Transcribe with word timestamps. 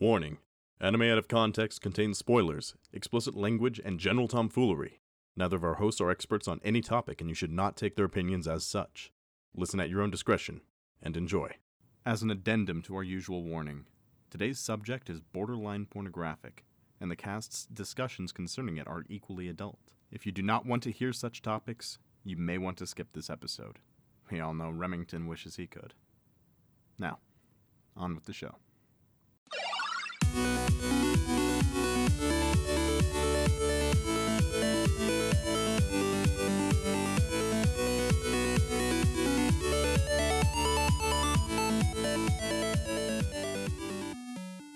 Warning 0.00 0.38
Anime 0.80 1.02
Out 1.02 1.18
of 1.18 1.28
Context 1.28 1.82
contains 1.82 2.16
spoilers, 2.16 2.74
explicit 2.90 3.34
language, 3.34 3.78
and 3.84 4.00
general 4.00 4.28
tomfoolery. 4.28 4.98
Neither 5.36 5.56
of 5.56 5.62
our 5.62 5.74
hosts 5.74 6.00
are 6.00 6.10
experts 6.10 6.48
on 6.48 6.58
any 6.64 6.80
topic, 6.80 7.20
and 7.20 7.28
you 7.28 7.34
should 7.34 7.52
not 7.52 7.76
take 7.76 7.96
their 7.96 8.06
opinions 8.06 8.48
as 8.48 8.64
such. 8.64 9.12
Listen 9.54 9.78
at 9.78 9.90
your 9.90 10.00
own 10.00 10.10
discretion 10.10 10.62
and 11.02 11.18
enjoy. 11.18 11.50
As 12.06 12.22
an 12.22 12.30
addendum 12.30 12.80
to 12.84 12.96
our 12.96 13.02
usual 13.02 13.42
warning, 13.42 13.84
today's 14.30 14.58
subject 14.58 15.10
is 15.10 15.20
borderline 15.20 15.84
pornographic, 15.84 16.64
and 16.98 17.10
the 17.10 17.14
cast's 17.14 17.66
discussions 17.66 18.32
concerning 18.32 18.78
it 18.78 18.88
are 18.88 19.04
equally 19.10 19.48
adult. 19.48 19.80
If 20.10 20.24
you 20.24 20.32
do 20.32 20.40
not 20.40 20.64
want 20.64 20.82
to 20.84 20.92
hear 20.92 21.12
such 21.12 21.42
topics, 21.42 21.98
you 22.24 22.38
may 22.38 22.56
want 22.56 22.78
to 22.78 22.86
skip 22.86 23.08
this 23.12 23.28
episode. 23.28 23.80
We 24.30 24.40
all 24.40 24.54
know 24.54 24.70
Remington 24.70 25.26
wishes 25.26 25.56
he 25.56 25.66
could. 25.66 25.92
Now, 26.98 27.18
on 27.94 28.14
with 28.14 28.24
the 28.24 28.32
show. 28.32 28.54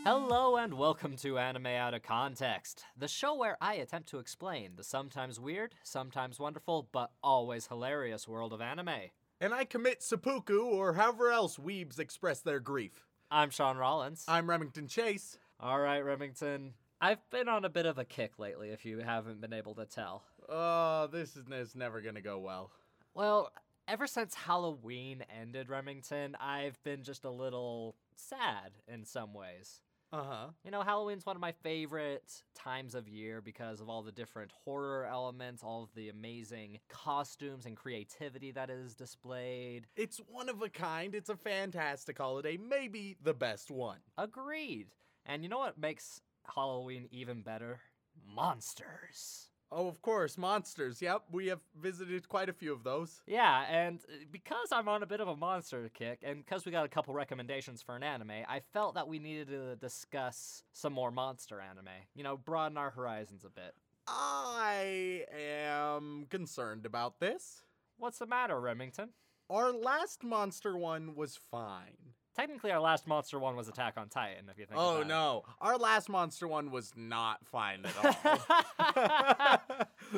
Hello 0.05 0.57
and 0.57 0.75
welcome 0.75 1.17
to 1.17 1.39
Anime 1.39 1.67
Out 1.67 1.95
of 1.95 2.03
Context, 2.03 2.85
the 2.97 3.09
show 3.09 3.35
where 3.35 3.57
I 3.61 3.75
attempt 3.75 4.09
to 4.11 4.19
explain 4.19 4.73
the 4.77 4.85
sometimes 4.85 5.41
weird, 5.41 5.75
sometimes 5.83 6.39
wonderful, 6.39 6.89
but 6.93 7.13
always 7.23 7.69
hilarious 7.69 8.29
world 8.29 8.53
of 8.53 8.61
anime. 8.61 9.11
And 9.41 9.55
I 9.55 9.65
commit 9.65 10.03
seppuku 10.03 10.61
or 10.61 10.93
however 10.93 11.31
else 11.31 11.57
weebs 11.57 11.99
express 11.99 12.41
their 12.41 12.61
grief. 12.61 13.07
I'm 13.31 13.51
Sean 13.51 13.79
Rollins. 13.79 14.25
I'm 14.29 14.49
Remington 14.49 14.89
Chase. 14.89 15.39
All 15.65 15.81
right, 15.81 16.05
Remington. 16.05 16.75
I've 17.01 17.31
been 17.31 17.49
on 17.49 17.65
a 17.65 17.71
bit 17.71 17.87
of 17.87 17.97
a 17.97 18.05
kick 18.05 18.39
lately, 18.39 18.69
if 18.69 18.85
you 18.85 18.99
haven't 18.99 19.41
been 19.41 19.55
able 19.55 19.75
to 19.77 19.87
tell. 19.87 20.23
Oh, 20.47 21.09
this 21.11 21.37
is, 21.37 21.45
is 21.51 21.75
never 21.75 22.03
gonna 22.03 22.21
go 22.21 22.39
well. 22.39 22.71
Well, 23.15 23.51
ever 23.89 24.07
since 24.07 24.35
Halloween 24.35 25.25
ended, 25.41 25.71
Remington, 25.71 26.37
I've 26.39 26.83
been 26.85 27.03
just 27.03 27.25
a 27.25 27.31
little 27.31 27.97
sad 28.15 28.73
in 28.87 29.07
some 29.07 29.33
ways. 29.33 29.81
Uh 30.13 30.23
huh. 30.23 30.47
You 30.67 30.71
know, 30.71 30.83
Halloween's 30.83 31.25
one 31.25 31.35
of 31.35 31.41
my 31.41 31.53
favorite 31.63 32.43
times 32.55 32.95
of 32.95 33.09
year 33.09 33.41
because 33.41 33.81
of 33.81 33.89
all 33.89 34.03
the 34.03 34.13
different 34.13 34.51
horror 34.67 35.07
elements, 35.07 35.63
all 35.63 35.85
of 35.85 35.95
the 35.95 36.11
amazing 36.11 36.79
costumes 36.91 37.65
and 37.65 37.75
creativity 37.75 38.51
that 38.51 38.69
is 38.69 38.95
displayed. 38.95 39.87
It's 39.97 40.19
one 40.31 40.51
of 40.51 40.61
a 40.61 40.69
kind. 40.69 41.15
It's 41.15 41.31
a 41.31 41.37
fantastic 41.37 42.19
holiday, 42.19 42.59
maybe 42.59 43.17
the 43.23 43.33
best 43.33 43.71
one. 43.71 44.01
Agreed. 44.19 44.89
And 45.27 45.43
you 45.43 45.49
know 45.49 45.59
what 45.59 45.79
makes 45.79 46.21
Halloween 46.55 47.09
even 47.11 47.43
better? 47.43 47.81
Monsters. 48.27 49.49
Oh, 49.73 49.89
of 49.89 50.01
course, 50.03 50.39
monsters. 50.39 51.03
Yep, 51.03 51.23
we 51.33 51.49
have 51.49 51.61
visited 51.81 52.29
quite 52.29 52.49
a 52.49 52.53
few 52.53 52.73
of 52.73 52.85
those. 52.85 53.23
Yeah, 53.27 53.65
and 53.69 53.99
uh, 54.09 54.25
because 54.31 54.69
I'm 54.71 54.89
on 54.89 55.03
a 55.03 55.07
bit 55.07 55.21
of 55.21 55.27
a 55.27 55.37
monster 55.37 55.91
kick, 55.93 56.21
and 56.23 56.45
because 56.45 56.65
we 56.65 56.71
got 56.71 56.85
a 56.85 56.89
couple 56.89 57.13
recommendations 57.13 57.83
for 57.83 57.97
an 57.97 58.05
anime, 58.05 58.31
I 58.49 58.61
felt 58.73 58.95
that 58.95 59.09
we 59.09 59.19
needed 59.19 59.49
to 59.49 59.75
discuss 59.77 60.63
some 60.73 60.93
more 60.93 61.11
monster 61.11 61.61
anime. 61.61 61.89
You 62.15 62.23
know, 62.23 62.37
broaden 62.37 62.79
our 62.79 62.91
horizons 62.91 63.45
a 63.45 63.51
bit. 63.51 63.75
I 64.07 65.25
am 65.37 66.27
concerned 66.31 66.87
about 66.87 67.19
this. 67.19 67.65
What's 67.97 68.19
the 68.19 68.27
matter, 68.27 68.61
Remington? 68.61 69.11
Our 69.51 69.73
last 69.73 70.23
monster 70.23 70.77
one 70.77 71.17
was 71.17 71.37
fine. 71.37 72.15
Technically, 72.35 72.73
our 72.73 72.81
last 72.81 73.07
monster 73.07 73.39
one 73.39 73.55
was 73.55 73.69
Attack 73.69 73.95
on 73.97 74.09
Titan, 74.09 74.49
if 74.51 74.59
you 74.59 74.67
think 74.67 74.81
Oh 74.81 74.97
about 74.97 75.03
it. 75.03 75.07
no, 75.07 75.43
our 75.61 75.77
last 75.79 76.09
monster 76.09 76.49
one 76.49 76.71
was 76.73 76.93
not 76.97 77.47
fine 77.47 77.85
at 77.85 77.97
all. 78.05 79.59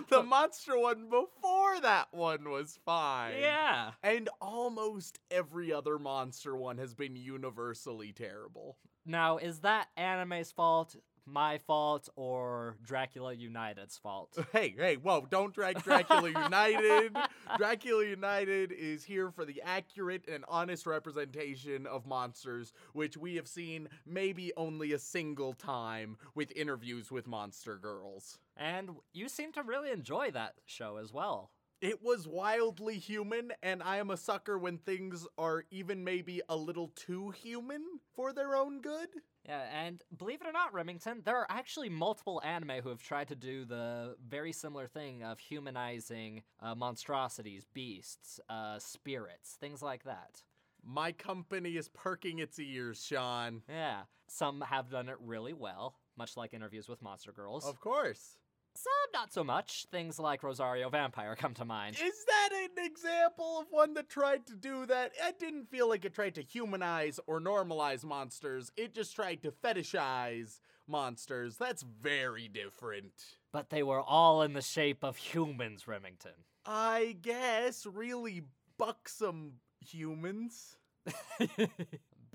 the 0.08 0.22
monster 0.22 0.78
one 0.78 1.10
before 1.10 1.80
that 1.82 2.08
one 2.12 2.48
was 2.48 2.78
fine. 2.84 3.34
Yeah. 3.38 3.90
And 4.02 4.30
almost 4.40 5.18
every 5.30 5.72
other 5.72 5.98
monster 5.98 6.56
one 6.56 6.78
has 6.78 6.94
been 6.94 7.16
universally 7.16 8.12
terrible. 8.12 8.78
Now, 9.04 9.36
is 9.36 9.60
that 9.60 9.88
anime's 9.96 10.50
fault, 10.52 10.96
my 11.26 11.58
fault, 11.58 12.08
or 12.16 12.76
Dracula 12.82 13.32
United's 13.34 13.96
fault? 13.98 14.36
Hey, 14.52 14.74
hey, 14.76 14.96
whoa, 14.96 15.26
don't 15.28 15.52
drag 15.54 15.82
Dracula 15.82 16.28
United. 16.30 17.16
Dracula 17.58 18.04
United 18.06 18.72
is 18.72 19.04
here 19.04 19.30
for 19.30 19.44
the 19.44 19.60
accurate 19.62 20.26
and 20.28 20.44
honest 20.48 20.86
representation 20.86 21.86
of 21.86 22.06
monsters, 22.06 22.72
which 22.92 23.16
we 23.16 23.36
have 23.36 23.48
seen 23.48 23.88
maybe 24.06 24.52
only 24.56 24.92
a 24.92 24.98
single 24.98 25.52
time 25.52 26.16
with 26.34 26.52
interviews 26.56 27.10
with 27.10 27.26
monster 27.26 27.76
girls. 27.76 28.38
and 28.56 28.90
you 29.12 29.28
seem 29.28 29.52
to 29.52 29.62
really 29.62 29.90
enjoy 29.90 30.30
that 30.30 30.54
show 30.64 30.96
as 30.96 31.12
well. 31.12 31.50
It 31.82 32.02
was 32.02 32.26
wildly 32.26 32.98
human, 32.98 33.52
and 33.62 33.82
I 33.82 33.98
am 33.98 34.10
a 34.10 34.16
sucker 34.16 34.56
when 34.58 34.78
things 34.78 35.26
are 35.36 35.64
even 35.70 36.04
maybe 36.04 36.40
a 36.48 36.56
little 36.56 36.88
too 36.96 37.30
human 37.32 37.82
for 38.14 38.32
their 38.32 38.56
own 38.56 38.80
good. 38.80 39.08
Yeah, 39.48 39.62
and 39.72 40.02
believe 40.16 40.40
it 40.40 40.46
or 40.46 40.52
not, 40.52 40.72
Remington, 40.74 41.22
there 41.24 41.36
are 41.36 41.46
actually 41.48 41.88
multiple 41.88 42.42
anime 42.44 42.82
who 42.82 42.88
have 42.88 43.02
tried 43.02 43.28
to 43.28 43.36
do 43.36 43.64
the 43.64 44.16
very 44.28 44.52
similar 44.52 44.88
thing 44.88 45.22
of 45.22 45.38
humanizing 45.38 46.42
uh, 46.60 46.74
monstrosities, 46.74 47.64
beasts, 47.72 48.40
uh, 48.48 48.78
spirits, 48.78 49.56
things 49.60 49.82
like 49.82 50.04
that. 50.04 50.42
My 50.84 51.12
company 51.12 51.76
is 51.76 51.88
perking 51.88 52.40
its 52.40 52.58
ears, 52.58 53.04
Sean. 53.04 53.62
Yeah, 53.68 54.02
some 54.28 54.60
have 54.62 54.90
done 54.90 55.08
it 55.08 55.16
really 55.20 55.52
well, 55.52 55.94
much 56.16 56.36
like 56.36 56.52
interviews 56.52 56.88
with 56.88 57.00
monster 57.02 57.32
girls. 57.32 57.64
Of 57.64 57.80
course. 57.80 58.38
Some 58.76 58.92
not 59.12 59.32
so 59.32 59.42
much. 59.42 59.86
Things 59.90 60.18
like 60.18 60.42
Rosario 60.42 60.88
Vampire 60.90 61.34
come 61.36 61.54
to 61.54 61.64
mind. 61.64 61.96
Is 61.96 62.24
that 62.26 62.50
an 62.52 62.84
example 62.84 63.60
of 63.60 63.66
one 63.70 63.94
that 63.94 64.08
tried 64.08 64.46
to 64.46 64.54
do 64.54 64.86
that? 64.86 65.12
I 65.22 65.32
didn't 65.38 65.70
feel 65.70 65.88
like 65.88 66.04
it 66.04 66.14
tried 66.14 66.34
to 66.36 66.42
humanize 66.42 67.18
or 67.26 67.40
normalize 67.40 68.04
monsters. 68.04 68.70
It 68.76 68.94
just 68.94 69.14
tried 69.14 69.42
to 69.42 69.50
fetishize 69.50 70.60
monsters. 70.86 71.56
That's 71.56 71.82
very 71.82 72.48
different. 72.48 73.12
But 73.52 73.70
they 73.70 73.82
were 73.82 74.00
all 74.00 74.42
in 74.42 74.52
the 74.52 74.62
shape 74.62 75.02
of 75.02 75.16
humans, 75.16 75.88
Remington. 75.88 76.32
I 76.64 77.16
guess 77.22 77.86
really 77.86 78.42
buxom 78.78 79.54
humans. 79.80 80.76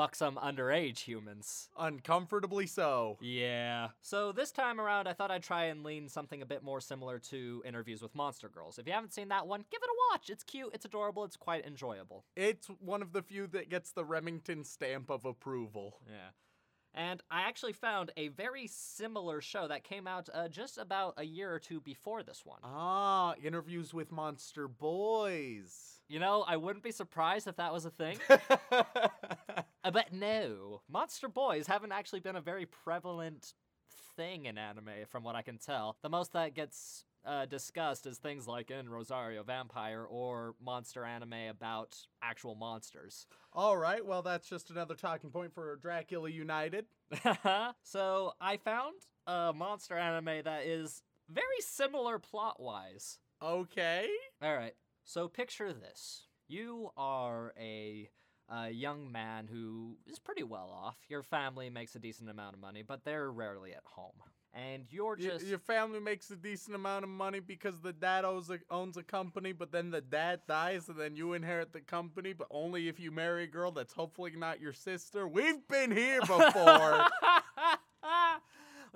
Buxom 0.01 0.39
underage 0.41 1.01
humans. 1.01 1.69
Uncomfortably 1.77 2.65
so. 2.65 3.19
Yeah. 3.21 3.89
So 4.01 4.31
this 4.31 4.51
time 4.51 4.81
around, 4.81 5.07
I 5.07 5.13
thought 5.13 5.29
I'd 5.29 5.43
try 5.43 5.65
and 5.65 5.83
lean 5.83 6.09
something 6.09 6.41
a 6.41 6.45
bit 6.47 6.63
more 6.63 6.81
similar 6.81 7.19
to 7.19 7.61
interviews 7.67 8.01
with 8.01 8.15
monster 8.15 8.49
girls. 8.49 8.79
If 8.79 8.87
you 8.87 8.93
haven't 8.93 9.13
seen 9.13 9.27
that 9.27 9.45
one, 9.45 9.63
give 9.69 9.79
it 9.83 9.89
a 9.91 9.97
watch. 10.11 10.31
It's 10.31 10.43
cute, 10.43 10.71
it's 10.73 10.85
adorable, 10.85 11.23
it's 11.23 11.37
quite 11.37 11.67
enjoyable. 11.67 12.25
It's 12.35 12.65
one 12.79 13.03
of 13.03 13.13
the 13.13 13.21
few 13.21 13.45
that 13.49 13.69
gets 13.69 13.91
the 13.91 14.03
Remington 14.03 14.63
stamp 14.63 15.11
of 15.11 15.23
approval. 15.23 15.99
Yeah. 16.07 16.31
And 16.95 17.21
I 17.29 17.43
actually 17.43 17.73
found 17.73 18.09
a 18.17 18.29
very 18.29 18.65
similar 18.65 19.39
show 19.39 19.67
that 19.67 19.83
came 19.83 20.07
out 20.07 20.29
uh, 20.33 20.47
just 20.47 20.79
about 20.79 21.13
a 21.17 21.23
year 21.23 21.53
or 21.53 21.59
two 21.59 21.79
before 21.79 22.23
this 22.23 22.41
one. 22.43 22.59
Ah, 22.63 23.35
interviews 23.41 23.93
with 23.93 24.11
monster 24.11 24.67
boys. 24.67 26.00
You 26.11 26.19
know, 26.19 26.43
I 26.45 26.57
wouldn't 26.57 26.83
be 26.83 26.91
surprised 26.91 27.47
if 27.47 27.55
that 27.55 27.71
was 27.71 27.85
a 27.85 27.89
thing. 27.89 28.17
But 29.83 30.13
no, 30.13 30.81
monster 30.87 31.27
boys 31.27 31.65
haven't 31.67 31.91
actually 31.91 32.19
been 32.19 32.35
a 32.35 32.41
very 32.41 32.65
prevalent 32.65 33.53
thing 34.15 34.45
in 34.45 34.57
anime, 34.57 35.05
from 35.09 35.23
what 35.23 35.35
I 35.35 35.41
can 35.41 35.57
tell. 35.57 35.97
The 36.03 36.09
most 36.09 36.33
that 36.33 36.53
gets 36.53 37.05
uh, 37.25 37.45
discussed 37.45 38.05
is 38.05 38.19
things 38.19 38.47
like 38.47 38.69
in 38.69 38.89
Rosario 38.89 39.41
Vampire 39.43 40.03
or 40.03 40.53
monster 40.63 41.03
anime 41.03 41.49
about 41.49 41.97
actual 42.21 42.55
monsters. 42.55 43.25
All 43.53 43.75
right, 43.75 44.05
well, 44.05 44.21
that's 44.21 44.47
just 44.47 44.69
another 44.69 44.95
talking 44.95 45.31
point 45.31 45.53
for 45.53 45.75
Dracula 45.77 46.29
United. 46.29 46.85
so 47.83 48.33
I 48.39 48.57
found 48.57 48.95
a 49.25 49.51
monster 49.51 49.97
anime 49.97 50.43
that 50.43 50.65
is 50.65 51.01
very 51.27 51.59
similar 51.61 52.19
plot 52.19 52.59
wise. 52.59 53.17
Okay. 53.41 54.07
All 54.43 54.55
right. 54.55 54.75
So 55.03 55.27
picture 55.27 55.73
this: 55.73 56.27
you 56.47 56.91
are 56.97 57.53
a, 57.59 58.09
a 58.49 58.69
young 58.69 59.11
man 59.11 59.47
who 59.51 59.97
is 60.05 60.19
pretty 60.19 60.43
well 60.43 60.69
off. 60.71 60.97
Your 61.09 61.23
family 61.23 61.69
makes 61.69 61.95
a 61.95 61.99
decent 61.99 62.29
amount 62.29 62.55
of 62.55 62.61
money, 62.61 62.83
but 62.83 63.03
they're 63.03 63.31
rarely 63.31 63.73
at 63.73 63.83
home, 63.83 64.15
and 64.53 64.83
you're 64.89 65.15
just 65.15 65.45
your 65.45 65.59
family 65.59 65.99
makes 65.99 66.29
a 66.29 66.35
decent 66.35 66.75
amount 66.75 67.03
of 67.03 67.09
money 67.09 67.39
because 67.39 67.79
the 67.81 67.93
dad 67.93 68.25
owns 68.25 68.49
a, 68.49 68.59
owns 68.69 68.97
a 68.97 69.03
company, 69.03 69.51
but 69.53 69.71
then 69.71 69.91
the 69.91 70.01
dad 70.01 70.41
dies, 70.47 70.89
and 70.89 70.99
then 70.99 71.15
you 71.15 71.33
inherit 71.33 71.73
the 71.73 71.81
company, 71.81 72.33
but 72.33 72.47
only 72.51 72.87
if 72.87 72.99
you 72.99 73.11
marry 73.11 73.43
a 73.43 73.47
girl 73.47 73.71
that's 73.71 73.93
hopefully 73.93 74.31
not 74.35 74.61
your 74.61 74.73
sister. 74.73 75.27
We've 75.27 75.67
been 75.67 75.91
here 75.91 76.21
before. 76.21 77.05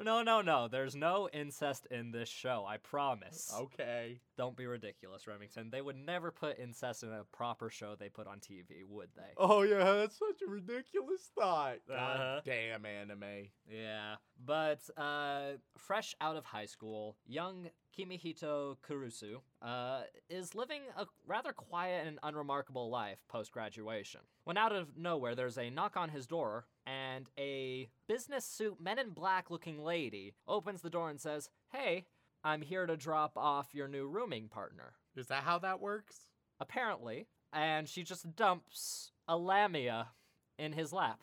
No, 0.03 0.21
no, 0.23 0.41
no. 0.41 0.67
There's 0.67 0.95
no 0.95 1.29
incest 1.31 1.87
in 1.89 2.11
this 2.11 2.27
show. 2.29 2.65
I 2.67 2.77
promise. 2.77 3.51
Okay. 3.57 4.19
Don't 4.37 4.55
be 4.57 4.65
ridiculous, 4.67 5.25
Remington. 5.27 5.69
They 5.69 5.81
would 5.81 5.95
never 5.95 6.31
put 6.31 6.59
incest 6.59 7.03
in 7.03 7.09
a 7.13 7.23
proper 7.31 7.69
show 7.69 7.95
they 7.95 8.09
put 8.09 8.27
on 8.27 8.39
TV, 8.39 8.83
would 8.87 9.09
they? 9.15 9.33
Oh 9.37 9.61
yeah, 9.61 9.93
that's 9.93 10.19
such 10.19 10.41
a 10.45 10.49
ridiculous 10.49 11.29
thought. 11.37 11.77
God 11.87 11.95
Uh-huh. 12.19 12.41
damn 12.45 12.85
anime. 12.85 13.47
Yeah, 13.71 14.15
but 14.45 14.81
uh, 14.97 15.53
fresh 15.77 16.13
out 16.19 16.35
of 16.35 16.43
high 16.45 16.65
school, 16.65 17.15
young 17.25 17.69
Kimihito 17.97 18.77
Kurusu 18.87 19.37
uh, 19.61 20.01
is 20.29 20.55
living 20.55 20.81
a 20.97 21.05
rather 21.25 21.53
quiet 21.53 22.07
and 22.07 22.19
unremarkable 22.23 22.89
life 22.89 23.19
post 23.27 23.51
graduation. 23.51 24.21
When 24.43 24.57
out 24.57 24.73
of 24.73 24.97
nowhere, 24.97 25.35
there's 25.35 25.57
a 25.57 25.69
knock 25.69 25.95
on 25.95 26.09
his 26.09 26.27
door, 26.27 26.65
and 26.85 27.29
a 27.37 27.89
business 28.07 28.45
suit 28.45 28.81
men 28.81 28.99
in 28.99 29.11
black 29.11 29.49
looking 29.49 29.83
lady 29.83 30.33
opens 30.47 30.81
the 30.81 30.89
door 30.89 31.09
and 31.09 31.19
says, 31.19 31.49
Hey, 31.71 32.05
I'm 32.43 32.61
here 32.61 32.85
to 32.85 32.97
drop 32.97 33.33
off 33.37 33.73
your 33.73 33.87
new 33.87 34.07
rooming 34.07 34.49
partner. 34.49 34.93
Is 35.15 35.27
that 35.27 35.43
how 35.43 35.57
that 35.59 35.81
works? 35.81 36.31
Apparently, 36.59 37.27
and 37.51 37.87
she 37.87 38.03
just 38.03 38.35
dumps 38.35 39.11
a 39.27 39.37
lamia 39.37 40.09
in 40.57 40.73
his 40.73 40.93
lap. 40.93 41.19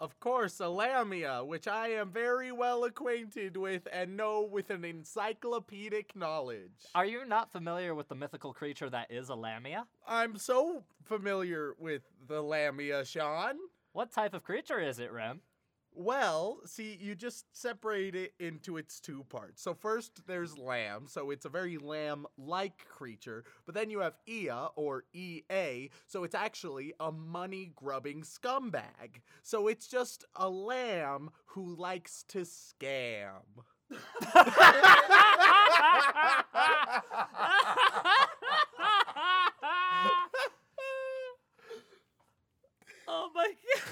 Of 0.00 0.20
course, 0.20 0.60
a 0.60 0.68
lamia, 0.68 1.42
which 1.42 1.66
I 1.66 1.88
am 1.88 2.12
very 2.12 2.52
well 2.52 2.84
acquainted 2.84 3.56
with 3.56 3.88
and 3.92 4.16
know 4.16 4.42
with 4.42 4.70
an 4.70 4.84
encyclopedic 4.84 6.14
knowledge. 6.14 6.86
Are 6.94 7.04
you 7.04 7.24
not 7.24 7.50
familiar 7.50 7.96
with 7.96 8.08
the 8.08 8.14
mythical 8.14 8.52
creature 8.52 8.88
that 8.90 9.10
is 9.10 9.28
a 9.28 9.34
lamia? 9.34 9.86
I'm 10.06 10.36
so 10.36 10.84
familiar 11.02 11.74
with 11.80 12.02
the 12.28 12.40
lamia, 12.40 13.04
Sean. 13.04 13.56
What 13.92 14.12
type 14.12 14.34
of 14.34 14.44
creature 14.44 14.78
is 14.78 15.00
it, 15.00 15.10
Rem? 15.10 15.40
Well, 16.00 16.60
see, 16.64 16.96
you 17.00 17.16
just 17.16 17.44
separate 17.56 18.14
it 18.14 18.32
into 18.38 18.76
its 18.76 19.00
two 19.00 19.24
parts. 19.28 19.60
So 19.62 19.74
first 19.74 20.24
there's 20.28 20.56
lamb, 20.56 21.06
so 21.08 21.32
it's 21.32 21.44
a 21.44 21.48
very 21.48 21.76
lamb-like 21.76 22.86
creature, 22.88 23.42
but 23.66 23.74
then 23.74 23.90
you 23.90 23.98
have 23.98 24.14
Ea 24.28 24.68
or 24.76 25.02
EA, 25.12 25.90
so 26.06 26.22
it's 26.22 26.36
actually 26.36 26.94
a 27.00 27.10
money-grubbing 27.10 28.22
scumbag. 28.22 29.22
So 29.42 29.66
it's 29.66 29.88
just 29.88 30.24
a 30.36 30.48
lamb 30.48 31.30
who 31.46 31.74
likes 31.74 32.22
to 32.28 32.42
scam. 32.42 33.42
oh 43.08 43.30
my 43.34 43.52
god! 43.74 43.82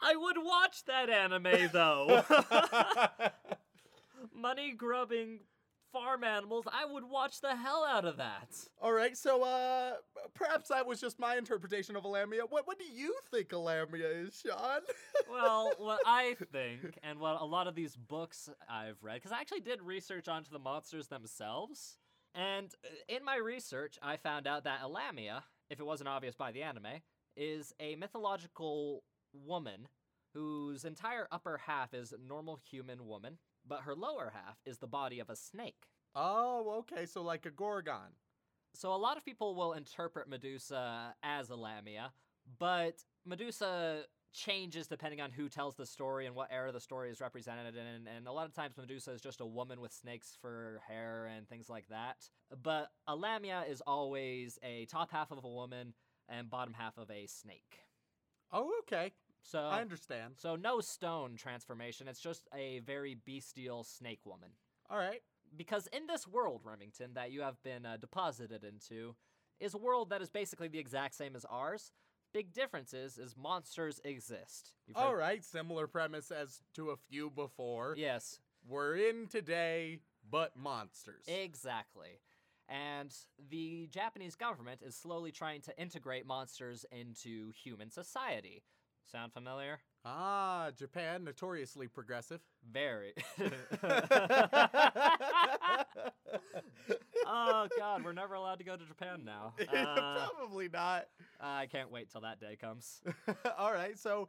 I 0.00 0.16
would 0.16 0.36
watch 0.38 0.84
that 0.86 1.08
anime 1.08 1.70
though. 1.72 2.24
Money 4.34 4.72
grubbing 4.72 5.40
farm 5.92 6.24
animals, 6.24 6.64
I 6.72 6.90
would 6.90 7.04
watch 7.04 7.40
the 7.40 7.54
hell 7.54 7.84
out 7.88 8.04
of 8.04 8.16
that. 8.16 8.48
All 8.80 8.92
right, 8.92 9.16
so 9.16 9.42
uh 9.44 9.92
perhaps 10.34 10.70
that 10.70 10.86
was 10.86 11.00
just 11.00 11.18
my 11.20 11.36
interpretation 11.36 11.94
of 11.96 12.04
a 12.04 12.08
lamia. 12.08 12.42
What 12.48 12.66
what 12.66 12.78
do 12.78 12.84
you 12.84 13.14
think 13.30 13.52
a 13.52 13.58
lamia 13.58 14.08
is, 14.08 14.42
Sean? 14.44 14.80
well, 15.30 15.72
what 15.78 16.00
I 16.06 16.36
think, 16.50 16.98
and 17.02 17.20
what 17.20 17.40
a 17.40 17.44
lot 17.44 17.66
of 17.66 17.74
these 17.74 17.96
books 17.96 18.48
I've 18.68 18.96
read, 19.02 19.16
because 19.16 19.32
I 19.32 19.40
actually 19.40 19.60
did 19.60 19.82
research 19.82 20.28
onto 20.28 20.50
the 20.50 20.58
monsters 20.58 21.08
themselves, 21.08 21.98
and 22.34 22.72
uh, 22.84 23.14
in 23.14 23.24
my 23.24 23.36
research, 23.36 23.98
I 24.02 24.16
found 24.16 24.46
out 24.46 24.64
that 24.64 24.80
a 24.82 24.88
lamia, 24.88 25.44
if 25.70 25.78
it 25.78 25.86
wasn't 25.86 26.08
obvious 26.08 26.34
by 26.34 26.52
the 26.52 26.62
anime, 26.62 27.02
is 27.36 27.72
a 27.80 27.96
mythological 27.96 29.02
woman 29.32 29.88
whose 30.34 30.84
entire 30.84 31.28
upper 31.30 31.58
half 31.58 31.92
is 31.94 32.14
normal 32.26 32.58
human 32.70 33.06
woman, 33.06 33.38
but 33.66 33.82
her 33.82 33.94
lower 33.94 34.32
half 34.34 34.58
is 34.64 34.78
the 34.78 34.86
body 34.86 35.20
of 35.20 35.30
a 35.30 35.36
snake. 35.36 35.86
oh, 36.14 36.74
okay, 36.78 37.06
so 37.06 37.22
like 37.22 37.46
a 37.46 37.50
gorgon. 37.50 38.16
So 38.74 38.94
a 38.94 38.96
lot 38.96 39.16
of 39.16 39.24
people 39.24 39.54
will 39.54 39.74
interpret 39.74 40.28
Medusa 40.28 41.14
as 41.22 41.50
a 41.50 41.56
Lamia, 41.56 42.12
but 42.58 43.04
Medusa 43.26 44.04
changes 44.32 44.86
depending 44.86 45.20
on 45.20 45.30
who 45.30 45.48
tells 45.48 45.74
the 45.76 45.84
story 45.84 46.26
and 46.26 46.34
what 46.34 46.48
era 46.50 46.72
the 46.72 46.80
story 46.80 47.10
is 47.10 47.20
represented 47.20 47.76
in. 47.76 48.06
And 48.06 48.26
a 48.26 48.32
lot 48.32 48.46
of 48.46 48.54
times 48.54 48.76
Medusa 48.78 49.12
is 49.12 49.20
just 49.20 49.40
a 49.40 49.46
woman 49.46 49.80
with 49.80 49.92
snakes 49.92 50.36
for 50.40 50.80
hair 50.88 51.26
and 51.36 51.46
things 51.48 51.68
like 51.68 51.88
that. 51.88 52.16
But 52.62 52.90
a 53.06 53.14
Lamia 53.14 53.64
is 53.68 53.82
always 53.86 54.58
a 54.62 54.86
top 54.86 55.10
half 55.10 55.30
of 55.30 55.44
a 55.44 55.48
woman 55.48 55.92
and 56.32 56.48
bottom 56.50 56.74
half 56.74 56.96
of 56.98 57.10
a 57.10 57.26
snake. 57.26 57.80
Oh, 58.52 58.70
okay. 58.80 59.12
So 59.44 59.58
I 59.60 59.80
understand. 59.80 60.34
so 60.36 60.56
no 60.56 60.80
stone 60.80 61.34
transformation, 61.36 62.06
it's 62.08 62.20
just 62.20 62.48
a 62.54 62.78
very 62.80 63.14
bestial 63.26 63.82
snake 63.84 64.20
woman. 64.24 64.50
All 64.90 64.98
right. 64.98 65.22
because 65.56 65.86
in 65.92 66.06
this 66.06 66.26
world, 66.28 66.60
Remington, 66.64 67.14
that 67.14 67.30
you 67.32 67.40
have 67.42 67.60
been 67.62 67.84
uh, 67.86 67.96
deposited 68.00 68.62
into, 68.64 69.14
is 69.60 69.74
a 69.74 69.78
world 69.78 70.10
that 70.10 70.22
is 70.22 70.28
basically 70.30 70.68
the 70.68 70.78
exact 70.78 71.14
same 71.14 71.34
as 71.36 71.44
ours. 71.46 71.92
Big 72.32 72.52
difference 72.52 72.94
is, 72.94 73.18
is 73.18 73.36
monsters 73.36 74.00
exist. 74.04 74.72
You've 74.86 74.96
All 74.96 75.10
heard- 75.10 75.18
right, 75.18 75.44
similar 75.44 75.86
premise 75.86 76.30
as 76.30 76.60
to 76.74 76.90
a 76.90 76.96
few 76.96 77.30
before. 77.30 77.94
Yes, 77.98 78.40
We're 78.66 78.96
in 78.96 79.26
today, 79.28 79.98
but 80.30 80.56
monsters. 80.56 81.24
exactly. 81.26 82.20
And 82.72 83.14
the 83.50 83.86
Japanese 83.88 84.34
government 84.34 84.80
is 84.82 84.96
slowly 84.96 85.30
trying 85.30 85.60
to 85.62 85.78
integrate 85.78 86.26
monsters 86.26 86.86
into 86.90 87.52
human 87.62 87.90
society. 87.90 88.62
Sound 89.10 89.34
familiar? 89.34 89.80
ah, 90.04 90.70
Japan, 90.76 91.22
notoriously 91.22 91.86
progressive. 91.86 92.40
Very. 92.72 93.12
oh 97.26 97.68
god, 97.78 98.04
we're 98.04 98.12
never 98.12 98.34
allowed 98.34 98.58
to 98.58 98.64
go 98.64 98.76
to 98.76 98.86
Japan 98.86 99.22
now. 99.24 99.54
Uh, 99.72 100.28
Probably 100.34 100.68
not. 100.68 101.06
I 101.40 101.66
can't 101.66 101.90
wait 101.90 102.10
till 102.10 102.22
that 102.22 102.40
day 102.40 102.56
comes. 102.56 103.02
All 103.58 103.72
right, 103.72 103.98
so 103.98 104.28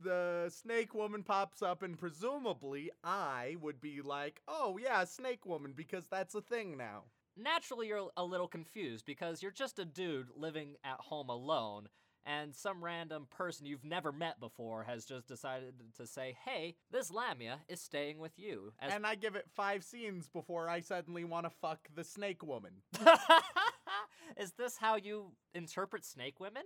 the 0.00 0.50
snake 0.50 0.94
woman 0.94 1.22
pops 1.22 1.62
up, 1.62 1.82
and 1.82 1.98
presumably 1.98 2.90
I 3.02 3.56
would 3.60 3.80
be 3.80 4.02
like, 4.02 4.42
oh, 4.46 4.78
yeah, 4.82 5.04
snake 5.04 5.46
woman, 5.46 5.72
because 5.74 6.06
that's 6.06 6.34
a 6.34 6.42
thing 6.42 6.76
now. 6.76 7.04
Naturally, 7.36 7.88
you're 7.88 8.10
a 8.16 8.24
little 8.24 8.48
confused 8.48 9.06
because 9.06 9.42
you're 9.42 9.50
just 9.50 9.78
a 9.78 9.84
dude 9.84 10.28
living 10.36 10.76
at 10.84 11.00
home 11.00 11.30
alone, 11.30 11.88
and 12.24 12.54
some 12.54 12.84
random 12.84 13.26
person 13.30 13.66
you've 13.66 13.84
never 13.84 14.12
met 14.12 14.38
before 14.38 14.84
has 14.84 15.04
just 15.04 15.26
decided 15.26 15.74
to 15.96 16.06
say, 16.06 16.36
hey, 16.44 16.76
this 16.90 17.10
Lamia 17.10 17.60
is 17.68 17.80
staying 17.80 18.18
with 18.18 18.38
you. 18.38 18.72
As 18.80 18.92
And 18.92 19.06
I 19.06 19.14
give 19.14 19.34
it 19.34 19.46
five 19.54 19.82
scenes 19.82 20.28
before 20.28 20.68
I 20.68 20.80
suddenly 20.80 21.24
want 21.24 21.46
to 21.46 21.50
fuck 21.50 21.88
the 21.94 22.04
snake 22.04 22.44
woman. 22.44 22.82
is 24.36 24.52
this 24.52 24.76
how 24.76 24.96
you 24.96 25.32
interpret 25.54 26.04
snake 26.04 26.38
women? 26.38 26.62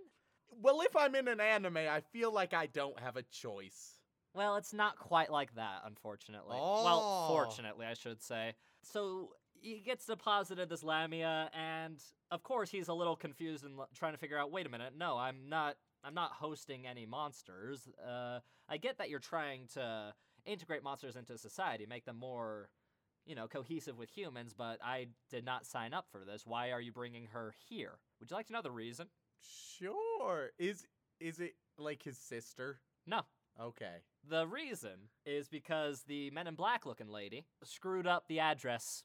Well, 0.50 0.80
if 0.82 0.94
I'm 0.96 1.14
in 1.14 1.28
an 1.28 1.40
anime, 1.40 1.76
I 1.76 2.00
feel 2.12 2.32
like 2.32 2.54
I 2.54 2.66
don't 2.66 2.98
have 3.00 3.16
a 3.16 3.22
choice. 3.22 3.98
Well, 4.34 4.56
it's 4.56 4.74
not 4.74 4.98
quite 4.98 5.30
like 5.30 5.54
that, 5.54 5.82
unfortunately. 5.86 6.58
Oh. 6.60 6.84
Well, 6.84 7.28
fortunately, 7.28 7.86
I 7.86 7.94
should 7.94 8.22
say. 8.22 8.54
So 8.82 9.30
he 9.66 9.80
gets 9.80 10.06
deposited 10.06 10.68
this 10.68 10.84
Lamia, 10.84 11.50
and 11.52 12.00
of 12.30 12.42
course 12.42 12.70
he's 12.70 12.88
a 12.88 12.94
little 12.94 13.16
confused 13.16 13.64
and 13.64 13.78
l- 13.78 13.88
trying 13.94 14.12
to 14.12 14.18
figure 14.18 14.38
out. 14.38 14.52
Wait 14.52 14.66
a 14.66 14.68
minute, 14.68 14.92
no, 14.96 15.16
I'm 15.16 15.48
not. 15.48 15.76
I'm 16.04 16.14
not 16.14 16.32
hosting 16.32 16.86
any 16.86 17.04
monsters. 17.04 17.88
Uh, 18.06 18.38
I 18.68 18.76
get 18.76 18.98
that 18.98 19.10
you're 19.10 19.18
trying 19.18 19.66
to 19.74 20.14
integrate 20.44 20.84
monsters 20.84 21.16
into 21.16 21.36
society, 21.36 21.84
make 21.84 22.04
them 22.04 22.16
more, 22.16 22.68
you 23.24 23.34
know, 23.34 23.48
cohesive 23.48 23.98
with 23.98 24.08
humans. 24.08 24.54
But 24.56 24.78
I 24.84 25.08
did 25.30 25.44
not 25.44 25.66
sign 25.66 25.92
up 25.92 26.06
for 26.12 26.24
this. 26.24 26.46
Why 26.46 26.70
are 26.70 26.80
you 26.80 26.92
bringing 26.92 27.26
her 27.32 27.54
here? 27.68 27.98
Would 28.20 28.30
you 28.30 28.36
like 28.36 28.46
to 28.46 28.52
know 28.52 28.62
the 28.62 28.70
reason? 28.70 29.08
Sure. 29.78 30.50
Is 30.58 30.86
is 31.18 31.40
it 31.40 31.54
like 31.76 32.04
his 32.04 32.18
sister? 32.18 32.78
No. 33.04 33.22
Okay. 33.60 34.02
The 34.28 34.46
reason 34.46 35.08
is 35.24 35.48
because 35.48 36.02
the 36.06 36.30
Men 36.30 36.46
in 36.46 36.54
Black 36.54 36.86
looking 36.86 37.08
lady 37.08 37.46
screwed 37.64 38.06
up 38.06 38.28
the 38.28 38.38
address. 38.38 39.02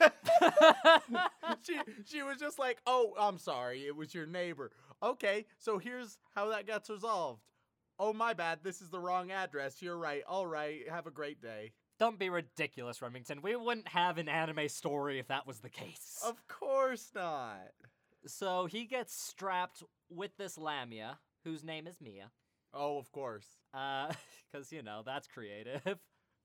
she 1.62 1.78
she 2.04 2.22
was 2.22 2.38
just 2.38 2.58
like, 2.58 2.78
"Oh, 2.86 3.14
I'm 3.18 3.38
sorry. 3.38 3.86
It 3.86 3.96
was 3.96 4.14
your 4.14 4.26
neighbor." 4.26 4.70
Okay, 5.02 5.46
so 5.58 5.78
here's 5.78 6.18
how 6.34 6.48
that 6.50 6.66
gets 6.66 6.88
resolved. 6.88 7.42
Oh, 7.98 8.12
my 8.12 8.32
bad. 8.32 8.60
This 8.62 8.80
is 8.80 8.90
the 8.90 8.98
wrong 8.98 9.30
address. 9.30 9.80
You're 9.80 9.98
right. 9.98 10.22
All 10.26 10.46
right. 10.46 10.80
Have 10.88 11.06
a 11.06 11.10
great 11.12 11.40
day. 11.40 11.72
Don't 12.00 12.18
be 12.18 12.28
ridiculous, 12.28 13.00
Remington. 13.00 13.40
We 13.40 13.54
wouldn't 13.54 13.88
have 13.88 14.18
an 14.18 14.28
anime 14.28 14.68
story 14.68 15.20
if 15.20 15.28
that 15.28 15.46
was 15.46 15.60
the 15.60 15.70
case. 15.70 16.20
Of 16.24 16.46
course 16.48 17.10
not. 17.14 17.70
So 18.26 18.66
he 18.66 18.84
gets 18.84 19.14
strapped 19.14 19.82
with 20.10 20.36
this 20.36 20.58
Lamia, 20.58 21.18
whose 21.44 21.62
name 21.62 21.86
is 21.86 22.00
Mia. 22.00 22.30
Oh, 22.72 22.98
of 22.98 23.12
course. 23.12 23.46
Uh, 23.72 24.12
because, 24.52 24.72
you 24.72 24.82
know, 24.82 25.02
that's 25.06 25.28
creative. 25.28 25.98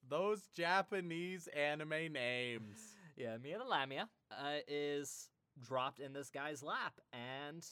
Those 0.08 0.48
Japanese 0.56 1.48
anime 1.48 2.14
names. 2.14 2.96
Yeah, 3.20 3.38
Mia 3.38 3.58
the 3.58 3.66
Lamia 3.66 4.10
uh, 4.32 4.60
is 4.68 5.30
dropped 5.62 6.00
in 6.00 6.14
this 6.14 6.30
guy's 6.30 6.64
lap, 6.64 6.94
and 7.12 7.66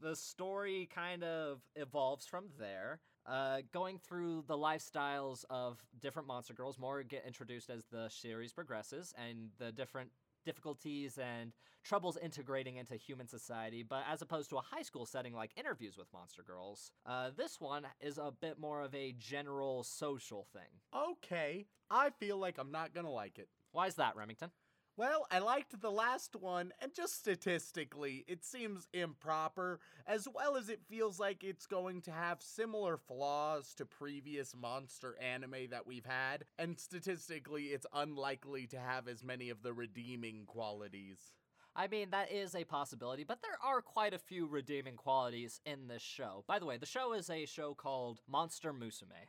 the 0.00 0.16
story 0.16 0.88
kind 0.92 1.22
of 1.22 1.60
evolves 1.76 2.26
from 2.26 2.46
there. 2.58 3.00
Uh, 3.26 3.58
going 3.72 3.98
through 3.98 4.44
the 4.46 4.56
lifestyles 4.56 5.44
of 5.50 5.84
different 6.00 6.28
monster 6.28 6.54
girls, 6.54 6.78
more 6.78 7.02
get 7.02 7.24
introduced 7.26 7.70
as 7.70 7.84
the 7.90 8.08
series 8.08 8.52
progresses, 8.52 9.12
and 9.18 9.50
the 9.58 9.70
different 9.72 10.10
difficulties 10.44 11.18
and 11.18 11.52
troubles 11.84 12.16
integrating 12.22 12.76
into 12.76 12.94
human 12.94 13.26
society. 13.26 13.82
But 13.82 14.04
as 14.08 14.22
opposed 14.22 14.48
to 14.50 14.56
a 14.58 14.60
high 14.60 14.82
school 14.82 15.04
setting 15.06 15.34
like 15.34 15.50
interviews 15.56 15.96
with 15.98 16.06
monster 16.12 16.42
girls, 16.42 16.92
uh, 17.04 17.30
this 17.36 17.60
one 17.60 17.84
is 18.00 18.16
a 18.16 18.32
bit 18.40 18.58
more 18.58 18.80
of 18.82 18.94
a 18.94 19.14
general 19.18 19.82
social 19.82 20.46
thing. 20.52 20.80
Okay, 20.94 21.66
I 21.90 22.10
feel 22.10 22.38
like 22.38 22.58
I'm 22.58 22.70
not 22.70 22.94
gonna 22.94 23.10
like 23.10 23.38
it. 23.38 23.48
Why 23.72 23.88
is 23.88 23.96
that, 23.96 24.16
Remington? 24.16 24.50
Well, 24.98 25.26
I 25.30 25.40
liked 25.40 25.78
the 25.78 25.90
last 25.90 26.36
one, 26.36 26.72
and 26.80 26.94
just 26.94 27.18
statistically, 27.18 28.24
it 28.26 28.46
seems 28.46 28.88
improper, 28.94 29.78
as 30.06 30.26
well 30.34 30.56
as 30.56 30.70
it 30.70 30.80
feels 30.88 31.20
like 31.20 31.44
it's 31.44 31.66
going 31.66 32.00
to 32.02 32.10
have 32.10 32.40
similar 32.40 32.96
flaws 32.96 33.74
to 33.74 33.84
previous 33.84 34.56
monster 34.56 35.14
anime 35.20 35.68
that 35.70 35.86
we've 35.86 36.06
had, 36.06 36.46
and 36.58 36.80
statistically, 36.80 37.64
it's 37.64 37.84
unlikely 37.92 38.66
to 38.68 38.78
have 38.78 39.06
as 39.06 39.22
many 39.22 39.50
of 39.50 39.62
the 39.62 39.74
redeeming 39.74 40.44
qualities. 40.46 41.34
I 41.74 41.88
mean, 41.88 42.08
that 42.12 42.32
is 42.32 42.54
a 42.54 42.64
possibility, 42.64 43.22
but 43.22 43.42
there 43.42 43.58
are 43.62 43.82
quite 43.82 44.14
a 44.14 44.18
few 44.18 44.46
redeeming 44.46 44.96
qualities 44.96 45.60
in 45.66 45.88
this 45.88 46.00
show. 46.00 46.42
By 46.46 46.58
the 46.58 46.64
way, 46.64 46.78
the 46.78 46.86
show 46.86 47.12
is 47.12 47.28
a 47.28 47.44
show 47.44 47.74
called 47.74 48.22
Monster 48.26 48.72
Musume. 48.72 49.28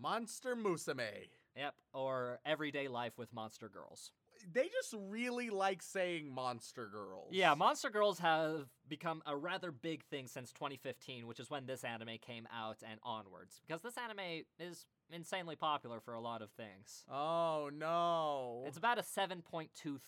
Monster 0.00 0.54
Musume. 0.54 1.26
Yep, 1.56 1.74
or 1.92 2.38
Everyday 2.46 2.86
Life 2.86 3.18
with 3.18 3.34
Monster 3.34 3.68
Girls. 3.68 4.12
They 4.52 4.68
just 4.68 4.94
really 5.08 5.50
like 5.50 5.82
saying 5.82 6.32
monster 6.32 6.86
girls. 6.86 7.28
Yeah, 7.30 7.54
Monster 7.54 7.90
Girls 7.90 8.18
have 8.20 8.68
become 8.88 9.22
a 9.26 9.36
rather 9.36 9.70
big 9.70 10.04
thing 10.04 10.26
since 10.26 10.52
2015, 10.52 11.26
which 11.26 11.40
is 11.40 11.50
when 11.50 11.66
this 11.66 11.84
anime 11.84 12.18
came 12.20 12.46
out 12.54 12.78
and 12.88 13.00
onwards. 13.02 13.60
Because 13.66 13.82
this 13.82 13.98
anime 13.98 14.44
is 14.58 14.86
insanely 15.10 15.56
popular 15.56 16.00
for 16.00 16.14
a 16.14 16.20
lot 16.20 16.42
of 16.42 16.50
things. 16.50 17.04
Oh 17.10 17.70
no. 17.72 18.64
It's 18.66 18.78
about 18.78 18.98
a 18.98 19.02
7.23. 19.02 19.98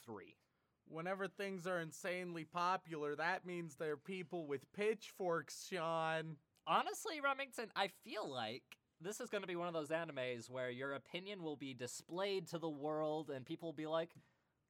Whenever 0.88 1.28
things 1.28 1.66
are 1.66 1.78
insanely 1.78 2.44
popular, 2.44 3.14
that 3.14 3.46
means 3.46 3.76
they're 3.76 3.96
people 3.96 4.46
with 4.46 4.72
pitchforks, 4.72 5.68
Sean. 5.70 6.36
Honestly, 6.66 7.20
Remington, 7.20 7.70
I 7.76 7.90
feel 8.04 8.28
like 8.28 8.79
this 9.00 9.20
is 9.20 9.30
going 9.30 9.42
to 9.42 9.48
be 9.48 9.56
one 9.56 9.68
of 9.68 9.74
those 9.74 9.88
animes 9.88 10.50
where 10.50 10.70
your 10.70 10.92
opinion 10.92 11.42
will 11.42 11.56
be 11.56 11.74
displayed 11.74 12.46
to 12.48 12.58
the 12.58 12.68
world 12.68 13.30
and 13.30 13.44
people 13.44 13.68
will 13.68 13.72
be 13.72 13.86
like, 13.86 14.10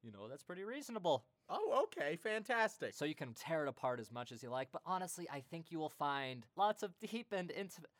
you 0.02 0.12
know, 0.12 0.28
that's 0.28 0.44
pretty 0.44 0.64
reasonable. 0.64 1.25
Oh, 1.49 1.84
okay, 1.84 2.16
fantastic. 2.16 2.94
So 2.94 3.04
you 3.04 3.14
can 3.14 3.34
tear 3.34 3.64
it 3.64 3.68
apart 3.68 4.00
as 4.00 4.12
much 4.12 4.32
as 4.32 4.42
you 4.42 4.50
like, 4.50 4.68
but 4.72 4.82
honestly, 4.87 5.28
I 5.32 5.40
think 5.40 5.66
you 5.70 5.78
will 5.78 5.90
find 5.90 6.46
lots 6.56 6.82
of 6.82 6.92
deep 7.00 7.32
and 7.32 7.50
intimate. 7.50 7.90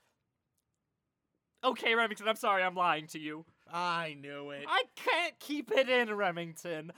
Okay, 1.62 1.94
Remington, 1.94 2.26
I'm 2.26 2.37
sorry, 2.37 2.62
I'm 2.62 2.75
lying 2.75 3.06
to 3.08 3.18
you. 3.18 3.44
I 3.70 4.16
knew 4.18 4.50
it. 4.50 4.64
I 4.66 4.84
can't 4.96 5.38
keep 5.40 5.70
it 5.70 5.90
in, 5.90 6.14
Remington. 6.14 6.90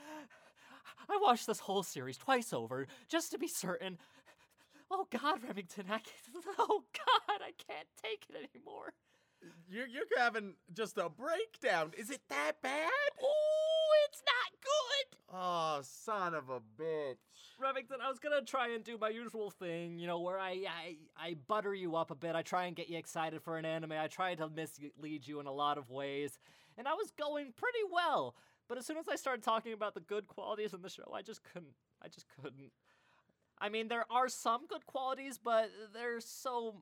I 1.09 1.19
watched 1.21 1.47
this 1.47 1.59
whole 1.59 1.83
series 1.83 2.17
twice 2.17 2.53
over 2.53 2.87
just 3.09 3.31
to 3.31 3.37
be 3.37 3.47
certain. 3.47 3.97
Oh 4.89 5.07
God, 5.09 5.43
Remington, 5.45 5.85
I 5.87 5.99
can't, 5.99 6.45
oh 6.59 6.83
God, 6.93 7.41
I 7.41 7.51
can't 7.67 7.87
take 8.01 8.25
it 8.29 8.49
anymore. 8.55 8.93
You're 9.69 9.87
you're 9.87 10.03
having 10.17 10.53
just 10.73 10.97
a 10.97 11.09
breakdown. 11.09 11.91
Is 11.97 12.09
it 12.09 12.21
that 12.29 12.53
bad? 12.61 12.91
Oh, 13.21 13.89
it's 14.09 14.21
not 14.25 14.61
good. 14.61 15.19
Oh, 15.35 15.79
son 15.81 16.33
of 16.33 16.49
a 16.49 16.59
bitch. 16.59 17.17
Remington, 17.59 17.97
I 18.03 18.09
was 18.09 18.19
gonna 18.19 18.41
try 18.41 18.69
and 18.69 18.83
do 18.83 18.97
my 18.97 19.09
usual 19.09 19.49
thing, 19.49 19.97
you 19.97 20.07
know, 20.07 20.19
where 20.19 20.39
I, 20.39 20.65
I 20.67 20.97
I 21.17 21.35
butter 21.47 21.73
you 21.73 21.95
up 21.95 22.11
a 22.11 22.15
bit. 22.15 22.35
I 22.35 22.41
try 22.41 22.65
and 22.65 22.75
get 22.75 22.89
you 22.89 22.97
excited 22.97 23.41
for 23.41 23.57
an 23.57 23.65
anime. 23.65 23.93
I 23.93 24.07
try 24.07 24.35
to 24.35 24.49
mislead 24.49 25.27
you 25.27 25.39
in 25.39 25.47
a 25.47 25.51
lot 25.51 25.77
of 25.77 25.89
ways, 25.89 26.39
and 26.77 26.87
I 26.87 26.93
was 26.93 27.11
going 27.11 27.53
pretty 27.55 27.79
well. 27.91 28.35
But 28.69 28.77
as 28.77 28.85
soon 28.85 28.97
as 28.97 29.07
I 29.09 29.15
started 29.15 29.43
talking 29.43 29.73
about 29.73 29.93
the 29.93 29.99
good 29.99 30.27
qualities 30.27 30.73
in 30.73 30.81
the 30.81 30.89
show, 30.89 31.11
I 31.13 31.21
just 31.21 31.41
couldn't. 31.43 31.73
I 32.01 32.07
just 32.07 32.25
couldn't. 32.41 32.71
I 33.59 33.69
mean, 33.69 33.87
there 33.87 34.05
are 34.09 34.29
some 34.29 34.67
good 34.67 34.85
qualities, 34.85 35.39
but 35.41 35.69
they're 35.93 36.19
so 36.19 36.81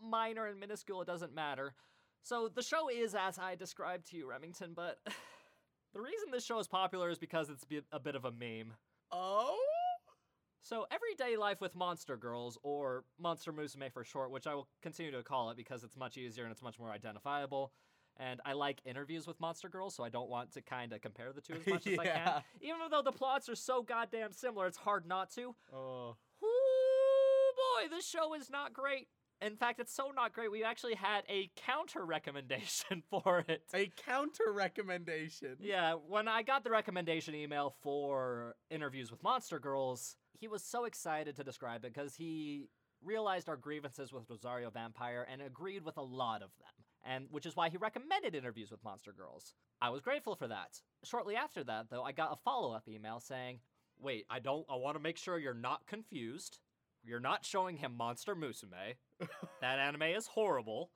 minor 0.00 0.46
and 0.46 0.60
minuscule 0.60 1.02
it 1.02 1.06
doesn't 1.06 1.34
matter. 1.34 1.74
So 2.22 2.50
the 2.54 2.62
show 2.62 2.88
is 2.88 3.14
as 3.14 3.38
I 3.38 3.54
described 3.54 4.10
to 4.10 4.16
you, 4.16 4.28
Remington, 4.28 4.72
but 4.74 4.98
the 5.94 6.00
reason 6.00 6.30
this 6.30 6.44
show 6.44 6.58
is 6.58 6.68
popular 6.68 7.10
is 7.10 7.18
because 7.18 7.50
it's 7.50 7.64
a 7.92 8.00
bit 8.00 8.14
of 8.14 8.24
a 8.24 8.30
meme. 8.30 8.74
Oh? 9.10 9.58
So, 10.60 10.86
Everyday 10.90 11.38
Life 11.38 11.62
with 11.62 11.74
Monster 11.74 12.18
Girls, 12.18 12.58
or 12.62 13.04
Monster 13.18 13.54
Musume 13.54 13.90
for 13.90 14.04
short, 14.04 14.30
which 14.30 14.46
I 14.46 14.54
will 14.54 14.68
continue 14.82 15.10
to 15.12 15.22
call 15.22 15.48
it 15.50 15.56
because 15.56 15.82
it's 15.82 15.96
much 15.96 16.18
easier 16.18 16.44
and 16.44 16.52
it's 16.52 16.62
much 16.62 16.78
more 16.78 16.90
identifiable. 16.90 17.72
And 18.18 18.40
I 18.44 18.52
like 18.52 18.82
interviews 18.84 19.26
with 19.26 19.40
Monster 19.40 19.68
Girls, 19.68 19.94
so 19.94 20.02
I 20.02 20.08
don't 20.08 20.28
want 20.28 20.52
to 20.52 20.60
kind 20.60 20.92
of 20.92 21.00
compare 21.00 21.32
the 21.32 21.40
two 21.40 21.54
as 21.54 21.66
much 21.66 21.86
as 21.86 21.98
I 21.98 22.04
can. 22.04 22.42
Even 22.60 22.78
though 22.90 23.02
the 23.02 23.12
plots 23.12 23.48
are 23.48 23.54
so 23.54 23.82
goddamn 23.82 24.32
similar, 24.32 24.66
it's 24.66 24.76
hard 24.76 25.06
not 25.06 25.30
to. 25.36 25.54
Oh. 25.72 26.16
Ooh, 26.42 27.52
boy, 27.56 27.88
this 27.88 28.06
show 28.06 28.34
is 28.34 28.50
not 28.50 28.72
great. 28.72 29.08
In 29.40 29.56
fact, 29.56 29.78
it's 29.78 29.94
so 29.94 30.10
not 30.14 30.32
great, 30.32 30.50
we 30.50 30.64
actually 30.64 30.94
had 30.94 31.22
a 31.28 31.50
counter 31.54 32.04
recommendation 32.04 33.02
for 33.10 33.44
it. 33.48 33.62
A 33.72 33.90
counter 34.04 34.52
recommendation. 34.52 35.56
Yeah, 35.60 35.94
when 35.94 36.26
I 36.26 36.42
got 36.42 36.64
the 36.64 36.70
recommendation 36.70 37.34
email 37.34 37.74
for 37.82 38.56
interviews 38.70 39.10
with 39.10 39.22
Monster 39.22 39.58
Girls, 39.60 40.16
he 40.32 40.48
was 40.48 40.64
so 40.64 40.84
excited 40.84 41.36
to 41.36 41.44
describe 41.44 41.84
it 41.84 41.94
because 41.94 42.14
he 42.14 42.68
realized 43.02 43.48
our 43.48 43.56
grievances 43.56 44.12
with 44.12 44.28
Rosario 44.28 44.70
Vampire 44.70 45.26
and 45.30 45.40
agreed 45.40 45.84
with 45.84 45.96
a 45.96 46.02
lot 46.02 46.42
of 46.42 46.50
them. 46.58 46.84
And 47.06 47.26
which 47.30 47.46
is 47.46 47.54
why 47.54 47.68
he 47.68 47.76
recommended 47.76 48.34
interviews 48.34 48.72
with 48.72 48.82
Monster 48.82 49.12
Girls. 49.12 49.54
I 49.80 49.90
was 49.90 50.00
grateful 50.00 50.34
for 50.34 50.48
that. 50.48 50.80
Shortly 51.04 51.36
after 51.36 51.62
that, 51.64 51.86
though, 51.90 52.02
I 52.02 52.10
got 52.10 52.32
a 52.32 52.36
follow-up 52.44 52.88
email 52.88 53.20
saying, 53.20 53.60
"Wait, 54.00 54.26
I 54.28 54.40
don't 54.40 54.66
I 54.68 54.74
want 54.74 54.96
to 54.96 55.02
make 55.02 55.16
sure 55.16 55.38
you're 55.38 55.54
not 55.54 55.86
confused. 55.86 56.58
You're 57.08 57.20
not 57.20 57.44
showing 57.44 57.76
him 57.78 57.96
Monster 57.96 58.36
Musume. 58.36 58.96
that 59.60 59.78
anime 59.78 60.02
is 60.02 60.26
horrible. 60.26 60.90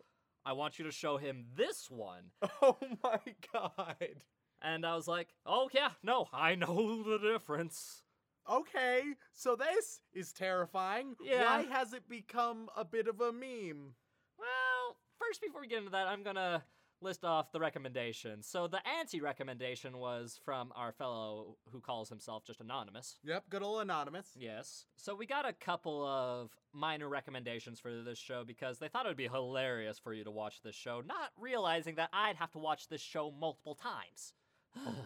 I 0.45 0.53
want 0.53 0.79
you 0.79 0.85
to 0.85 0.91
show 0.93 1.17
him 1.17 1.47
this 1.57 1.89
one 1.89 2.33
Oh 2.63 2.77
my 3.03 3.21
god. 3.53 4.23
and 4.61 4.85
I 4.85 4.95
was 4.95 5.09
like, 5.09 5.29
oh, 5.47 5.71
yeah, 5.73 5.91
no, 6.03 6.27
I 6.33 6.55
know 6.55 7.03
the 7.03 7.19
difference. 7.19 8.03
Okay, 8.51 9.03
so 9.33 9.57
this 9.57 10.01
is 10.13 10.33
terrifying. 10.33 11.15
Yeah. 11.23 11.45
Why 11.45 11.63
has 11.71 11.93
it 11.93 12.09
become 12.09 12.69
a 12.77 12.85
bit 12.85 13.07
of 13.07 13.21
a 13.21 13.33
meme? 13.33 13.95
Well, 14.37 14.97
first, 15.19 15.41
before 15.41 15.61
we 15.61 15.69
get 15.69 15.79
into 15.79 15.91
that, 15.93 16.09
I'm 16.09 16.25
to 16.37 16.63
list 17.03 17.25
off 17.25 17.53
the 17.53 17.61
recommendations. 17.61 18.47
So, 18.47 18.67
the 18.67 18.81
anti 18.99 19.21
recommendation 19.21 19.99
was 19.99 20.39
from 20.45 20.73
our 20.75 20.93
fellow 20.93 21.57
who 21.71 21.81
calls 21.81 22.09
himself 22.09 22.45
just 22.45 22.61
Anonymous. 22.61 23.17
Yep, 23.25 23.45
good 23.51 23.63
old 23.63 23.83
anonymous. 23.83 24.29
Yes. 24.37 24.87
So, 24.97 25.15
we 25.15 25.27
got 25.27 25.49
a 25.49 25.53
couple 25.53 26.05
of 26.05 26.51
minor 26.73 27.09
recommendations 27.09 27.81
for 27.81 28.03
this 28.03 28.19
show 28.19 28.45
because 28.47 28.79
they 28.79 28.89
thought 28.89 29.07
it 29.07 29.11
would 29.11 29.17
be 29.17 29.29
hilarious 29.29 29.99
for 29.99 30.13
you 30.13 30.25
to 30.25 30.31
watch 30.31 30.63
this 30.63 30.75
show, 30.75 31.03
not 31.05 31.31
realizing 31.39 31.97
that 31.97 32.11
I'd 32.13 32.37
have 32.37 32.53
to 32.53 32.59
watch 32.59 32.89
this 32.89 33.01
show 33.01 33.31
multiple 33.31 33.75
times. 33.75 34.35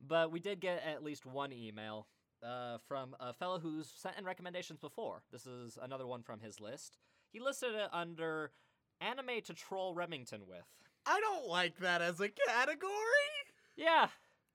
but 0.00 0.30
we 0.30 0.40
did 0.40 0.60
get 0.60 0.82
at 0.84 1.02
least 1.02 1.26
one 1.26 1.52
email 1.52 2.06
uh, 2.42 2.78
from 2.88 3.14
a 3.20 3.32
fellow 3.32 3.58
who's 3.58 3.88
sent 3.88 4.18
in 4.18 4.24
recommendations 4.24 4.80
before. 4.80 5.22
This 5.32 5.46
is 5.46 5.78
another 5.80 6.06
one 6.06 6.22
from 6.22 6.40
his 6.40 6.60
list. 6.60 6.98
He 7.32 7.40
listed 7.40 7.74
it 7.74 7.88
under 7.92 8.52
anime 9.00 9.40
to 9.44 9.54
troll 9.54 9.94
Remington 9.94 10.42
with. 10.46 10.66
I 11.06 11.20
don't 11.20 11.48
like 11.48 11.78
that 11.78 12.02
as 12.02 12.20
a 12.20 12.28
category. 12.28 12.90
Yeah, 13.76 14.08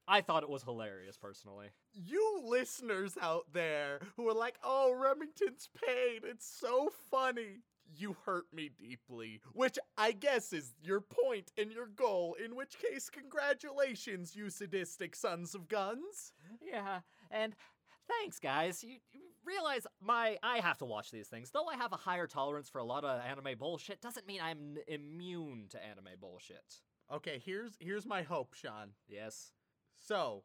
I 0.07 0.21
thought 0.21 0.43
it 0.43 0.49
was 0.49 0.63
hilarious 0.63 1.17
personally. 1.17 1.67
You 1.93 2.41
listeners 2.45 3.17
out 3.21 3.45
there 3.53 3.99
who 4.15 4.27
are 4.29 4.33
like, 4.33 4.55
oh, 4.63 4.93
Remington's 4.93 5.69
pain, 5.85 6.21
it's 6.23 6.47
so 6.47 6.89
funny. 7.11 7.61
You 7.95 8.15
hurt 8.25 8.45
me 8.53 8.69
deeply, 8.77 9.39
which 9.53 9.79
I 9.97 10.11
guess 10.11 10.51
is 10.51 10.73
your 10.83 10.99
point 11.01 11.51
and 11.57 11.71
your 11.71 11.87
goal, 11.87 12.35
in 12.43 12.55
which 12.55 12.77
case, 12.79 13.09
congratulations, 13.09 14.35
you 14.35 14.49
sadistic 14.49 15.15
sons 15.15 15.55
of 15.55 15.67
guns. 15.69 16.33
Yeah, 16.61 16.99
and 17.31 17.55
thanks, 18.07 18.39
guys. 18.39 18.83
You, 18.83 18.97
you 19.13 19.21
realize 19.47 19.87
my 20.01 20.37
I 20.43 20.59
have 20.59 20.77
to 20.79 20.85
watch 20.85 21.11
these 21.11 21.27
things. 21.27 21.51
Though 21.51 21.67
I 21.67 21.75
have 21.75 21.93
a 21.93 21.97
higher 21.97 22.27
tolerance 22.27 22.69
for 22.69 22.79
a 22.79 22.83
lot 22.83 23.03
of 23.03 23.21
anime 23.21 23.57
bullshit, 23.57 24.01
doesn't 24.01 24.27
mean 24.27 24.41
I'm 24.41 24.77
immune 24.87 25.67
to 25.69 25.83
anime 25.83 26.19
bullshit. 26.19 26.81
Okay, 27.11 27.41
here's 27.43 27.71
here's 27.79 28.05
my 28.05 28.23
hope, 28.23 28.53
Sean. 28.53 28.91
Yes. 29.07 29.53
So, 29.95 30.43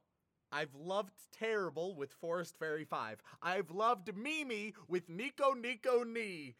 I've 0.51 0.75
loved 0.75 1.13
Terrible 1.33 1.95
with 1.95 2.13
Forest 2.13 2.59
Fairy 2.59 2.85
5. 2.85 3.21
I've 3.43 3.71
loved 3.71 4.17
Mimi 4.17 4.75
with 4.89 5.09
Nico 5.09 5.55
Nico 5.55 6.05
Ni. 6.05 6.55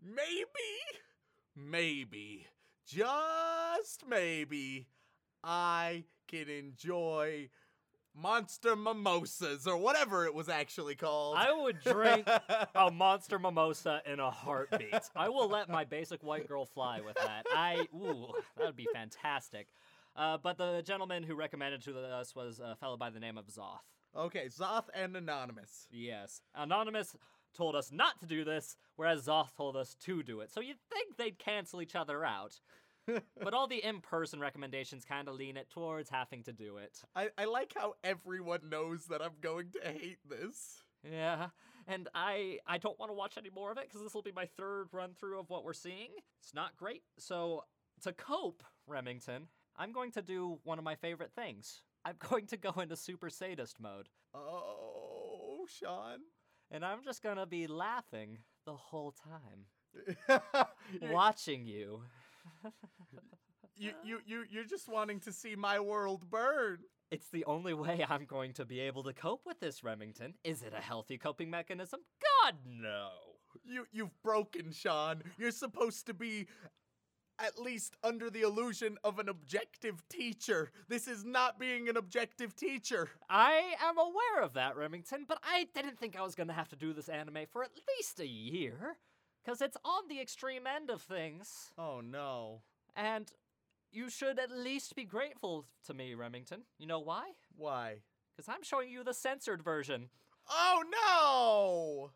Maybe, 0.00 0.46
maybe, 1.56 2.46
just 2.86 4.04
maybe, 4.08 4.86
I 5.42 6.04
can 6.28 6.48
enjoy 6.48 7.48
monster 8.14 8.74
mimosas 8.76 9.66
or 9.66 9.76
whatever 9.76 10.26
it 10.26 10.34
was 10.34 10.48
actually 10.48 10.94
called. 10.94 11.36
I 11.38 11.52
would 11.52 11.80
drink 11.80 12.28
a 12.74 12.90
monster 12.90 13.38
mimosa 13.38 14.02
in 14.10 14.20
a 14.20 14.30
heartbeat. 14.30 14.94
I 15.14 15.28
will 15.28 15.48
let 15.48 15.68
my 15.68 15.84
basic 15.84 16.22
white 16.22 16.48
girl 16.48 16.64
fly 16.66 17.00
with 17.00 17.16
that. 17.16 17.46
I 17.54 17.86
ooh, 17.94 18.32
that 18.56 18.66
would 18.66 18.76
be 18.76 18.88
fantastic. 18.92 19.68
Uh, 20.16 20.36
but 20.36 20.58
the 20.58 20.82
gentleman 20.84 21.22
who 21.22 21.36
recommended 21.36 21.82
to 21.82 21.96
us 21.98 22.34
was 22.34 22.60
a 22.60 22.74
fellow 22.76 22.96
by 22.96 23.10
the 23.10 23.20
name 23.20 23.38
of 23.38 23.46
Zoth. 23.46 23.78
okay, 24.16 24.46
Zoth 24.46 24.86
and 24.92 25.16
Anonymous. 25.16 25.86
Yes, 25.92 26.42
Anonymous 26.56 27.14
told 27.56 27.76
us 27.76 27.90
not 27.92 28.18
to 28.20 28.26
do 28.26 28.44
this, 28.44 28.76
whereas 28.96 29.26
Zoth 29.26 29.54
told 29.56 29.76
us 29.76 29.94
to 30.04 30.22
do 30.22 30.40
it. 30.40 30.50
So 30.52 30.60
you'd 30.60 30.76
think 30.92 31.16
they'd 31.16 31.38
cancel 31.38 31.80
each 31.80 31.94
other 31.94 32.24
out. 32.24 32.60
But 33.42 33.54
all 33.54 33.66
the 33.66 33.84
in-person 33.84 34.40
recommendations 34.40 35.04
kind 35.04 35.28
of 35.28 35.34
lean 35.34 35.56
it 35.56 35.70
towards 35.70 36.10
having 36.10 36.42
to 36.44 36.52
do 36.52 36.76
it. 36.78 37.00
I, 37.16 37.28
I 37.38 37.44
like 37.46 37.72
how 37.76 37.94
everyone 38.04 38.68
knows 38.70 39.06
that 39.06 39.22
I'm 39.22 39.32
going 39.40 39.70
to 39.82 39.88
hate 39.90 40.18
this. 40.28 40.82
Yeah, 41.08 41.48
and 41.86 42.08
I 42.14 42.58
I 42.66 42.78
don't 42.78 42.98
want 42.98 43.10
to 43.10 43.14
watch 43.14 43.38
any 43.38 43.50
more 43.50 43.70
of 43.70 43.78
it 43.78 43.84
because 43.88 44.02
this 44.02 44.14
will 44.14 44.22
be 44.22 44.32
my 44.32 44.46
third 44.56 44.88
run 44.92 45.14
through 45.18 45.38
of 45.38 45.48
what 45.48 45.64
we're 45.64 45.72
seeing. 45.72 46.08
It's 46.42 46.54
not 46.54 46.76
great. 46.76 47.02
So 47.18 47.64
to 48.02 48.12
cope, 48.12 48.62
Remington, 48.86 49.48
I'm 49.76 49.92
going 49.92 50.10
to 50.12 50.22
do 50.22 50.58
one 50.64 50.78
of 50.78 50.84
my 50.84 50.96
favorite 50.96 51.32
things. 51.34 51.82
I'm 52.04 52.16
going 52.28 52.46
to 52.48 52.56
go 52.56 52.72
into 52.80 52.96
super 52.96 53.30
sadist 53.30 53.78
mode, 53.80 54.08
Oh, 54.34 55.66
Sean. 55.68 56.18
and 56.70 56.84
I'm 56.84 57.04
just 57.04 57.22
gonna 57.22 57.46
be 57.46 57.66
laughing 57.66 58.38
the 58.66 58.74
whole 58.76 59.12
time, 59.12 60.38
watching 61.02 61.64
you. 61.66 62.02
You, 63.76 63.92
you, 64.04 64.18
you, 64.26 64.44
you're 64.50 64.64
just 64.64 64.88
wanting 64.88 65.20
to 65.20 65.32
see 65.32 65.56
my 65.56 65.80
world 65.80 66.28
burn. 66.30 66.78
It's 67.10 67.30
the 67.30 67.44
only 67.46 67.74
way 67.74 68.04
I'm 68.08 68.26
going 68.26 68.52
to 68.54 68.64
be 68.64 68.80
able 68.80 69.02
to 69.04 69.12
cope 69.12 69.42
with 69.46 69.60
this, 69.60 69.82
Remington. 69.82 70.34
Is 70.44 70.62
it 70.62 70.74
a 70.76 70.80
healthy 70.80 71.16
coping 71.16 71.50
mechanism? 71.50 72.00
God, 72.44 72.54
no. 72.66 73.08
You, 73.64 73.86
you've 73.92 74.22
broken, 74.22 74.72
Sean. 74.72 75.22
You're 75.38 75.50
supposed 75.50 76.06
to 76.06 76.14
be 76.14 76.46
at 77.38 77.58
least 77.58 77.96
under 78.02 78.30
the 78.30 78.42
illusion 78.42 78.98
of 79.04 79.18
an 79.18 79.28
objective 79.28 80.02
teacher. 80.08 80.70
This 80.88 81.06
is 81.06 81.24
not 81.24 81.58
being 81.58 81.88
an 81.88 81.96
objective 81.96 82.56
teacher. 82.56 83.08
I 83.30 83.74
am 83.82 83.96
aware 83.96 84.42
of 84.42 84.54
that, 84.54 84.76
Remington, 84.76 85.24
but 85.26 85.38
I 85.42 85.68
didn't 85.74 85.98
think 85.98 86.18
I 86.18 86.22
was 86.22 86.34
going 86.34 86.48
to 86.48 86.52
have 86.52 86.68
to 86.70 86.76
do 86.76 86.92
this 86.92 87.08
anime 87.08 87.46
for 87.50 87.62
at 87.62 87.70
least 87.96 88.20
a 88.20 88.26
year. 88.26 88.96
Because 89.48 89.62
it's 89.62 89.78
on 89.82 90.08
the 90.10 90.20
extreme 90.20 90.66
end 90.66 90.90
of 90.90 91.00
things. 91.00 91.70
Oh 91.78 92.02
no. 92.04 92.60
And 92.94 93.32
you 93.90 94.10
should 94.10 94.38
at 94.38 94.50
least 94.50 94.94
be 94.94 95.06
grateful 95.06 95.64
to 95.86 95.94
me, 95.94 96.14
Remington. 96.14 96.64
You 96.78 96.86
know 96.86 96.98
why? 96.98 97.30
Why? 97.56 98.02
Because 98.36 98.46
I'm 98.46 98.62
showing 98.62 98.90
you 98.90 99.02
the 99.02 99.14
censored 99.14 99.62
version. 99.62 100.10
Oh 100.50 100.82
no! 100.92 102.10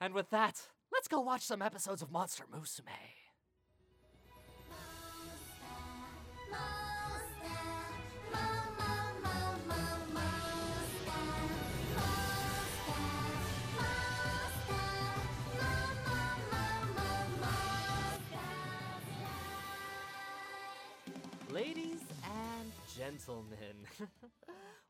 And 0.00 0.14
with 0.14 0.30
that, 0.30 0.62
let's 0.90 1.08
go 1.08 1.20
watch 1.20 1.42
some 1.42 1.60
episodes 1.60 2.00
of 2.00 2.10
Monster 2.10 2.44
Musume. 2.50 2.86
Ladies 6.50 6.81
gentlemen, 22.96 23.86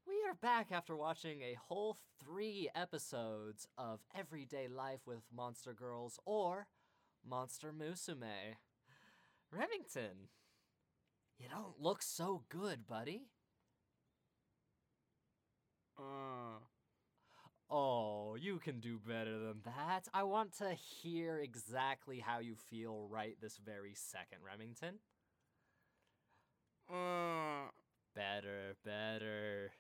we 0.07 0.15
are 0.27 0.35
back 0.41 0.73
after 0.73 0.97
watching 0.97 1.43
a 1.43 1.57
whole 1.69 1.97
three 2.19 2.69
episodes 2.75 3.67
of 3.79 4.01
Everyday 4.17 4.69
Life 4.69 5.01
with 5.07 5.23
Monster 5.35 5.73
Girls 5.73 6.19
or 6.25 6.67
Monster 7.25 7.73
Musume. 7.73 8.57
Remington, 9.51 10.29
you 11.39 11.47
don't 11.49 11.81
look 11.81 12.03
so 12.03 12.43
good, 12.49 12.87
buddy. 12.87 13.27
Uh, 15.99 16.59
Oh, 17.75 18.37
you 18.39 18.59
can 18.59 18.81
do 18.81 18.99
better 18.99 19.39
than 19.39 19.63
that. 19.65 20.07
I 20.13 20.25
want 20.25 20.53
to 20.59 20.75
hear 20.75 21.39
exactly 21.39 22.19
how 22.19 22.41
you 22.41 22.55
feel 22.55 23.09
right 23.11 23.37
this 23.41 23.57
very 23.57 23.95
second, 23.95 24.39
Remington. 24.45 24.97
uh, 26.93 27.71
Better, 28.15 28.77
better. 28.85 29.73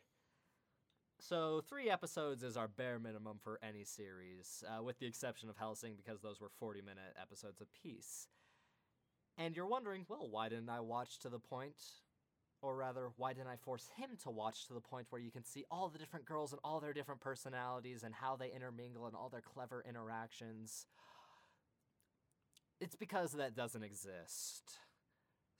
So, 1.20 1.62
three 1.68 1.90
episodes 1.90 2.42
is 2.42 2.56
our 2.56 2.66
bare 2.66 2.98
minimum 2.98 3.38
for 3.42 3.58
any 3.62 3.84
series, 3.84 4.64
uh, 4.66 4.82
with 4.82 4.98
the 4.98 5.06
exception 5.06 5.48
of 5.48 5.56
Hellsing, 5.56 5.96
because 5.96 6.20
those 6.20 6.40
were 6.40 6.50
40 6.58 6.80
minute 6.80 7.14
episodes 7.20 7.60
apiece. 7.60 8.26
And 9.38 9.54
you're 9.54 9.66
wondering, 9.66 10.04
well, 10.08 10.28
why 10.30 10.48
didn't 10.48 10.68
I 10.68 10.80
watch 10.80 11.18
to 11.20 11.28
the 11.28 11.38
point? 11.38 11.80
Or 12.60 12.76
rather, 12.76 13.10
why 13.16 13.32
didn't 13.32 13.48
I 13.48 13.56
force 13.56 13.88
him 13.96 14.10
to 14.22 14.30
watch 14.30 14.66
to 14.66 14.74
the 14.74 14.80
point 14.80 15.06
where 15.10 15.20
you 15.20 15.30
can 15.30 15.44
see 15.44 15.64
all 15.70 15.88
the 15.88 15.98
different 15.98 16.26
girls 16.26 16.52
and 16.52 16.60
all 16.64 16.80
their 16.80 16.92
different 16.92 17.20
personalities 17.20 18.02
and 18.02 18.14
how 18.14 18.36
they 18.36 18.50
intermingle 18.50 19.06
and 19.06 19.16
all 19.16 19.28
their 19.28 19.40
clever 19.40 19.84
interactions? 19.86 20.86
It's 22.80 22.96
because 22.96 23.32
that 23.32 23.54
doesn't 23.54 23.82
exist. 23.82 24.78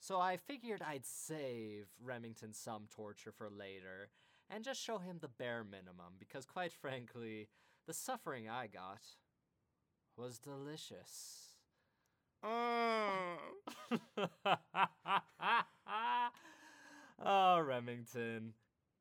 So 0.03 0.19
I 0.19 0.35
figured 0.35 0.81
I'd 0.81 1.05
save 1.05 1.85
Remington 2.03 2.51
some 2.51 2.87
torture 2.93 3.31
for 3.31 3.49
later 3.49 4.09
and 4.49 4.61
just 4.61 4.81
show 4.81 4.97
him 4.97 5.19
the 5.21 5.29
bare 5.29 5.63
minimum 5.63 6.15
because, 6.19 6.45
quite 6.45 6.73
frankly, 6.73 7.47
the 7.87 7.93
suffering 7.93 8.49
I 8.49 8.67
got 8.67 8.99
was 10.17 10.39
delicious. 10.39 11.53
uh. 12.43 13.37
oh, 17.25 17.59
Remington. 17.61 18.55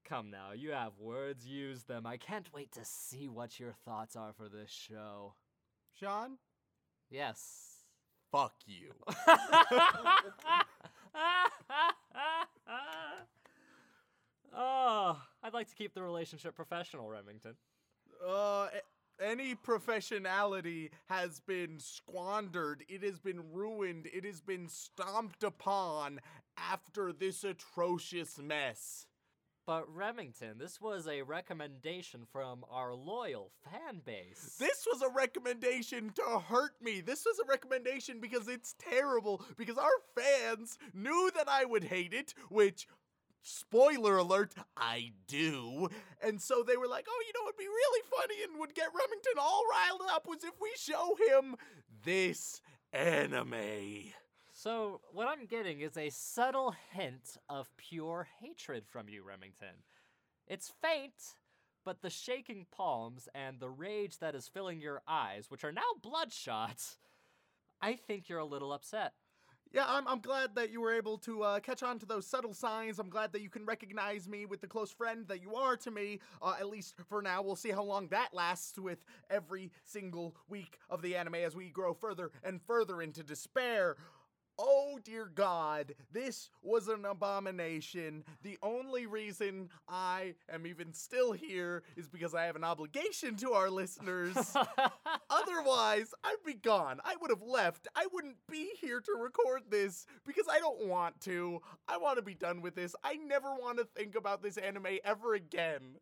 Come 0.05 0.31
now, 0.31 0.53
you 0.55 0.71
have 0.71 0.93
words, 1.01 1.45
use 1.45 1.83
them. 1.83 2.07
I 2.07 2.17
can't 2.17 2.55
wait 2.55 2.71
to 2.75 2.85
see 2.85 3.29
what 3.29 3.59
your 3.59 3.73
thoughts 3.85 4.15
are 4.15 4.33
for 4.33 4.49
this 4.49 4.71
show. 4.71 5.35
Sean? 5.99 6.39
Yes. 7.11 7.79
Fuck 8.31 8.55
you. 8.67 8.93
oh, 14.55 15.21
I'd 15.43 15.55
like 15.55 15.69
to 15.69 15.75
keep 15.75 15.95
the 15.95 16.03
relationship 16.03 16.55
professional, 16.55 17.09
Remington. 17.09 17.55
Uh, 18.27 18.69
any 19.21 19.55
professionality 19.55 20.91
has 21.09 21.41
been 21.41 21.79
squandered. 21.79 22.85
It 22.89 23.03
has 23.03 23.19
been 23.19 23.53
ruined. 23.53 24.09
It 24.13 24.25
has 24.25 24.41
been 24.41 24.69
stomped 24.69 25.43
upon 25.45 26.21
after 26.57 27.13
this 27.13 27.45
atrocious 27.45 28.39
mess. 28.39 29.07
But 29.65 29.85
Remington, 29.95 30.59
this 30.59 30.81
was 30.81 31.07
a 31.07 31.23
recommendation 31.23 32.23
from 32.33 32.65
our 32.69 32.95
loyal 32.95 33.53
fan 33.65 34.01
base. 34.05 34.57
This 34.59 34.87
was 34.91 35.03
a 35.03 35.15
recommendation 35.15 36.11
to 36.17 36.41
hurt 36.41 36.73
me. 36.83 37.01
This 37.01 37.25
was 37.25 37.39
a 37.39 37.49
recommendation 37.49 38.21
because 38.21 38.49
it's 38.49 38.75
terrible. 38.79 39.45
Because 39.57 39.79
our 39.79 39.91
fans 40.17 40.79
knew 40.93 41.31
that 41.37 41.49
I 41.49 41.65
would 41.65 41.85
hate 41.85 42.13
it, 42.13 42.35
which, 42.49 42.89
spoiler 43.43 44.17
alert, 44.17 44.55
I 44.77 45.13
do. 45.29 45.89
And 46.21 46.41
so 46.41 46.65
they 46.67 46.77
were 46.77 46.89
like, 46.89 47.07
oh, 47.09 47.23
you 47.25 47.33
know 47.33 47.47
it'd 47.49 47.57
be 47.57 47.65
really 47.67 48.03
funny 48.11 48.43
and 48.43 48.59
would 48.59 48.75
get 48.75 48.89
Remington 48.89 49.35
all 49.41 49.63
riled 49.71 50.11
up 50.11 50.27
was 50.27 50.43
if 50.43 50.55
we 50.61 50.73
show 50.77 51.17
him 51.29 51.55
this 52.05 52.61
anime. 52.93 54.13
So, 54.63 55.01
what 55.11 55.27
I'm 55.27 55.47
getting 55.47 55.81
is 55.81 55.97
a 55.97 56.09
subtle 56.09 56.73
hint 56.93 57.37
of 57.49 57.69
pure 57.77 58.29
hatred 58.41 58.85
from 58.87 59.09
you, 59.09 59.25
Remington. 59.25 59.75
It's 60.47 60.73
faint, 60.81 61.35
but 61.85 62.01
the 62.01 62.11
shaking 62.11 62.67
palms 62.71 63.29
and 63.35 63.59
the 63.59 63.69
rage 63.69 64.19
that 64.19 64.37
is 64.37 64.47
filling 64.47 64.81
your 64.81 65.03
eyes, 65.09 65.47
which 65.49 65.65
are 65.65 65.73
now 65.73 65.83
bloodshot, 66.01 66.81
I 67.83 67.95
think 67.95 68.29
you're 68.29 68.39
a 68.39 68.45
little 68.45 68.73
upset. 68.73 69.15
Yeah, 69.73 69.87
I'm, 69.89 70.07
I'm 70.07 70.21
glad 70.21 70.55
that 70.55 70.71
you 70.71 70.81
were 70.81 70.95
able 70.95 71.19
to 71.19 71.43
uh, 71.43 71.59
catch 71.59 71.83
on 71.83 71.99
to 71.99 72.07
those 72.07 72.27
subtle 72.27 72.55
signs. 72.55 73.01
I'm 73.01 73.11
glad 73.11 73.33
that 73.33 73.43
you 73.43 73.51
can 73.51 73.65
recognize 73.65 74.29
me 74.29 74.47
with 74.47 74.61
the 74.61 74.69
close 74.69 74.93
friend 74.93 75.27
that 75.27 75.43
you 75.43 75.57
are 75.57 75.77
to 75.79 75.91
me, 75.91 76.21
uh, 76.41 76.55
at 76.61 76.69
least 76.69 76.95
for 77.09 77.21
now. 77.21 77.43
We'll 77.43 77.57
see 77.57 77.71
how 77.71 77.83
long 77.83 78.07
that 78.09 78.33
lasts 78.33 78.79
with 78.79 79.05
every 79.29 79.73
single 79.85 80.37
week 80.49 80.79
of 80.89 81.03
the 81.03 81.17
anime 81.17 81.37
as 81.37 81.57
we 81.57 81.71
grow 81.71 81.95
further 81.95 82.31
and 82.45 82.61
further 82.63 83.03
into 83.03 83.25
despair. 83.25 83.97
Oh 84.59 84.99
dear 85.03 85.31
God, 85.35 85.95
this 86.13 86.51
was 86.63 86.89
an 86.89 87.05
abomination. 87.05 88.25
The 88.43 88.59
only 88.63 89.07
reason 89.07 89.71
I 89.89 90.35
am 90.53 90.67
even 90.67 90.93
still 90.93 91.33
here 91.33 91.83
is 91.97 92.09
because 92.09 92.35
I 92.35 92.45
have 92.45 92.57
an 92.57 92.65
obligation 92.65 93.37
to 93.37 93.53
our 93.53 93.71
listeners. 93.71 94.37
Otherwise, 95.31 96.15
I'd 96.23 96.37
be 96.45 96.55
gone. 96.55 97.01
I 97.05 97.17
would 97.21 97.31
have 97.31 97.43
left. 97.43 97.89
I 97.97 98.07
wouldn't 98.13 98.37
be 98.51 98.71
here 98.81 99.01
to 99.01 99.13
record 99.19 99.63
this 99.71 100.07
because 100.27 100.47
I 100.51 100.59
don't 100.59 100.87
want 100.87 101.21
to. 101.23 101.61
I 101.89 101.97
want 101.97 102.17
to 102.17 102.23
be 102.23 102.35
done 102.35 102.61
with 102.61 102.75
this. 102.75 102.95
I 103.03 103.17
never 103.17 103.55
want 103.55 103.79
to 103.79 103.89
think 103.97 104.15
about 104.15 104.43
this 104.43 104.59
anime 104.59 104.99
ever 105.05 105.35
again. 105.35 105.97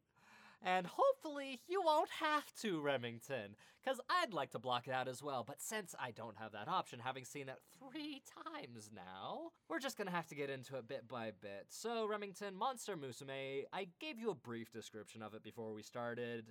And 0.62 0.86
hopefully 0.86 1.60
you 1.66 1.82
won't 1.82 2.10
have 2.20 2.52
to, 2.62 2.80
Remington, 2.80 3.56
because 3.82 4.00
I'd 4.08 4.34
like 4.34 4.50
to 4.50 4.58
block 4.58 4.86
it 4.86 4.94
out 4.94 5.08
as 5.08 5.22
well. 5.22 5.44
But 5.46 5.60
since 5.60 5.94
I 5.98 6.10
don't 6.10 6.36
have 6.38 6.52
that 6.52 6.68
option, 6.68 6.98
having 6.98 7.24
seen 7.24 7.48
it 7.48 7.58
three 7.78 8.22
times 8.44 8.90
now, 8.94 9.50
we're 9.68 9.78
just 9.78 9.96
gonna 9.96 10.10
have 10.10 10.26
to 10.28 10.34
get 10.34 10.50
into 10.50 10.76
it 10.76 10.88
bit 10.88 11.08
by 11.08 11.32
bit. 11.40 11.66
So, 11.68 12.06
Remington, 12.06 12.54
Monster 12.54 12.96
Musume, 12.96 13.64
I 13.72 13.88
gave 14.00 14.18
you 14.18 14.30
a 14.30 14.34
brief 14.34 14.70
description 14.72 15.22
of 15.22 15.34
it 15.34 15.42
before 15.42 15.72
we 15.72 15.82
started, 15.82 16.46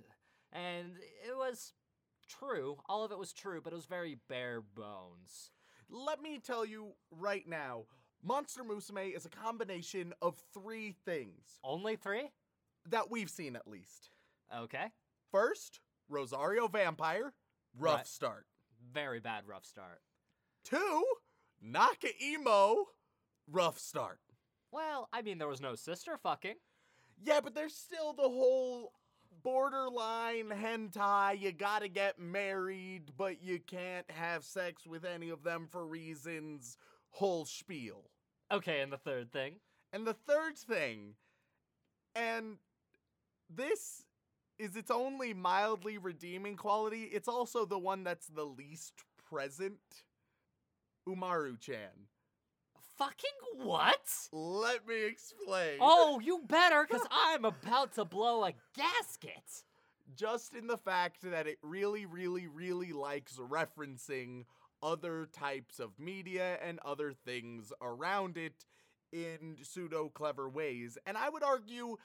and 0.52 0.96
it 1.26 1.36
was 1.36 1.72
true. 2.28 2.78
All 2.86 3.04
of 3.04 3.12
it 3.12 3.18
was 3.18 3.32
true, 3.32 3.60
but 3.62 3.72
it 3.72 3.76
was 3.76 3.86
very 3.86 4.16
bare 4.28 4.60
bones. 4.60 5.50
Let 5.88 6.22
me 6.22 6.38
tell 6.38 6.64
you 6.64 6.92
right 7.10 7.46
now 7.48 7.86
Monster 8.22 8.62
Musume 8.62 9.16
is 9.16 9.24
a 9.24 9.30
combination 9.30 10.12
of 10.20 10.36
three 10.52 10.94
things 11.04 11.58
Only 11.64 11.96
three? 11.96 12.30
That 12.88 13.10
we've 13.10 13.30
seen 13.30 13.56
at 13.56 13.68
least. 13.68 14.10
Okay. 14.54 14.92
First, 15.30 15.80
Rosario 16.08 16.66
Vampire, 16.68 17.34
rough 17.76 17.96
Right. 17.98 18.06
start. 18.06 18.46
Very 18.92 19.20
bad 19.20 19.46
rough 19.46 19.64
start. 19.64 20.02
Two, 20.64 21.04
Naka 21.60 22.08
Emo, 22.22 22.86
rough 23.46 23.78
start. 23.78 24.20
Well, 24.70 25.08
I 25.12 25.22
mean, 25.22 25.38
there 25.38 25.48
was 25.48 25.60
no 25.60 25.74
sister 25.74 26.16
fucking. 26.16 26.56
Yeah, 27.22 27.40
but 27.40 27.54
there's 27.54 27.76
still 27.76 28.12
the 28.12 28.22
whole 28.22 28.92
borderline 29.42 30.48
hentai. 30.48 31.38
You 31.38 31.52
gotta 31.52 31.88
get 31.88 32.18
married, 32.18 33.12
but 33.16 33.42
you 33.42 33.60
can't 33.60 34.10
have 34.10 34.44
sex 34.44 34.86
with 34.86 35.04
any 35.04 35.28
of 35.30 35.42
them 35.42 35.66
for 35.68 35.86
reasons. 35.86 36.76
Whole 37.10 37.44
spiel. 37.44 38.10
Okay, 38.50 38.80
and 38.80 38.92
the 38.92 38.98
third 38.98 39.32
thing. 39.32 39.60
And 39.92 40.06
the 40.06 40.14
third 40.14 40.56
thing, 40.56 41.16
and 42.14 42.58
this 43.54 44.04
is 44.58 44.76
its 44.76 44.90
only 44.90 45.34
mildly 45.34 45.98
redeeming 45.98 46.56
quality, 46.56 47.04
it's 47.04 47.28
also 47.28 47.64
the 47.64 47.78
one 47.78 48.04
that's 48.04 48.26
the 48.28 48.44
least 48.44 48.92
present. 49.28 49.78
Umaru 51.08 51.58
chan. 51.58 52.08
Fucking 52.98 53.64
what? 53.64 54.06
Let 54.32 54.86
me 54.86 55.06
explain. 55.06 55.78
Oh, 55.80 56.20
you 56.22 56.42
better, 56.46 56.86
because 56.86 57.06
I'm 57.10 57.46
about 57.46 57.94
to 57.94 58.04
blow 58.04 58.44
a 58.44 58.52
gasket. 58.76 59.64
just 60.16 60.54
in 60.54 60.66
the 60.66 60.76
fact 60.76 61.22
that 61.22 61.46
it 61.46 61.58
really, 61.62 62.06
really, 62.06 62.46
really 62.46 62.92
likes 62.92 63.36
referencing 63.36 64.44
other 64.82 65.28
types 65.32 65.78
of 65.78 65.98
media 65.98 66.58
and 66.62 66.78
other 66.84 67.12
things 67.12 67.72
around 67.82 68.36
it 68.36 68.64
in 69.12 69.56
pseudo 69.62 70.08
clever 70.08 70.48
ways. 70.48 70.96
And 71.06 71.16
I 71.16 71.28
would 71.28 71.42
argue 71.42 71.96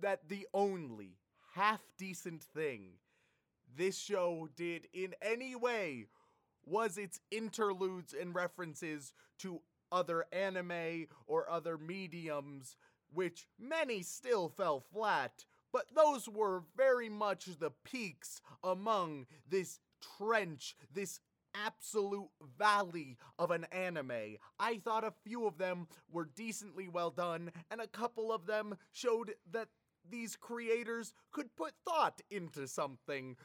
that 0.00 0.28
the 0.28 0.46
only 0.54 1.18
half 1.54 1.82
decent 1.98 2.42
thing 2.42 2.92
this 3.76 3.98
show 3.98 4.48
did 4.56 4.88
in 4.92 5.14
any 5.22 5.54
way 5.54 6.06
was 6.64 6.98
its 6.98 7.20
interludes 7.30 8.14
and 8.14 8.34
references 8.34 9.12
to 9.38 9.60
other 9.90 10.24
anime 10.32 11.06
or 11.26 11.50
other 11.50 11.76
mediums, 11.76 12.76
which 13.12 13.46
many 13.58 14.02
still 14.02 14.48
fell 14.48 14.80
flat, 14.80 15.44
but 15.72 15.86
those 15.94 16.28
were 16.28 16.62
very 16.76 17.08
much 17.08 17.46
the 17.58 17.72
peaks 17.84 18.40
among 18.62 19.26
this 19.48 19.80
trench, 20.18 20.76
this 20.92 21.20
absolute 21.54 22.30
valley 22.58 23.18
of 23.38 23.50
an 23.50 23.64
anime. 23.72 24.36
I 24.58 24.78
thought 24.78 25.04
a 25.04 25.12
few 25.24 25.46
of 25.46 25.58
them 25.58 25.86
were 26.10 26.28
decently 26.34 26.88
well 26.88 27.10
done, 27.10 27.52
and 27.70 27.80
a 27.80 27.86
couple 27.86 28.32
of 28.32 28.46
them 28.46 28.76
showed 28.92 29.34
that 29.50 29.68
these 30.10 30.36
creators 30.36 31.14
could 31.30 31.54
put 31.56 31.72
thought 31.86 32.20
into 32.30 32.66
something. 32.66 33.36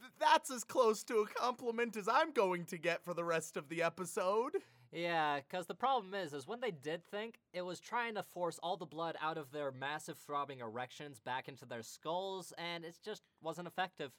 Th- 0.00 0.12
That's 0.18 0.50
as 0.50 0.64
close 0.64 1.02
to 1.04 1.18
a 1.18 1.26
compliment 1.26 1.96
as 1.96 2.08
I'm 2.08 2.32
going 2.32 2.64
to 2.66 2.78
get 2.78 3.04
for 3.04 3.14
the 3.14 3.24
rest 3.24 3.56
of 3.56 3.68
the 3.68 3.82
episode. 3.82 4.52
Yeah, 4.92 5.40
because 5.40 5.66
the 5.66 5.74
problem 5.74 6.14
is, 6.14 6.32
is 6.32 6.46
when 6.46 6.60
they 6.60 6.70
did 6.70 7.04
think, 7.10 7.40
it 7.52 7.62
was 7.62 7.80
trying 7.80 8.14
to 8.14 8.22
force 8.22 8.60
all 8.62 8.76
the 8.76 8.86
blood 8.86 9.16
out 9.20 9.36
of 9.36 9.50
their 9.50 9.72
massive 9.72 10.16
throbbing 10.18 10.60
erections 10.60 11.18
back 11.18 11.48
into 11.48 11.66
their 11.66 11.82
skulls, 11.82 12.52
and 12.56 12.84
it 12.84 12.96
just 13.04 13.22
wasn't 13.42 13.66
effective. 13.66 14.12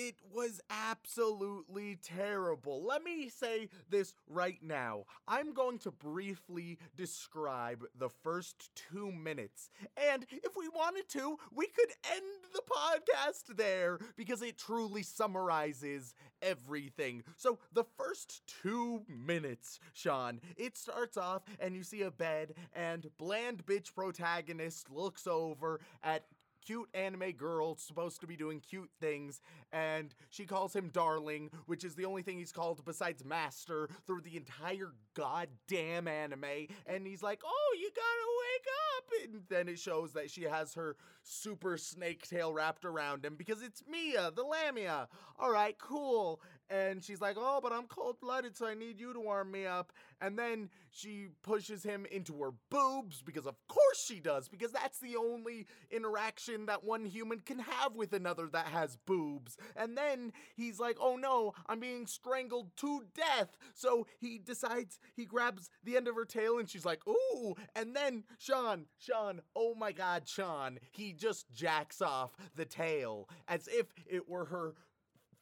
It 0.00 0.14
was 0.32 0.60
absolutely 0.70 1.98
terrible. 2.00 2.84
Let 2.84 3.02
me 3.02 3.28
say 3.28 3.68
this 3.90 4.14
right 4.28 4.58
now. 4.62 5.06
I'm 5.26 5.52
going 5.52 5.80
to 5.80 5.90
briefly 5.90 6.78
describe 6.96 7.84
the 7.98 8.08
first 8.08 8.70
two 8.76 9.10
minutes. 9.10 9.70
And 9.96 10.24
if 10.30 10.52
we 10.56 10.68
wanted 10.68 11.08
to, 11.08 11.36
we 11.52 11.66
could 11.66 11.90
end 12.14 12.22
the 12.54 12.62
podcast 12.70 13.56
there 13.56 13.98
because 14.16 14.40
it 14.40 14.56
truly 14.56 15.02
summarizes 15.02 16.14
everything. 16.42 17.24
So, 17.36 17.58
the 17.72 17.84
first 17.96 18.42
two 18.46 19.02
minutes, 19.08 19.80
Sean, 19.94 20.40
it 20.56 20.76
starts 20.76 21.16
off 21.16 21.42
and 21.58 21.74
you 21.74 21.82
see 21.82 22.02
a 22.02 22.12
bed, 22.12 22.54
and 22.72 23.08
bland 23.18 23.66
bitch 23.66 23.92
protagonist 23.96 24.92
looks 24.92 25.26
over 25.26 25.80
at 26.04 26.24
cute 26.68 26.88
anime 26.92 27.32
girl 27.32 27.76
supposed 27.76 28.20
to 28.20 28.26
be 28.26 28.36
doing 28.36 28.60
cute 28.60 28.90
things, 29.00 29.40
and 29.72 30.14
she 30.28 30.44
calls 30.44 30.76
him 30.76 30.90
darling, 30.92 31.48
which 31.64 31.82
is 31.82 31.94
the 31.94 32.04
only 32.04 32.20
thing 32.20 32.36
he's 32.36 32.52
called 32.52 32.84
besides 32.84 33.24
master 33.24 33.88
through 34.06 34.20
the 34.20 34.36
entire 34.36 34.92
goddamn 35.14 36.06
anime. 36.06 36.66
And 36.86 37.06
he's 37.06 37.22
like, 37.22 37.40
"Oh, 37.42 37.76
you 37.80 37.90
gotta 37.96 38.28
wake 38.44 38.66
up!" 38.96 39.04
And 39.24 39.42
then 39.48 39.68
it 39.68 39.78
shows 39.78 40.12
that 40.12 40.30
she 40.30 40.42
has 40.42 40.74
her 40.74 40.96
super 41.22 41.78
snake 41.78 42.28
tail 42.28 42.52
wrapped 42.52 42.84
around 42.84 43.24
him 43.24 43.36
because 43.36 43.62
it's 43.62 43.82
Mia, 43.90 44.30
the 44.30 44.44
Lamia. 44.44 45.08
All 45.38 45.50
right, 45.50 45.78
cool. 45.78 46.42
And 46.70 47.02
she's 47.02 47.20
like, 47.20 47.36
"Oh, 47.38 47.60
but 47.62 47.72
I'm 47.72 47.86
cold 47.86 48.20
blooded, 48.20 48.56
so 48.56 48.66
I 48.66 48.74
need 48.74 49.00
you 49.00 49.12
to 49.12 49.20
warm 49.20 49.50
me 49.50 49.66
up." 49.66 49.92
And 50.20 50.38
then 50.38 50.70
she 50.90 51.28
pushes 51.42 51.82
him 51.82 52.06
into 52.10 52.42
her 52.42 52.50
boobs 52.70 53.22
because, 53.22 53.46
of 53.46 53.56
course, 53.68 54.04
she 54.04 54.20
does, 54.20 54.48
because 54.48 54.72
that's 54.72 54.98
the 54.98 55.16
only 55.16 55.66
interaction 55.90 56.66
that 56.66 56.84
one 56.84 57.04
human 57.04 57.40
can 57.40 57.58
have 57.58 57.94
with 57.94 58.12
another 58.12 58.48
that 58.48 58.66
has 58.66 58.96
boobs. 59.06 59.56
And 59.76 59.96
then 59.96 60.32
he's 60.56 60.80
like, 60.80 60.96
oh 61.00 61.16
no, 61.16 61.54
I'm 61.66 61.80
being 61.80 62.06
strangled 62.06 62.76
to 62.78 63.02
death. 63.14 63.56
So 63.74 64.06
he 64.18 64.38
decides, 64.38 64.98
he 65.14 65.24
grabs 65.24 65.70
the 65.84 65.96
end 65.96 66.08
of 66.08 66.14
her 66.16 66.24
tail 66.24 66.58
and 66.58 66.68
she's 66.68 66.84
like, 66.84 67.06
ooh. 67.06 67.54
And 67.76 67.94
then 67.94 68.24
Sean, 68.38 68.86
Sean, 68.98 69.40
oh 69.54 69.74
my 69.74 69.92
god, 69.92 70.26
Sean, 70.26 70.78
he 70.90 71.12
just 71.12 71.50
jacks 71.52 72.02
off 72.02 72.36
the 72.54 72.64
tail 72.64 73.28
as 73.46 73.68
if 73.68 73.86
it 74.06 74.28
were 74.28 74.46
her 74.46 74.74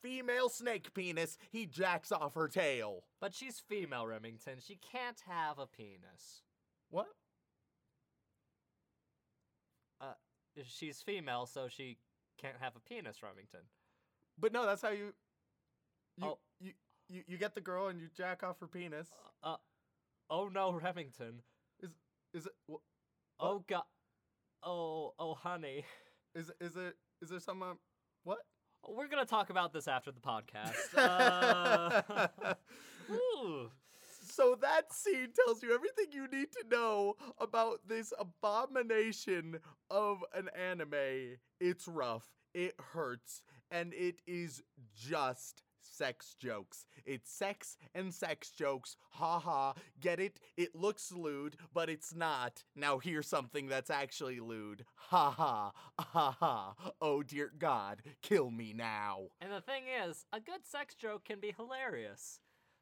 female 0.07 0.49
snake 0.49 0.95
penis. 0.95 1.37
He 1.51 1.67
jacks 1.67 2.13
off 2.13 2.35
her 2.35 2.47
tail. 2.49 3.05
But 3.21 3.35
she's 3.35 3.59
female, 3.59 4.07
Remington. 4.07 4.59
She 4.65 4.77
can't 4.77 5.21
have 5.29 5.59
a 5.59 5.67
penis. 5.67 6.43
What? 6.91 7.09
Uh, 10.01 10.13
she's 10.65 11.03
female, 11.03 11.47
so 11.47 11.69
she 11.69 11.99
can't 12.41 12.57
have 12.61 12.75
a 12.77 12.81
penis, 12.81 13.23
Remington. 13.23 13.61
But 14.39 14.53
no, 14.53 14.67
that's 14.67 14.83
how 14.83 14.91
you. 14.91 15.13
You, 16.19 16.27
Oh. 16.27 16.39
you, 16.61 16.73
you, 17.09 17.23
you 17.27 17.37
get 17.39 17.55
the 17.55 17.61
girl 17.61 17.89
and 17.89 18.01
you 18.01 18.09
jack 18.17 18.43
off 18.43 18.61
her 18.61 18.67
penis. 18.67 19.09
Uh, 19.43 19.57
oh 20.31 20.49
no, 20.49 20.73
Remington. 20.73 21.43
Is 21.81 21.91
is 22.33 22.47
it? 22.47 22.53
wh- 22.71 22.77
Oh 23.39 23.65
god. 23.67 23.83
Oh, 24.63 25.15
oh, 25.19 25.35
honey. 25.35 25.85
Is 26.35 26.51
is 26.61 26.77
it? 26.77 26.95
Is 27.23 27.31
there 27.31 27.41
some? 27.41 27.63
Um, 27.63 27.79
what? 28.25 28.39
We're 28.89 29.09
gonna 29.09 29.27
talk 29.27 29.51
about 29.51 29.73
this 29.73 29.89
after 29.89 30.13
the 30.13 30.21
podcast. 30.21 30.95
Uh. 33.09 33.69
So 34.29 34.57
that 34.61 34.93
scene 34.93 35.29
tells 35.47 35.63
you 35.63 35.73
everything 35.73 36.07
you 36.11 36.27
need 36.29 36.49
to 36.53 36.65
know 36.69 37.15
about 37.39 37.81
this 37.87 38.13
abomination 38.19 39.61
of 39.91 40.19
an 40.35 40.49
anime. 40.59 41.39
It's 41.61 41.87
rough, 41.87 42.27
it 42.53 42.75
hurts, 42.93 43.43
and 43.71 43.95
it 43.95 44.17
is 44.27 44.63
just 44.95 45.63
sex 45.95 46.35
jokes. 46.39 46.87
It's 47.05 47.31
sex 47.31 47.77
and 47.95 48.13
sex 48.13 48.51
jokes. 48.51 48.97
Ha 49.11 49.39
ha. 49.39 49.75
Get 50.01 50.21
it? 50.21 50.41
It 50.57 50.75
looks 50.75 51.13
lewd, 51.13 51.57
but 51.73 51.89
it's 51.89 52.15
not. 52.15 52.65
Now 52.75 52.99
here's 52.99 53.29
something 53.29 53.69
that's 53.69 53.91
actually 53.91 54.41
lewd. 54.41 54.85
Ha 54.97 55.31
ha. 55.31 55.73
Ha 55.99 56.37
ha. 56.41 56.75
Oh 57.01 57.23
dear 57.23 57.53
God, 57.59 58.03
kill 58.23 58.51
me 58.51 58.73
now. 58.73 59.29
And 59.41 59.53
the 59.53 59.61
thing 59.61 59.85
is, 60.05 60.27
a 60.33 60.41
good 60.41 60.65
sex 60.65 60.95
joke 60.95 61.25
can 61.25 61.41
be 61.41 61.55
hilarious. 61.57 62.41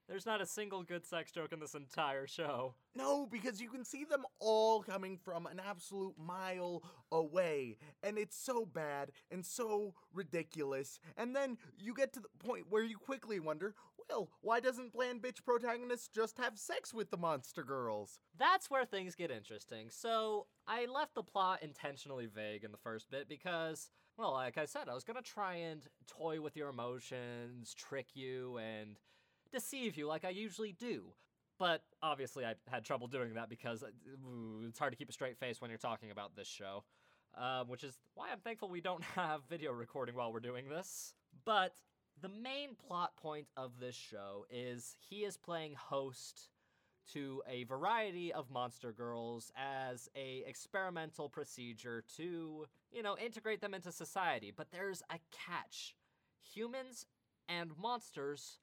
There's 0.08 0.26
not 0.26 0.42
a 0.42 0.46
single 0.46 0.82
good 0.82 1.06
sex 1.06 1.32
joke 1.32 1.52
in 1.52 1.60
this 1.60 1.74
entire 1.74 2.26
show. 2.26 2.74
No, 2.94 3.26
because 3.26 3.60
you 3.60 3.70
can 3.70 3.84
see 3.84 4.04
them 4.04 4.24
all 4.38 4.82
coming 4.82 5.16
from 5.16 5.46
an 5.46 5.60
absolute 5.66 6.14
mile 6.18 6.82
away. 7.10 7.78
And 8.02 8.18
it's 8.18 8.36
so 8.36 8.66
bad 8.66 9.12
and 9.30 9.44
so 9.44 9.94
ridiculous. 10.12 11.00
And 11.16 11.34
then 11.34 11.56
you 11.78 11.94
get 11.94 12.12
to 12.12 12.20
the 12.20 12.28
point 12.38 12.66
where 12.68 12.84
you 12.84 12.98
quickly 12.98 13.40
wonder 13.40 13.74
well, 14.10 14.28
why 14.42 14.60
doesn't 14.60 14.92
Bland 14.92 15.22
Bitch 15.22 15.44
protagonist 15.44 16.12
just 16.12 16.38
have 16.38 16.58
sex 16.58 16.92
with 16.92 17.10
the 17.10 17.16
monster 17.16 17.62
girls? 17.62 18.18
That's 18.38 18.70
where 18.70 18.84
things 18.84 19.14
get 19.14 19.30
interesting. 19.30 19.88
So, 19.90 20.46
I 20.66 20.86
left 20.86 21.14
the 21.14 21.22
plot 21.22 21.62
intentionally 21.62 22.26
vague 22.26 22.64
in 22.64 22.72
the 22.72 22.78
first 22.78 23.10
bit 23.10 23.28
because, 23.28 23.90
well, 24.16 24.32
like 24.32 24.58
I 24.58 24.66
said, 24.66 24.88
I 24.88 24.94
was 24.94 25.04
gonna 25.04 25.22
try 25.22 25.54
and 25.54 25.82
toy 26.06 26.40
with 26.40 26.56
your 26.56 26.68
emotions, 26.68 27.74
trick 27.74 28.08
you, 28.14 28.58
and 28.58 28.98
deceive 29.54 29.96
you 29.96 30.06
like 30.06 30.24
I 30.24 30.30
usually 30.30 30.72
do. 30.72 31.04
But 31.58 31.82
obviously, 32.02 32.44
I 32.44 32.54
had 32.68 32.84
trouble 32.84 33.06
doing 33.06 33.34
that 33.34 33.48
because 33.48 33.82
uh, 33.82 33.88
it's 34.66 34.78
hard 34.78 34.92
to 34.92 34.96
keep 34.96 35.08
a 35.08 35.12
straight 35.12 35.38
face 35.38 35.60
when 35.60 35.70
you're 35.70 35.78
talking 35.78 36.10
about 36.10 36.34
this 36.36 36.48
show. 36.48 36.84
Um, 37.36 37.68
which 37.68 37.82
is 37.82 37.98
why 38.14 38.30
I'm 38.30 38.38
thankful 38.38 38.68
we 38.68 38.80
don't 38.80 39.02
have 39.16 39.40
video 39.48 39.72
recording 39.72 40.14
while 40.14 40.32
we're 40.32 40.40
doing 40.40 40.68
this. 40.68 41.14
But 41.44 41.74
the 42.20 42.28
main 42.28 42.74
plot 42.74 43.16
point 43.16 43.46
of 43.56 43.72
this 43.80 43.94
show 43.94 44.46
is 44.50 44.96
he 45.08 45.24
is 45.24 45.36
playing 45.36 45.74
host 45.76 46.48
to 47.12 47.42
a 47.48 47.64
variety 47.64 48.32
of 48.32 48.50
monster 48.50 48.92
girls 48.92 49.52
as 49.56 50.08
a 50.16 50.42
experimental 50.46 51.28
procedure 51.28 52.02
to, 52.16 52.66
you 52.92 53.02
know, 53.02 53.16
integrate 53.18 53.60
them 53.60 53.74
into 53.74 53.92
society. 53.92 54.52
But 54.56 54.68
there's 54.72 55.02
a 55.10 55.18
catch. 55.32 55.94
Humans 56.54 57.06
and 57.48 57.72
monsters 57.80 58.58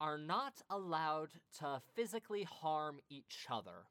are 0.00 0.18
not 0.18 0.62
allowed 0.68 1.30
to 1.58 1.80
physically 1.94 2.44
harm 2.44 3.00
each 3.08 3.46
other. 3.50 3.86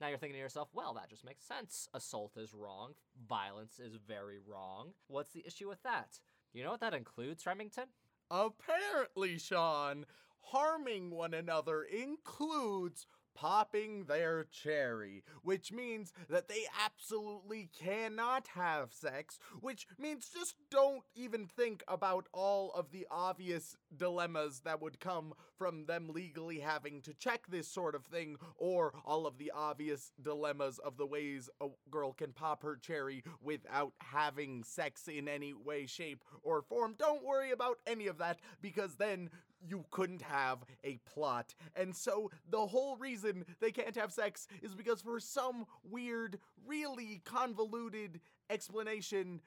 Now 0.00 0.08
you're 0.08 0.18
thinking 0.18 0.36
to 0.36 0.40
yourself, 0.40 0.68
well, 0.72 0.94
that 0.94 1.10
just 1.10 1.24
makes 1.24 1.44
sense. 1.44 1.88
Assault 1.92 2.36
is 2.36 2.54
wrong. 2.54 2.92
Violence 3.28 3.80
is 3.80 3.96
very 3.96 4.38
wrong. 4.38 4.92
What's 5.08 5.32
the 5.32 5.44
issue 5.44 5.68
with 5.68 5.82
that? 5.82 6.20
You 6.52 6.62
know 6.62 6.70
what 6.70 6.80
that 6.80 6.94
includes, 6.94 7.44
Remington? 7.44 7.86
Apparently, 8.30 9.38
Sean, 9.38 10.06
harming 10.40 11.10
one 11.10 11.34
another 11.34 11.82
includes 11.82 13.06
popping 13.40 14.04
their 14.04 14.46
cherry, 14.50 15.22
which 15.42 15.70
means 15.72 16.12
that 16.28 16.48
they 16.48 16.64
absolutely 16.84 17.70
cannot 17.78 18.48
have 18.48 18.92
sex, 18.92 19.38
which 19.60 19.86
means 19.98 20.30
just 20.34 20.56
don't 20.70 21.04
even 21.14 21.46
think 21.46 21.82
about 21.86 22.26
all 22.32 22.72
of 22.72 22.90
the 22.90 23.06
obvious 23.10 23.76
dilemmas 23.96 24.60
that 24.64 24.82
would 24.82 24.98
come 24.98 25.32
from 25.56 25.86
them 25.86 26.08
legally 26.08 26.58
having 26.58 27.00
to 27.00 27.14
check 27.14 27.46
this 27.48 27.68
sort 27.68 27.94
of 27.94 28.04
thing, 28.06 28.36
or 28.56 28.92
all 29.04 29.26
of 29.26 29.38
the 29.38 29.52
obvious 29.54 30.12
dilemmas 30.20 30.78
of 30.78 30.96
the 30.96 31.06
ways 31.06 31.48
a 31.60 31.68
girl 31.90 32.12
can 32.12 32.32
pop 32.32 32.62
her 32.62 32.76
cherry 32.76 33.22
without 33.42 33.92
having 33.98 34.64
sex 34.64 35.06
in 35.08 35.28
any 35.28 35.52
way, 35.52 35.86
shape, 35.86 36.24
or 36.42 36.62
form. 36.62 36.94
Don't 36.98 37.24
worry 37.24 37.50
about 37.50 37.78
any 37.86 38.06
of 38.06 38.18
that 38.18 38.38
because 38.60 38.96
then 38.96 39.30
you 39.66 39.84
couldn't 39.90 40.22
have 40.22 40.64
a 40.84 40.98
plot. 41.06 41.54
And 41.74 41.94
so 41.94 42.30
the 42.48 42.66
whole 42.66 42.96
reason 42.96 43.44
they 43.60 43.70
can't 43.70 43.96
have 43.96 44.12
sex 44.12 44.46
is 44.62 44.74
because 44.74 45.02
for 45.02 45.20
some 45.20 45.66
weird, 45.82 46.38
really 46.66 47.22
convoluted 47.24 48.20
explanation, 48.50 49.40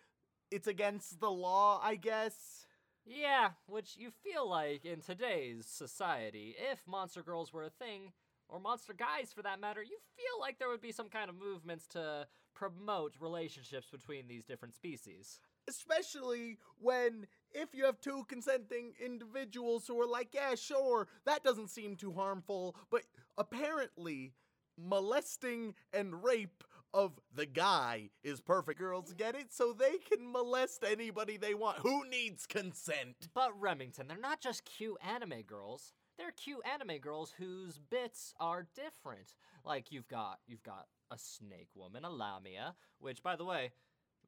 it's 0.50 0.68
against 0.68 1.20
the 1.20 1.32
law, 1.32 1.80
I 1.84 1.96
guess. 1.96 2.66
Yeah, 3.06 3.52
which 3.68 3.96
you 3.98 4.12
feel 4.24 4.48
like 4.48 4.86
in 4.86 5.02
today's 5.02 5.66
society, 5.66 6.56
if 6.72 6.86
monster 6.88 7.24
girls 7.24 7.52
were 7.52 7.64
a 7.64 7.70
thing, 7.70 8.12
or 8.48 8.60
monster 8.60 8.94
guys 8.94 9.32
for 9.34 9.42
that 9.42 9.62
matter, 9.62 9.82
you 9.82 9.98
feel 10.16 10.40
like 10.40 10.60
there 10.60 10.70
would 10.70 10.82
be 10.82 10.92
some 10.92 11.10
kind 11.10 11.30
of 11.30 11.36
movements 11.36 11.88
to 11.88 12.28
promote 12.54 13.16
relationships 13.20 13.88
between 13.90 14.28
these 14.28 14.44
different 14.44 14.76
species. 14.76 15.40
Especially 15.70 16.58
when, 16.78 17.28
if 17.54 17.74
you 17.74 17.86
have 17.86 18.00
two 18.00 18.26
consenting 18.28 18.94
individuals 19.04 19.88
who 19.88 20.00
are 20.02 20.08
like, 20.08 20.30
yeah, 20.34 20.56
sure, 20.56 21.08
that 21.26 21.44
doesn't 21.44 21.70
seem 21.70 21.96
too 21.96 22.14
harmful, 22.14 22.76
but 22.90 23.04
apparently 23.38 24.34
molesting 24.78 25.76
and 25.94 26.24
rape 26.24 26.64
of 26.94 27.20
the 27.34 27.46
guy 27.46 28.10
is 28.24 28.42
perfect. 28.42 28.80
Girls 28.80 29.14
get 29.14 29.36
it? 29.36 29.54
So 29.54 29.74
they 29.74 29.98
can 29.98 30.32
molest 30.32 30.84
anybody 30.84 31.38
they 31.38 31.54
want. 31.54 31.80
Who 31.80 32.08
needs 32.10 32.46
consent? 32.46 33.30
But 33.34 33.60
Remington, 33.60 34.08
they're 34.08 34.18
not 34.18 34.42
just 34.42 34.66
cute 34.66 34.98
anime 35.02 35.44
girls. 35.48 35.94
They're 36.18 36.32
cute 36.32 36.62
anime 36.72 37.00
girls 37.00 37.34
whose 37.38 37.80
bits 37.80 38.34
are 38.40 38.68
different. 38.76 39.36
Like 39.64 39.92
you've 39.92 40.08
got 40.08 40.40
you've 40.48 40.64
got 40.64 40.88
a 41.10 41.18
snake 41.18 41.70
woman, 41.76 42.04
a 42.06 42.10
Lamia, 42.10 42.76
which 43.00 43.24
by 43.24 43.36
the 43.36 43.46
way, 43.46 43.72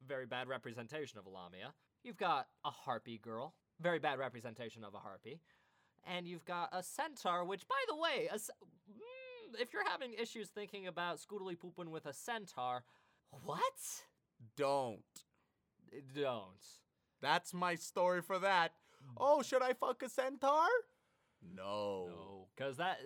very 0.06 0.26
bad 0.26 0.48
representation 0.48 1.18
of 1.18 1.26
Lamia. 1.26 1.74
You've 2.04 2.18
got 2.18 2.48
a 2.64 2.70
harpy 2.70 3.18
girl, 3.18 3.54
very 3.80 3.98
bad 3.98 4.18
representation 4.18 4.84
of 4.84 4.94
a 4.94 4.98
harpy. 4.98 5.40
And 6.06 6.28
you've 6.28 6.44
got 6.44 6.68
a 6.70 6.82
centaur, 6.82 7.44
which 7.44 7.66
by 7.66 7.82
the 7.88 7.96
way, 7.96 8.28
mm, 8.30 9.58
if 9.58 9.72
you're 9.72 9.88
having 9.88 10.12
issues 10.12 10.48
thinking 10.48 10.86
about 10.86 11.18
scootily 11.18 11.58
Poopin' 11.58 11.90
with 11.90 12.04
a 12.04 12.12
centaur, 12.12 12.84
what? 13.30 13.62
Don't. 14.54 15.00
Don't. 16.14 16.66
That's 17.22 17.54
my 17.54 17.74
story 17.74 18.20
for 18.20 18.38
that. 18.38 18.72
Oh, 19.16 19.42
should 19.42 19.62
I 19.62 19.72
fuck 19.72 20.02
a 20.02 20.08
centaur? 20.10 20.68
No. 21.56 22.06
No, 22.08 22.48
because 22.54 22.76
that 22.76 22.98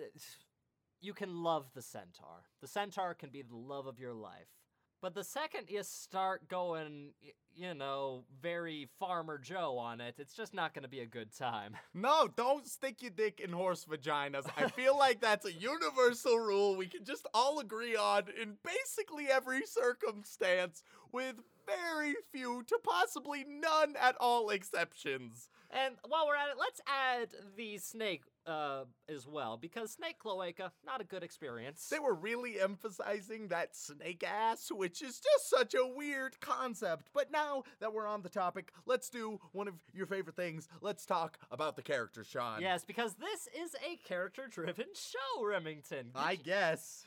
you 1.01 1.13
can 1.13 1.41
love 1.41 1.67
the 1.73 1.81
centaur. 1.81 2.43
The 2.61 2.67
centaur 2.67 3.13
can 3.13 3.29
be 3.29 3.41
the 3.41 3.55
love 3.55 3.87
of 3.87 3.97
your 3.97 4.13
life. 4.13 4.58
But 5.01 5.15
the 5.15 5.23
second 5.23 5.69
you 5.69 5.81
start 5.83 6.49
going, 6.49 7.11
you 7.55 7.73
know, 7.73 8.25
very 8.41 8.89
Farmer 8.99 9.37
Joe 9.37 9.77
on 9.77 10.01
it, 10.01 10.15
it's 10.17 10.33
just 10.33 10.53
not 10.53 10.73
going 10.73 10.83
to 10.83 10.89
be 10.89 10.99
a 10.99 11.05
good 11.05 11.35
time. 11.35 11.77
No, 11.93 12.29
don't 12.33 12.65
stick 12.67 13.01
your 13.01 13.11
dick 13.11 13.41
in 13.41 13.51
horse 13.51 13.85
vaginas. 13.85 14.45
I 14.57 14.69
feel 14.69 14.97
like 14.97 15.19
that's 15.19 15.45
a 15.45 15.51
universal 15.51 16.39
rule 16.39 16.77
we 16.77 16.87
can 16.87 17.03
just 17.03 17.27
all 17.33 17.59
agree 17.59 17.95
on 17.95 18.23
in 18.41 18.55
basically 18.63 19.27
every 19.27 19.65
circumstance, 19.65 20.83
with 21.11 21.35
very 21.65 22.15
few 22.31 22.63
to 22.63 22.79
possibly 22.83 23.45
none 23.47 23.95
at 23.99 24.15
all 24.19 24.49
exceptions. 24.49 25.49
And 25.71 25.95
while 26.07 26.25
we're 26.27 26.35
at 26.35 26.49
it, 26.49 26.55
let's 26.59 26.81
add 26.87 27.29
the 27.57 27.77
snake 27.77 28.23
uh, 28.49 28.85
as 29.07 29.27
well, 29.27 29.57
because 29.57 29.91
snake 29.91 30.19
cloaca, 30.19 30.71
not 30.85 31.01
a 31.01 31.03
good 31.03 31.23
experience. 31.23 31.87
They 31.89 31.99
were 31.99 32.13
really 32.13 32.59
emphasizing 32.59 33.47
that 33.49 33.75
snake 33.75 34.23
ass, 34.23 34.71
which 34.71 35.01
is 35.01 35.19
just 35.19 35.49
such 35.49 35.73
a 35.75 35.87
weird 35.87 36.39
concept. 36.41 37.09
But 37.13 37.31
now 37.31 37.63
that 37.79 37.93
we're 37.93 38.07
on 38.07 38.23
the 38.23 38.29
topic, 38.29 38.71
let's 38.85 39.09
do 39.09 39.39
one 39.51 39.67
of 39.67 39.75
your 39.93 40.07
favorite 40.07 40.35
things. 40.35 40.67
Let's 40.81 41.05
talk 41.05 41.37
about 41.51 41.75
the 41.75 41.81
character, 41.81 42.23
Sean. 42.23 42.61
Yes, 42.61 42.83
because 42.83 43.15
this 43.15 43.47
is 43.61 43.75
a 43.75 43.97
character-driven 43.97 44.87
show, 44.95 45.45
Remington. 45.45 46.11
I 46.15 46.35
guess. 46.35 47.05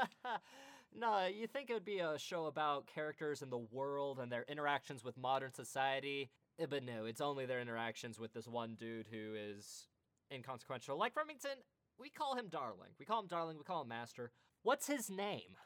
no, 0.98 1.26
you 1.26 1.46
think 1.46 1.70
it 1.70 1.74
would 1.74 1.84
be 1.84 1.98
a 1.98 2.18
show 2.18 2.46
about 2.46 2.86
characters 2.86 3.42
in 3.42 3.50
the 3.50 3.64
world 3.70 4.18
and 4.18 4.32
their 4.32 4.44
interactions 4.48 5.04
with 5.04 5.18
modern 5.18 5.52
society, 5.52 6.30
Eh, 6.58 6.66
but 6.68 6.84
no, 6.84 7.04
it's 7.04 7.20
only 7.20 7.46
their 7.46 7.60
interactions 7.60 8.18
with 8.18 8.32
this 8.32 8.48
one 8.48 8.76
dude 8.78 9.08
who 9.10 9.34
is 9.34 9.86
inconsequential. 10.32 10.98
Like 10.98 11.16
Remington, 11.16 11.58
we 11.98 12.10
call 12.10 12.36
him 12.36 12.48
Darling. 12.50 12.90
We 12.98 13.04
call 13.04 13.20
him 13.20 13.26
Darling, 13.26 13.58
we 13.58 13.64
call 13.64 13.82
him 13.82 13.88
Master. 13.88 14.30
What's 14.62 14.86
his 14.86 15.10
name? 15.10 15.56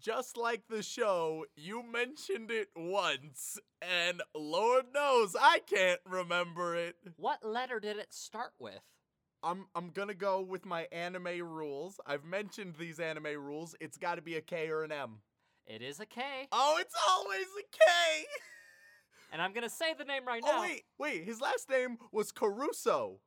Just 0.00 0.36
like 0.38 0.62
the 0.70 0.82
show, 0.82 1.44
you 1.54 1.82
mentioned 1.82 2.50
it 2.50 2.68
once, 2.74 3.58
and 3.82 4.22
Lord 4.34 4.86
knows 4.94 5.36
I 5.38 5.58
can't 5.58 6.00
remember 6.06 6.74
it. 6.74 6.96
What 7.16 7.44
letter 7.44 7.78
did 7.78 7.98
it 7.98 8.14
start 8.14 8.52
with? 8.58 8.80
I'm 9.42 9.66
I'm 9.74 9.90
gonna 9.90 10.14
go 10.14 10.40
with 10.40 10.64
my 10.64 10.86
anime 10.90 11.42
rules. 11.42 12.00
I've 12.06 12.24
mentioned 12.24 12.76
these 12.78 12.98
anime 12.98 13.36
rules. 13.36 13.74
It's 13.78 13.98
got 13.98 14.14
to 14.14 14.22
be 14.22 14.36
a 14.36 14.40
K 14.40 14.68
or 14.70 14.82
an 14.82 14.92
M. 14.92 15.18
It 15.66 15.82
is 15.82 16.00
a 16.00 16.06
K. 16.06 16.22
Oh, 16.52 16.78
it's 16.80 16.94
always 17.08 17.46
a 17.58 17.62
K. 17.62 18.26
And 19.32 19.42
I'm 19.42 19.52
gonna 19.52 19.68
say 19.68 19.92
the 19.92 20.04
name 20.04 20.24
right 20.24 20.40
oh, 20.46 20.50
now. 20.50 20.58
oh 20.58 20.62
wait, 20.62 20.84
wait. 20.98 21.24
His 21.24 21.40
last 21.40 21.68
name 21.68 21.98
was 22.12 22.30
Caruso. 22.30 23.18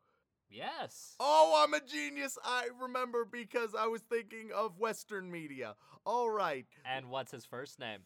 Yes. 0.50 1.16
Oh, 1.20 1.62
I'm 1.64 1.74
a 1.74 1.80
genius. 1.86 2.38
I 2.44 2.68
remember 2.82 3.26
because 3.26 3.76
I 3.78 3.88
was 3.88 4.02
thinking 4.02 4.50
of 4.56 4.80
Western 4.80 5.30
media. 5.32 5.76
All 6.06 6.30
right, 6.30 6.66
And 6.86 7.10
what's 7.10 7.32
his 7.32 7.46
first 7.46 7.80
name? 7.80 8.00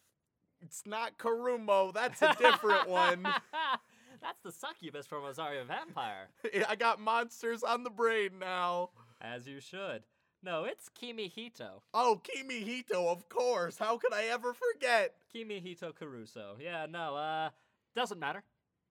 it's 0.62 0.82
not 0.86 1.18
Kurumu. 1.18 1.92
That's 1.92 2.22
a 2.22 2.34
different 2.38 2.88
one. 2.88 3.22
That's 4.22 4.40
the 4.42 4.52
succubus 4.52 5.06
from 5.06 5.22
Rosario 5.22 5.64
Vampire. 5.64 6.28
I 6.68 6.76
got 6.76 6.98
monsters 7.00 7.62
on 7.62 7.84
the 7.84 7.90
brain 7.90 8.38
now. 8.40 8.90
As 9.20 9.46
you 9.46 9.60
should. 9.60 10.02
No, 10.42 10.64
it's 10.64 10.88
Kimihito. 10.90 11.80
Oh, 11.92 12.20
Kimihito, 12.22 13.08
of 13.10 13.28
course. 13.28 13.78
How 13.78 13.96
could 13.98 14.12
I 14.12 14.24
ever 14.24 14.54
forget? 14.54 15.14
Kimihito 15.34 15.94
Caruso. 15.94 16.56
Yeah, 16.60 16.86
no, 16.88 17.16
uh, 17.16 17.50
doesn't 17.96 18.18
matter. 18.18 18.42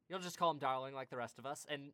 You'll 0.09 0.19
just 0.19 0.37
call 0.37 0.51
him 0.51 0.57
Darling 0.57 0.93
like 0.95 1.09
the 1.09 1.17
rest 1.17 1.37
of 1.39 1.45
us. 1.45 1.65
And 1.69 1.91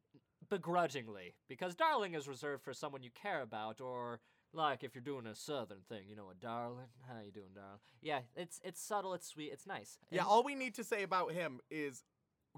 begrudgingly, 0.49 1.35
because 1.47 1.75
darling 1.75 2.13
is 2.13 2.27
reserved 2.27 2.63
for 2.63 2.73
someone 2.73 3.03
you 3.03 3.11
care 3.11 3.41
about, 3.41 3.81
or 3.81 4.19
like 4.53 4.83
if 4.83 4.95
you're 4.95 5.03
doing 5.03 5.27
a 5.27 5.35
southern 5.35 5.81
thing, 5.87 6.03
you 6.07 6.15
know, 6.15 6.29
a 6.29 6.35
darling. 6.35 6.87
How 7.07 7.21
you 7.23 7.31
doing, 7.31 7.51
darling? 7.53 7.79
Yeah, 8.01 8.19
it's 8.35 8.59
it's 8.63 8.81
subtle, 8.81 9.13
it's 9.13 9.27
sweet, 9.27 9.51
it's 9.51 9.67
nice. 9.67 9.97
Yeah, 10.11 10.23
all 10.23 10.43
we 10.43 10.55
need 10.55 10.75
to 10.75 10.83
say 10.83 11.03
about 11.03 11.31
him 11.31 11.59
is 11.69 12.03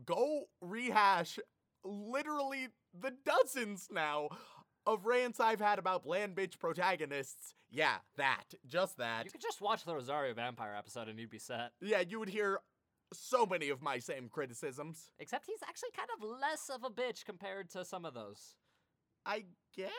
go 0.05 0.43
rehash 0.61 1.39
literally 1.83 2.69
the 2.99 3.13
dozens 3.25 3.87
now 3.91 4.29
of 4.85 5.05
rants 5.05 5.39
I've 5.39 5.61
had 5.61 5.79
about 5.79 6.03
bland 6.03 6.35
bitch 6.35 6.59
protagonists. 6.59 7.55
Yeah, 7.69 7.95
that. 8.17 8.45
Just 8.67 8.97
that. 8.97 9.25
you 9.25 9.31
could 9.31 9.41
just 9.41 9.61
watch 9.61 9.85
the 9.85 9.93
Rosario 9.93 10.33
Vampire 10.33 10.75
episode 10.77 11.07
and 11.07 11.19
you'd 11.19 11.29
be 11.29 11.39
set. 11.39 11.71
Yeah, 11.81 12.01
you 12.01 12.19
would 12.19 12.29
hear 12.29 12.59
so 13.13 13.45
many 13.45 13.69
of 13.69 13.81
my 13.81 13.99
same 13.99 14.29
criticisms. 14.29 15.11
Except 15.19 15.45
he's 15.45 15.63
actually 15.67 15.91
kind 15.95 16.09
of 16.15 16.39
less 16.39 16.69
of 16.69 16.83
a 16.83 16.89
bitch 16.89 17.25
compared 17.25 17.69
to 17.71 17.85
some 17.85 18.05
of 18.05 18.13
those. 18.13 18.55
I 19.25 19.45
guess? 19.75 19.91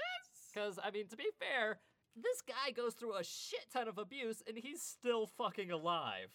Because, 0.53 0.79
I 0.83 0.91
mean, 0.91 1.09
to 1.09 1.17
be 1.17 1.29
fair, 1.39 1.81
this 2.17 2.43
guy 2.43 2.73
goes 2.73 2.95
through 2.95 3.17
a 3.17 3.25
shit 3.25 3.67
ton 3.73 3.89
of 3.89 3.99
abuse 3.99 4.43
and 4.47 4.59
he's 4.59 4.83
still 4.83 5.27
fucking 5.27 5.71
alive. 5.71 6.31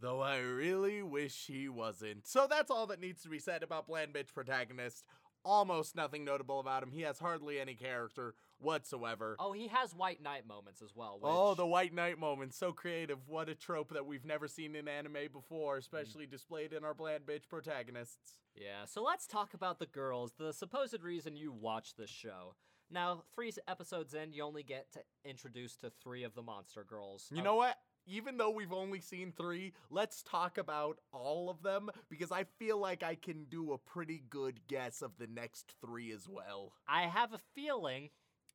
Though 0.00 0.20
I 0.20 0.38
really 0.38 1.02
wish 1.02 1.46
he 1.46 1.68
wasn't. 1.68 2.26
So 2.26 2.46
that's 2.48 2.70
all 2.70 2.86
that 2.86 3.00
needs 3.00 3.22
to 3.22 3.28
be 3.28 3.38
said 3.38 3.62
about 3.62 3.86
Bland 3.86 4.14
Bitch 4.14 4.32
protagonist. 4.32 5.04
Almost 5.44 5.94
nothing 5.94 6.24
notable 6.24 6.58
about 6.58 6.82
him. 6.82 6.90
He 6.90 7.02
has 7.02 7.18
hardly 7.18 7.60
any 7.60 7.74
character 7.74 8.34
whatsoever. 8.60 9.36
Oh, 9.38 9.52
he 9.52 9.68
has 9.68 9.94
White 9.94 10.22
Knight 10.22 10.46
moments 10.46 10.82
as 10.82 10.94
well. 10.94 11.14
Which, 11.20 11.30
Oh, 11.32 11.54
the 11.54 11.66
White 11.66 11.94
Knight 11.94 12.18
moments. 12.18 12.56
So 12.56 12.72
creative. 12.72 13.18
What 13.28 13.48
a 13.48 13.54
trope 13.54 13.92
that 13.94 14.06
we've 14.06 14.24
never 14.24 14.48
seen 14.48 14.74
in 14.76 14.88
anime 14.88 15.28
before, 15.32 15.76
especially 15.76 16.26
displayed 16.26 16.72
in 16.72 16.84
our 16.84 16.94
bland 16.94 17.24
bitch 17.26 17.48
protagonists. 17.48 18.36
Yeah, 18.54 18.84
so 18.84 19.02
let's 19.02 19.26
talk 19.26 19.54
about 19.54 19.78
the 19.78 19.86
girls, 19.86 20.32
the 20.38 20.52
supposed 20.52 21.02
reason 21.02 21.36
you 21.36 21.52
watch 21.52 21.94
this 21.94 22.10
show. 22.10 22.54
Now, 22.90 23.22
three 23.34 23.52
episodes 23.68 24.14
in, 24.14 24.32
you 24.32 24.42
only 24.42 24.64
get 24.64 24.90
to 24.92 25.00
introduce 25.24 25.76
to 25.76 25.90
three 26.02 26.24
of 26.24 26.34
the 26.34 26.42
monster 26.42 26.82
girls. 26.84 27.28
You 27.32 27.40
Uh, 27.40 27.44
know 27.44 27.54
what? 27.54 27.76
Even 28.06 28.38
though 28.38 28.50
we've 28.50 28.72
only 28.72 28.98
seen 29.00 29.30
three, 29.30 29.72
let's 29.90 30.24
talk 30.24 30.58
about 30.58 30.98
all 31.12 31.48
of 31.50 31.62
them 31.62 31.90
because 32.08 32.32
I 32.32 32.44
feel 32.58 32.78
like 32.78 33.04
I 33.04 33.14
can 33.14 33.44
do 33.44 33.72
a 33.72 33.78
pretty 33.78 34.24
good 34.28 34.66
guess 34.66 35.02
of 35.02 35.12
the 35.18 35.28
next 35.28 35.74
three 35.80 36.10
as 36.10 36.26
well. 36.28 36.72
I 36.88 37.02
have 37.02 37.32
a 37.32 37.38
feeling 37.54 38.10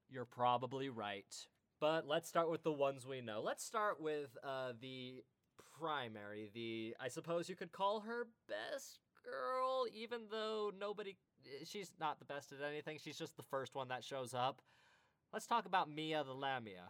you're 0.10 0.26
probably 0.26 0.90
right. 0.90 1.36
But 1.80 2.08
let's 2.08 2.30
start 2.30 2.50
with 2.50 2.64
the 2.64 2.72
ones 2.72 3.06
we 3.06 3.22
know. 3.22 3.42
Let's 3.44 3.64
start 3.64 4.02
with 4.02 4.38
uh, 4.44 4.74
the 4.80 5.24
primary, 5.80 6.50
the 6.54 6.96
I 7.00 7.10
suppose 7.10 7.50
you 7.50 7.56
could 7.56 7.72
call 7.72 8.02
her 8.02 8.28
best 8.48 9.00
girl, 9.24 9.86
even 9.94 10.22
though 10.32 10.72
nobody 10.78 11.18
she's 11.66 11.92
not 12.00 12.20
the 12.20 12.26
best 12.26 12.52
at 12.52 12.60
anything. 12.68 12.98
She's 13.04 13.18
just 13.18 13.38
the 13.38 13.44
first 13.44 13.76
one 13.76 13.90
that 13.90 14.04
shows 14.04 14.34
up. 14.34 14.62
Let's 15.34 15.48
talk 15.48 15.66
about 15.66 15.90
Miia 15.90 16.26
the 16.26 16.34
Lamia. 16.34 16.90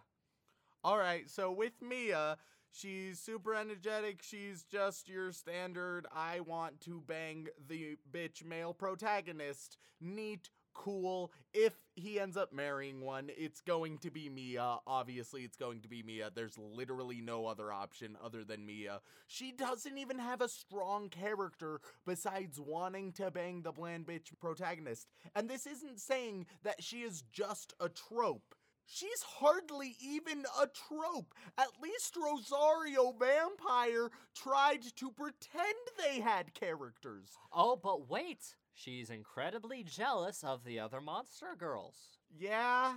All 0.84 0.98
right, 0.98 1.28
so 1.30 1.52
with 1.52 1.82
Miia, 1.82 2.36
she's 2.72 3.20
super 3.20 3.56
energetic. 3.56 4.22
She's 4.22 4.64
just 4.64 5.10
your 5.10 5.32
standard 5.32 6.06
I 6.14 6.42
want 6.42 6.80
to 6.82 7.02
bang 7.08 7.48
the 7.68 7.98
bitch 8.14 8.46
male 8.46 8.74
protagonist. 8.74 9.78
Neat, 10.00 10.52
cool. 10.76 11.32
If 11.54 11.74
he 11.96 12.20
ends 12.20 12.38
up 12.38 12.54
marrying 12.54 13.02
one, 13.02 13.32
it's 13.36 13.62
going 13.62 13.98
to 14.00 14.12
be 14.12 14.30
Miia. 14.30 14.80
Obviously, 14.86 15.42
it's 15.42 15.58
going 15.58 15.82
to 15.82 15.88
be 15.88 16.04
Miia. 16.04 16.30
There's 16.34 16.58
literally 16.58 17.22
no 17.22 17.48
other 17.48 17.72
option 17.72 18.16
other 18.24 18.44
than 18.44 18.68
Miia. 18.68 19.00
She 19.26 19.52
doesn't 19.52 19.98
even 19.98 20.20
have 20.20 20.42
a 20.42 20.50
strong 20.50 21.10
character 21.10 21.80
besides 22.06 22.60
wanting 22.60 23.14
to 23.14 23.32
bang 23.32 23.64
the 23.64 23.72
bland 23.72 24.06
bitch 24.06 24.28
protagonist. 24.40 25.08
And 25.36 25.50
this 25.50 25.66
isn't 25.66 26.00
saying 26.00 26.46
that 26.64 26.84
she 26.84 27.02
is 27.02 27.24
just 27.32 27.74
a 27.80 27.90
trope. 27.90 28.54
She's 28.88 29.24
hardly 29.24 29.96
even 30.00 30.46
a 30.62 30.68
trope. 30.68 31.34
At 31.58 31.82
least 31.82 32.16
Rosario 32.16 33.14
Vampire 33.14 34.12
tried 34.36 34.84
to 34.98 35.10
pretend 35.10 35.76
they 35.98 36.20
had 36.20 36.54
characters. 36.54 37.30
Oh, 37.52 37.76
but 37.76 38.10
wait! 38.10 38.56
She's 38.76 39.10
incredibly 39.10 39.84
jealous 39.84 40.44
of 40.44 40.66
the 40.66 40.80
other 40.80 41.00
monster 41.00 41.56
girls. 41.58 41.96
Yeah, 42.38 42.96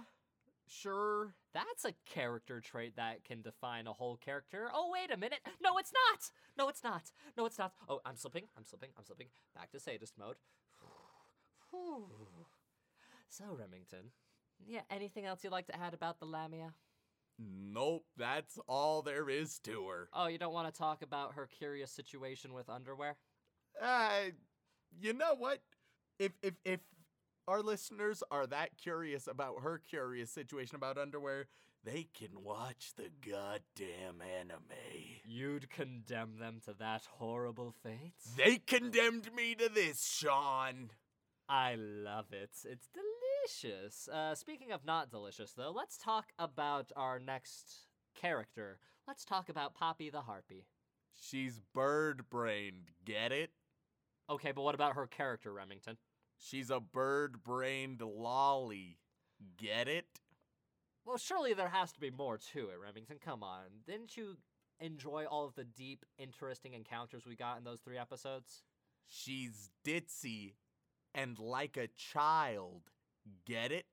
sure. 0.67 1.35
That's 1.55 1.85
a 1.85 1.95
character 2.05 2.61
trait 2.61 2.97
that 2.97 3.25
can 3.25 3.43
define 3.43 3.87
a 3.87 3.93
whole 3.93 4.17
character. 4.17 4.69
Oh, 4.75 4.91
wait 4.93 5.13
a 5.13 5.17
minute. 5.17 5.39
No, 5.63 5.79
it's 5.79 5.93
not. 5.93 6.31
No, 6.59 6.69
it's 6.69 6.83
not. 6.83 7.13
No, 7.37 7.47
it's 7.47 7.59
not. 7.59 7.73
Oh, 7.89 8.01
I'm 8.05 8.17
slipping. 8.17 8.49
I'm 8.57 8.65
slipping. 8.65 8.91
I'm 8.99 9.05
slipping. 9.05 9.29
Back 9.55 9.71
to 9.71 9.81
sadist 9.81 10.15
mode. 10.19 10.37
So, 13.31 13.45
Remington. 13.59 14.11
Yeah, 14.67 14.81
anything 14.91 15.27
else 15.27 15.45
you'd 15.45 15.53
like 15.53 15.67
to 15.67 15.79
add 15.79 15.93
about 15.93 16.19
the 16.19 16.25
Lamia? 16.25 16.73
Nope, 17.39 18.07
that's 18.17 18.59
all 18.67 19.03
there 19.03 19.29
is 19.29 19.59
to 19.61 19.87
her. 19.89 20.09
Oh, 20.15 20.27
you 20.29 20.39
don't 20.39 20.55
want 20.55 20.73
to 20.73 20.77
talk 20.77 21.03
about 21.03 21.35
her 21.35 21.47
curious 21.47 21.93
situation 21.93 22.55
with 22.55 22.71
underwear? 22.71 23.17
Uh, 23.81 24.31
you 24.99 25.13
know 25.13 25.35
what? 25.37 25.61
If 26.19 26.33
if 26.43 26.55
if 26.65 26.81
our 27.47 27.63
listeners 27.63 28.23
are 28.31 28.47
that 28.47 28.77
curious 28.77 29.27
about 29.27 29.63
her 29.63 29.79
curious 29.79 30.31
situation 30.31 30.77
about 30.77 30.99
underwear, 30.99 31.47
they 31.85 32.09
can 32.13 32.43
watch 32.43 32.93
the 32.97 33.11
goddamn 33.25 34.21
anime. 34.21 34.61
You'd 35.25 35.71
condemn 35.71 36.39
them 36.39 36.61
to 36.65 36.75
that 36.79 37.07
horrible 37.19 37.75
fate? 37.83 38.15
They 38.37 38.57
condemned 38.59 39.35
me 39.35 39.55
to 39.55 39.69
this, 39.69 40.05
Sean. 40.05 40.91
I 41.49 41.77
love 41.77 42.27
it. 42.33 42.51
It's 42.65 42.89
delicious. 42.89 44.09
Uh, 44.09 44.35
speaking 44.35 44.73
of 44.73 44.85
not 44.85 45.11
delicious, 45.11 45.53
though, 45.53 45.73
let's 45.75 45.97
talk 45.97 46.33
about 46.39 46.93
our 46.97 47.19
next 47.19 47.87
character. 48.15 48.81
Let's 49.07 49.25
talk 49.25 49.49
about 49.49 49.75
Papi 49.75 50.13
the 50.13 50.23
Harpy. 50.23 50.67
She's 51.19 51.61
bird 51.75 52.29
brained, 52.29 52.91
get 53.05 53.33
it? 53.33 53.51
Okay, 54.31 54.53
but 54.53 54.63
what 54.63 54.75
about 54.75 54.95
her 54.95 55.07
character, 55.07 55.53
Remington? 55.53 55.97
She's 56.39 56.71
a 56.71 56.81
bird 56.81 57.43
brained 57.43 58.01
lolly, 58.01 58.99
get 59.57 59.89
it? 59.89 60.07
Well, 61.05 61.17
surely 61.17 61.55
there 61.55 61.69
has 61.69 61.93
to 61.93 62.01
be 62.01 62.11
more 62.11 62.39
to 62.53 62.69
it, 62.69 62.79
Remington. 62.83 63.17
Come 63.25 63.43
on. 63.43 63.65
Didn't 63.87 64.17
you 64.17 64.37
enjoy 64.79 65.25
all 65.25 65.47
of 65.47 65.55
the 65.55 65.65
deep, 65.65 66.05
interesting 66.19 66.75
encounters 66.75 67.25
we 67.27 67.35
got 67.35 67.59
in 67.59 67.65
those 67.65 67.81
three 67.81 67.99
episodes? 67.99 68.63
She's 69.07 69.71
ditzy 69.85 70.53
and 71.15 71.39
like 71.39 71.77
a 71.77 71.89
child, 71.89 72.83
get 73.47 73.73
it? 73.73 73.87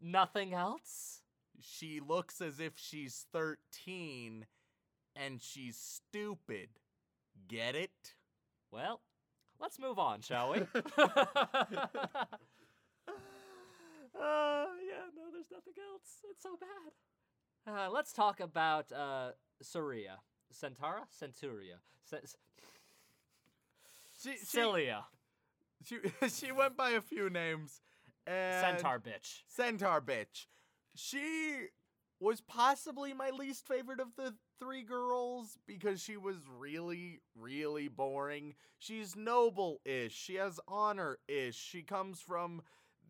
Nothing 0.00 0.52
else? 0.52 1.22
She 1.60 2.00
looks 2.00 2.40
as 2.40 2.60
if 2.60 2.72
she's 2.76 3.26
13 3.32 4.46
and 5.14 5.40
she's 5.40 5.76
stupid, 5.76 6.68
get 7.48 7.74
it? 7.74 8.14
Well, 8.70 9.00
let's 9.60 9.78
move 9.78 9.98
on, 9.98 10.20
shall 10.20 10.50
we? 10.52 10.58
uh, 10.78 10.86
yeah, 14.14 15.06
no, 15.16 15.30
there's 15.32 15.50
nothing 15.52 15.74
else. 15.92 16.24
It's 16.30 16.42
so 16.42 16.56
bad. 16.60 16.92
Uh, 17.74 17.90
let's 17.90 18.12
talk 18.12 18.40
about 18.40 18.90
uh, 18.92 19.30
Saria. 19.60 20.18
Centaura? 20.52 21.02
Centuria. 21.20 21.78
C- 22.04 22.16
She, 24.22 24.30
she, 24.38 24.44
Cilia. 24.44 25.04
she, 25.84 25.98
she 26.28 26.52
went 26.52 26.76
by 26.76 26.90
a 26.90 27.00
few 27.00 27.28
names. 27.30 27.80
Centaur 28.26 28.98
bitch. 28.98 29.42
Centaur 29.48 30.00
bitch. 30.02 30.46
She 30.94 31.68
was 32.20 32.40
possibly 32.40 33.14
my 33.14 33.30
least 33.30 33.66
favorite 33.66 34.00
of 34.00 34.08
the 34.16 34.34
three 34.58 34.82
girls 34.82 35.58
because 35.66 36.02
she 36.02 36.16
was 36.16 36.36
really, 36.58 37.20
really 37.34 37.88
boring. 37.88 38.54
She's 38.78 39.16
noble 39.16 39.80
ish. 39.84 40.14
She 40.14 40.34
has 40.36 40.60
honor 40.68 41.18
ish. 41.28 41.56
She 41.56 41.82
comes 41.82 42.20
from 42.20 42.62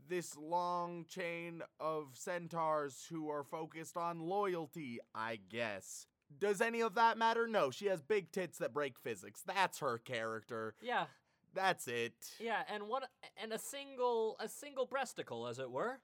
this 0.09 0.37
long 0.37 1.05
chain 1.09 1.63
of 1.79 2.09
centaurs 2.15 3.07
who 3.11 3.29
are 3.31 3.45
focused 3.45 3.97
on 3.97 4.21
loyalty, 4.21 4.99
I 5.15 5.39
guess. 5.51 6.07
Does 6.41 6.61
any 6.61 6.81
of 6.81 6.95
that 6.95 7.19
matter? 7.19 7.47
No, 7.47 7.71
she 7.71 7.87
has 7.87 8.03
big 8.03 8.31
tits 8.33 8.59
that 8.59 8.73
break 8.75 8.99
physics. 8.99 9.43
That's 9.47 9.79
her 9.79 9.99
character. 9.99 10.75
Yeah, 10.83 11.07
That's 11.55 11.89
it. 11.89 12.15
yeah, 12.39 12.63
and 12.73 12.89
what? 12.89 13.09
And 13.43 13.53
a 13.53 13.59
single, 13.59 14.37
a 14.41 14.49
single 14.49 14.87
breasticle, 14.87 15.49
as 15.51 15.59
it 15.59 15.71
were, 15.71 16.01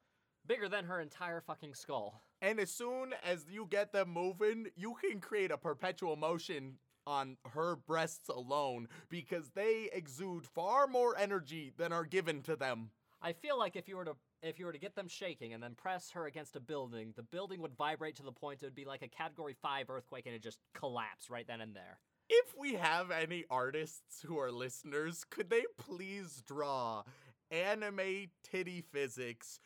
bigger 0.47 0.69
than 0.69 0.87
her 0.87 1.01
entire 1.01 1.41
fucking 1.43 1.75
skull. 1.75 2.23
And 2.45 2.61
as 2.61 2.71
soon 2.71 3.15
as 3.25 3.47
you 3.51 3.67
get 3.71 3.93
them 3.93 4.11
moving, 4.11 4.67
you 4.77 4.97
can 5.01 5.19
create 5.19 5.51
a 5.51 5.57
perpetual 5.57 6.15
motion 6.15 6.75
on 7.07 7.39
her 7.55 7.75
breasts 7.75 8.29
alone 8.29 8.89
because 9.09 9.49
they 9.55 9.89
exude 9.95 10.45
far 10.45 10.87
more 10.87 11.17
energy 11.17 11.73
than 11.79 11.91
are 11.91 12.05
given 12.05 12.43
to 12.43 12.55
them. 12.55 12.91
I 13.23 13.33
feel 13.33 13.59
like 13.59 13.77
if 13.77 13.89
you 13.89 13.97
were 13.97 14.05
to 14.05 14.17
if 14.43 14.59
you 14.59 14.67
were 14.67 14.73
to 14.73 14.79
get 14.79 14.95
them 14.95 15.09
shaking 15.09 15.55
and 15.55 15.63
then 15.63 15.75
press 15.75 16.11
her 16.11 16.27
against 16.27 16.55
a 16.55 16.61
building, 16.61 17.15
the 17.17 17.23
building 17.23 17.63
would 17.63 17.75
vibrate 17.79 18.17
to 18.17 18.23
the 18.23 18.31
point 18.31 18.63
it 18.63 18.67
would 18.67 18.75
be 18.75 18.85
like 18.85 19.01
a 19.01 19.09
category 19.09 19.57
5 19.63 19.89
earthquake 19.89 20.27
and 20.27 20.35
it 20.35 20.43
just 20.43 20.59
collapse 20.75 21.31
right 21.31 21.47
then 21.47 21.63
and 21.63 21.75
there. 21.75 21.99
If 22.29 22.55
we 22.59 22.75
have 22.75 23.11
any 23.11 23.47
artists 23.49 24.21
who 24.21 24.39
are 24.39 24.53
listeners, 24.53 25.25
could 25.25 25.49
they 25.49 25.65
please 25.79 26.43
draw 26.47 27.05
anime 27.51 28.27
titty 28.43 28.83
physics 28.83 29.61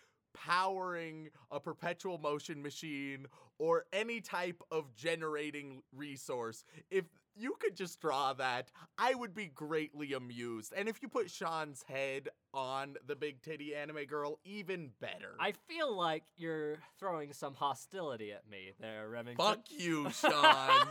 powering 0.47 1.31
a 1.51 1.61
perpetual 1.61 2.19
motion 2.19 2.63
machine 2.63 3.27
or 3.59 3.85
any 3.93 4.21
type 4.21 4.63
of 4.71 4.95
generating 4.95 5.83
resource. 5.95 6.65
If 6.91 7.05
you 7.35 7.55
could 7.61 7.77
just 7.77 8.01
draw 8.01 8.33
that, 8.35 8.71
I 8.97 9.15
would 9.15 9.35
be 9.35 9.47
greatly 9.47 10.13
amused. 10.13 10.73
And 10.77 10.89
if 10.89 11.01
you 11.03 11.09
put 11.09 11.31
Sean's 11.31 11.83
head 11.89 12.29
on 12.53 12.97
the 13.07 13.15
big 13.17 13.43
titty 13.43 13.75
anime 13.75 14.05
girl, 14.07 14.39
even 14.45 14.91
better. 15.01 15.35
I 15.39 15.53
feel 15.69 15.97
like 15.97 16.25
you're 16.37 16.79
throwing 16.99 17.33
some 17.33 17.55
hostility 17.55 18.33
at 18.33 18.49
me 18.51 18.73
there, 18.81 19.09
Remington. 19.09 19.45
Fuck 19.45 19.61
you, 19.71 20.11
Sean. 20.13 20.89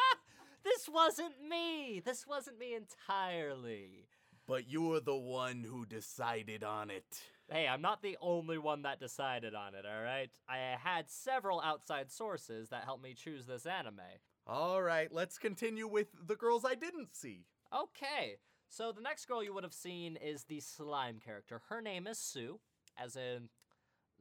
this 0.64 0.88
wasn't 0.88 1.34
me. 1.48 2.00
This 2.04 2.26
wasn't 2.26 2.58
me 2.58 2.74
entirely. 2.74 4.06
but 4.46 4.68
you 4.68 4.82
were 4.82 5.00
the 5.00 5.16
one 5.16 5.64
who 5.68 5.84
decided 5.86 6.62
on 6.64 6.90
it. 6.90 7.20
Hey, 7.50 7.66
I'm 7.66 7.80
not 7.80 8.02
the 8.02 8.18
only 8.20 8.58
one 8.58 8.82
that 8.82 9.00
decided 9.00 9.54
on 9.54 9.74
it, 9.74 9.86
alright? 9.86 10.30
I 10.48 10.76
had 10.82 11.08
several 11.08 11.62
outside 11.62 12.10
sources 12.12 12.68
that 12.68 12.84
helped 12.84 13.02
me 13.02 13.14
choose 13.14 13.46
this 13.46 13.64
anime. 13.64 14.00
All 14.46 14.82
right, 14.82 15.10
let's 15.10 15.38
continue 15.38 15.88
with 15.88 16.08
the 16.26 16.36
girls 16.36 16.64
I 16.66 16.74
didn't 16.74 17.16
see. 17.16 17.46
Okay, 17.74 18.36
so 18.68 18.92
the 18.92 19.00
next 19.00 19.26
girl 19.26 19.42
you 19.42 19.54
would 19.54 19.64
have 19.64 19.72
seen 19.72 20.16
is 20.16 20.44
the 20.44 20.60
slime 20.60 21.20
character. 21.24 21.62
Her 21.70 21.80
name 21.80 22.06
is 22.06 22.18
Suu, 22.18 22.58
as 23.02 23.16
in 23.16 23.48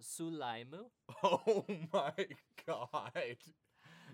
Sulaimu. 0.01 0.85
Oh 1.23 1.65
my 1.91 2.13
god. 2.65 3.37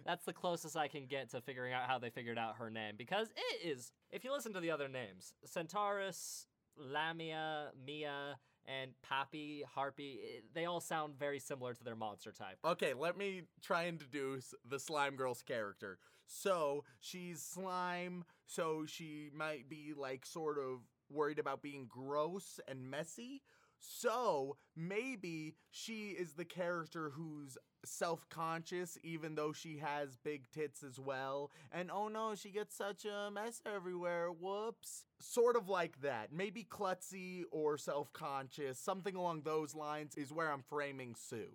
That's 0.05 0.25
the 0.25 0.33
closest 0.33 0.75
I 0.75 0.87
can 0.87 1.05
get 1.05 1.29
to 1.31 1.41
figuring 1.41 1.73
out 1.73 1.87
how 1.87 1.99
they 1.99 2.09
figured 2.09 2.37
out 2.37 2.55
her 2.57 2.69
name 2.69 2.95
because 2.97 3.27
it 3.29 3.67
is. 3.67 3.91
If 4.11 4.23
you 4.23 4.31
listen 4.31 4.53
to 4.53 4.59
the 4.59 4.71
other 4.71 4.87
names, 4.87 5.33
Centaurus, 5.45 6.47
Lamia, 6.77 7.71
Miia, 7.87 8.35
and 8.65 8.91
Pappy, 9.01 9.63
Harpy, 9.75 10.19
eh, 10.23 10.39
they 10.53 10.65
all 10.65 10.81
sound 10.81 11.17
very 11.17 11.39
similar 11.39 11.73
to 11.73 11.83
their 11.83 11.95
monster 11.95 12.31
type. 12.31 12.57
Okay, 12.63 12.93
let 12.93 13.17
me 13.17 13.43
try 13.61 13.83
and 13.83 13.99
deduce 13.99 14.53
the 14.67 14.79
slime 14.79 15.15
girl's 15.15 15.41
character. 15.41 15.99
So, 16.25 16.83
she's 16.99 17.41
slime, 17.41 18.23
so 18.45 18.85
she 18.85 19.29
might 19.35 19.69
be 19.69 19.93
like 19.95 20.25
sort 20.25 20.57
of 20.57 20.79
worried 21.09 21.39
about 21.39 21.61
being 21.61 21.85
gross 21.87 22.59
and 22.67 22.89
messy. 22.89 23.41
So, 23.79 24.57
maybe 24.75 25.55
she 25.69 26.11
is 26.11 26.33
the 26.33 26.45
character 26.45 27.11
who's 27.11 27.57
self 27.85 28.27
conscious, 28.29 28.97
even 29.03 29.35
though 29.35 29.53
she 29.53 29.77
has 29.77 30.15
big 30.23 30.49
tits 30.51 30.83
as 30.83 30.99
well. 30.99 31.51
And 31.71 31.89
oh 31.91 32.07
no, 32.07 32.35
she 32.35 32.49
gets 32.49 32.75
such 32.75 33.05
a 33.05 33.29
mess 33.31 33.61
everywhere. 33.65 34.29
Whoops. 34.29 35.05
Sort 35.19 35.55
of 35.55 35.69
like 35.69 36.01
that. 36.01 36.31
Maybe 36.31 36.67
klutzy 36.69 37.43
or 37.51 37.77
self 37.77 38.11
conscious, 38.13 38.79
something 38.79 39.15
along 39.15 39.41
those 39.41 39.75
lines 39.75 40.15
is 40.15 40.31
where 40.33 40.51
I'm 40.51 40.63
framing 40.69 41.15
Suu. 41.15 41.47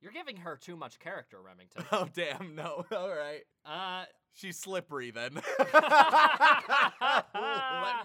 You're 0.00 0.12
giving 0.12 0.36
her 0.36 0.56
too 0.56 0.76
much 0.76 1.00
character, 1.00 1.38
Remington. 1.42 1.84
Oh 1.92 2.08
damn, 2.14 2.54
no. 2.54 2.84
All 2.92 3.14
right. 3.14 3.42
Uh, 3.64 4.04
She's 4.34 4.56
slippery 4.56 5.10
then. 5.10 5.34
Let 5.58 5.74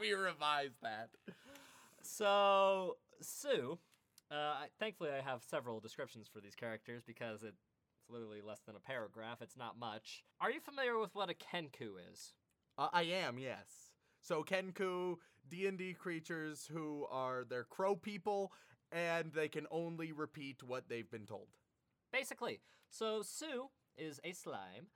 me 0.02 0.12
revise 0.14 0.72
that. 0.82 1.10
so 2.02 2.98
Suu, 3.22 3.78
uh, 4.32 4.36
I- 4.36 4.68
thankfully 4.80 5.10
I 5.12 5.22
have 5.22 5.44
several 5.44 5.80
descriptions 5.80 6.28
for 6.28 6.40
these 6.40 6.56
characters 6.56 7.04
because 7.06 7.44
it's 7.44 7.64
literally 8.10 8.42
less 8.42 8.62
than 8.66 8.76
a 8.76 8.80
paragraph. 8.80 9.42
It's 9.42 9.58
not 9.58 9.78
much. 9.78 10.24
Are 10.42 10.52
you 10.52 10.60
familiar 10.60 10.98
with 11.00 11.16
what 11.16 11.30
a 11.30 11.34
kenku 11.34 11.96
is? 12.12 12.34
Uh, 12.78 12.90
I 12.92 13.04
am, 13.04 13.38
yes. 13.38 13.92
So 14.22 14.44
Kenku, 14.44 15.18
D&D 15.50 15.94
creatures 15.96 16.70
who 16.72 17.06
are 17.12 17.44
they're 17.48 17.66
crow 17.66 17.96
people 17.96 18.52
and 18.92 19.32
they 19.34 19.48
can 19.48 19.68
only 19.72 20.12
repeat 20.12 20.64
what 20.64 20.88
they've 20.88 21.10
been 21.10 21.26
told. 21.26 21.48
Basically, 22.12 22.62
so 22.90 23.22
Suu 23.22 23.70
is 23.98 24.20
a 24.24 24.34
slime, 24.34 24.88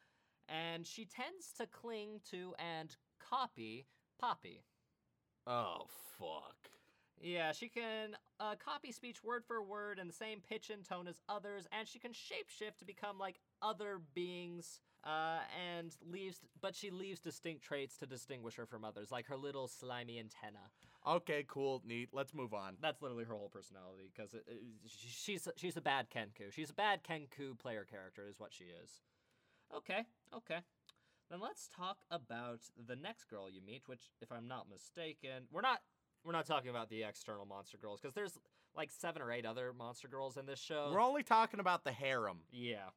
and 0.48 0.86
she 0.86 1.06
tends 1.06 1.52
to 1.58 1.66
cling 1.66 2.22
to 2.32 2.54
and 2.60 2.96
copy 3.20 3.88
Papi. 4.22 4.62
Oh 5.46 5.88
fuck. 6.18 6.57
Yeah, 7.22 7.52
she 7.52 7.68
can 7.68 8.16
uh, 8.40 8.56
copy 8.64 8.92
speech 8.92 9.24
word 9.24 9.44
for 9.46 9.62
word 9.62 10.00
in 10.00 10.08
the 10.08 10.14
same 10.14 10.42
pitch 10.48 10.70
and 10.70 10.84
tone 10.84 11.08
as 11.08 11.22
others, 11.28 11.68
and 11.78 11.88
she 11.88 12.00
can 12.00 12.12
shapeshift 12.12 12.78
to 12.80 12.86
become 12.86 13.18
like 13.18 13.40
other 13.62 14.02
beings. 14.14 14.80
Uh, 15.04 15.40
and 15.56 15.96
leaves, 16.12 16.42
but 16.60 16.76
she 16.76 16.90
leaves 16.90 17.22
distinct 17.22 17.64
traits 17.64 17.96
to 17.98 18.06
distinguish 18.06 18.56
her 18.56 18.66
from 18.66 18.84
others, 18.84 19.10
like 19.10 19.28
her 19.28 19.38
little 19.38 19.68
slimy 19.68 20.20
antenna. 20.20 20.60
Okay, 21.08 21.46
cool, 21.48 21.82
neat. 21.86 22.10
Let's 22.12 22.34
move 22.34 22.54
on. 22.54 22.76
That's 22.82 23.02
literally 23.02 23.24
her 23.24 23.36
whole 23.36 23.48
personality, 23.48 24.12
because 24.14 24.36
she's 24.86 25.48
she's 25.56 25.78
a 25.78 25.82
bad 25.82 26.08
Kenku. 26.10 26.52
She's 26.52 26.72
a 26.72 26.74
bad 26.74 27.04
Kenku 27.06 27.58
player 27.58 27.86
character, 27.90 28.28
is 28.28 28.38
what 28.38 28.52
she 28.52 28.66
is. 28.66 29.02
Okay, 29.74 30.02
okay. 30.36 30.58
Then 31.30 31.40
let's 31.40 31.70
talk 31.70 32.00
about 32.12 32.62
the 32.76 32.96
next 32.98 33.30
girl 33.30 33.50
you 33.50 33.62
meet, 33.66 33.84
which, 33.86 34.10
if 34.22 34.32
I'm 34.32 34.48
not 34.48 34.68
mistaken, 34.70 35.44
we're 35.52 35.62
not 35.62 35.82
we're 36.24 36.32
not 36.34 36.46
talking 36.46 36.70
about 36.70 36.90
the 36.90 37.04
external 37.04 37.46
monster 37.46 37.78
girls, 37.78 38.00
because 38.02 38.14
there's 38.16 38.38
like 38.76 38.92
seven 38.92 39.22
or 39.22 39.32
eight 39.32 39.46
other 39.46 39.74
monster 39.74 40.08
girls 40.08 40.38
in 40.38 40.46
this 40.46 40.60
show. 40.60 40.90
We're 40.94 41.02
only 41.02 41.24
talking 41.24 41.60
about 41.60 41.84
the 41.84 41.92
harem. 41.92 42.40
yeah. 42.52 42.90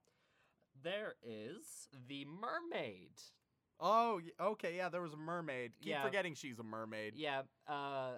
There 0.83 1.15
is 1.23 1.89
the 2.09 2.25
mermaid. 2.25 3.11
Oh, 3.81 4.21
okay, 4.41 4.77
yeah, 4.77 4.89
there 4.89 5.03
was 5.03 5.13
a 5.13 5.17
mermaid. 5.19 5.73
Keep 5.81 5.91
Yeah. 5.91 6.03
forgetting 6.03 6.35
she's 6.35 6.59
a 6.59 6.63
mermaid. 6.63 7.15
Yeah, 7.17 7.43
uh, 7.67 8.13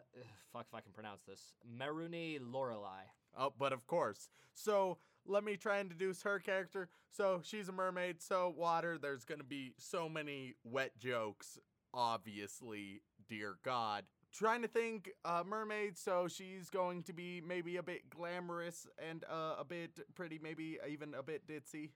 fuck 0.53 0.67
if 0.69 0.75
I 0.75 0.81
can 0.81 0.93
pronounce 0.93 1.23
this. 1.25 1.55
Maruni 1.77 2.39
Lorelei. 2.41 3.05
Oh, 3.37 3.53
but 3.59 3.73
of 3.73 3.87
course. 3.87 4.29
So 4.53 4.99
let 5.27 5.43
me 5.43 5.57
try 5.57 5.79
and 5.79 5.89
deduce 5.89 6.23
her 6.23 6.39
character. 6.39 6.89
So 7.11 7.41
she's 7.43 7.69
a 7.69 7.73
mermaid, 7.73 8.21
so 8.23 8.49
water. 8.57 8.97
There's 8.99 9.25
gonna 9.25 9.43
be 9.45 9.73
so 9.79 10.09
many 10.09 10.55
wet 10.63 10.97
jokes, 10.99 11.59
obviously, 11.95 13.03
dear 13.29 13.57
God. 13.65 14.05
Trying 14.33 14.63
to 14.63 14.69
think, 14.69 15.11
uh, 15.27 15.43
mermaid, 15.47 15.99
so 15.99 16.27
she's 16.27 16.71
going 16.71 17.03
to 17.03 17.13
be 17.13 17.43
maybe 17.47 17.77
a 17.77 17.83
bit 17.83 18.09
glamorous 18.09 18.87
and 18.99 19.25
uh, 19.31 19.57
a 19.59 19.65
bit 19.65 19.91
pretty, 20.15 20.39
maybe 20.43 20.79
even 20.89 21.13
a 21.15 21.23
bit 21.23 21.47
ditzy. 21.47 21.91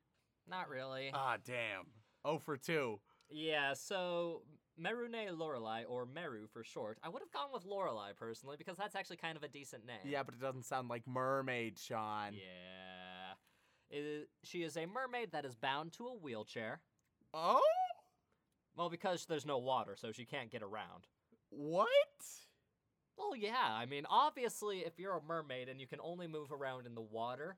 Not 0.48 0.68
really. 0.68 1.10
Ah, 1.14 1.36
damn. 1.44 1.86
Oh 2.24 2.38
for 2.38 2.56
two. 2.58 3.00
Yeah, 3.30 3.72
so 3.72 4.42
Meroune 4.78 5.36
Lorelei, 5.38 5.84
or 5.84 6.04
Meru 6.06 6.46
for 6.52 6.62
short. 6.62 6.98
I 7.02 7.08
would 7.08 7.22
have 7.22 7.32
gone 7.32 7.48
with 7.54 7.64
Lorelei 7.64 8.12
personally 8.14 8.56
because 8.58 8.76
that's 8.76 8.94
actually 8.94 9.16
kind 9.16 9.36
of 9.36 9.42
a 9.42 9.48
decent 9.48 9.86
name. 9.86 9.96
Yeah, 10.04 10.22
but 10.22 10.34
it 10.34 10.40
doesn't 10.40 10.64
sound 10.66 10.88
like 10.88 11.06
mermaid, 11.06 11.78
Sean. 11.78 12.34
Yeah. 12.34 13.98
It- 13.98 14.28
she 14.44 14.62
is 14.62 14.76
a 14.76 14.84
mermaid 14.86 15.32
that 15.32 15.44
is 15.46 15.54
bound 15.54 15.92
to 15.94 16.06
a 16.08 16.14
wheelchair. 16.14 16.80
Oh? 17.32 17.62
Well, 18.76 18.90
because 18.90 19.24
there's 19.24 19.46
no 19.46 19.56
water, 19.58 19.96
so 19.96 20.12
she 20.12 20.26
can't 20.26 20.50
get 20.50 20.62
around. 20.62 21.06
What? 21.50 21.88
Well, 23.16 23.34
yeah, 23.34 23.68
I 23.70 23.86
mean, 23.86 24.04
obviously, 24.08 24.80
if 24.80 24.98
you're 24.98 25.16
a 25.16 25.22
mermaid 25.22 25.68
and 25.68 25.80
you 25.80 25.86
can 25.86 26.00
only 26.02 26.26
move 26.26 26.52
around 26.52 26.86
in 26.86 26.94
the 26.94 27.00
water, 27.00 27.56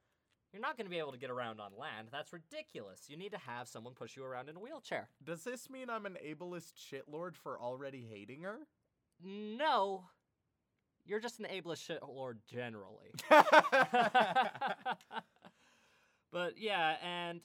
you're 0.53 0.63
not 0.63 0.77
going 0.77 0.87
to 0.87 0.91
be 0.91 0.99
able 0.99 1.13
to 1.13 1.19
get 1.19 1.31
around 1.31 1.61
on 1.61 1.73
land. 1.79 2.09
That's 2.11 2.33
ridiculous. 2.33 3.05
You 3.09 3.17
need 3.17 3.33
to 3.33 3.39
have 3.39 3.69
someone 3.69 3.95
push 3.95 4.17
you 4.17 4.25
around 4.25 4.49
in 4.49 4.57
a 4.57 4.61
wheelchair. 4.61 5.09
Does 5.23 5.45
this 5.45 5.69
mean 5.69 5.91
I'm 5.91 6.07
an 6.07 6.17
ableist 6.25 6.73
shitlord 6.77 7.37
for 7.37 7.61
already 7.61 8.07
hating 8.11 8.43
her? 8.43 8.61
No, 9.23 10.05
you're 11.05 11.21
just 11.21 11.41
an 11.41 11.47
ableist 11.47 11.87
shitlord 11.87 12.37
generally. 12.47 13.11
but 16.33 16.55
yeah, 16.57 16.97
and 17.03 17.41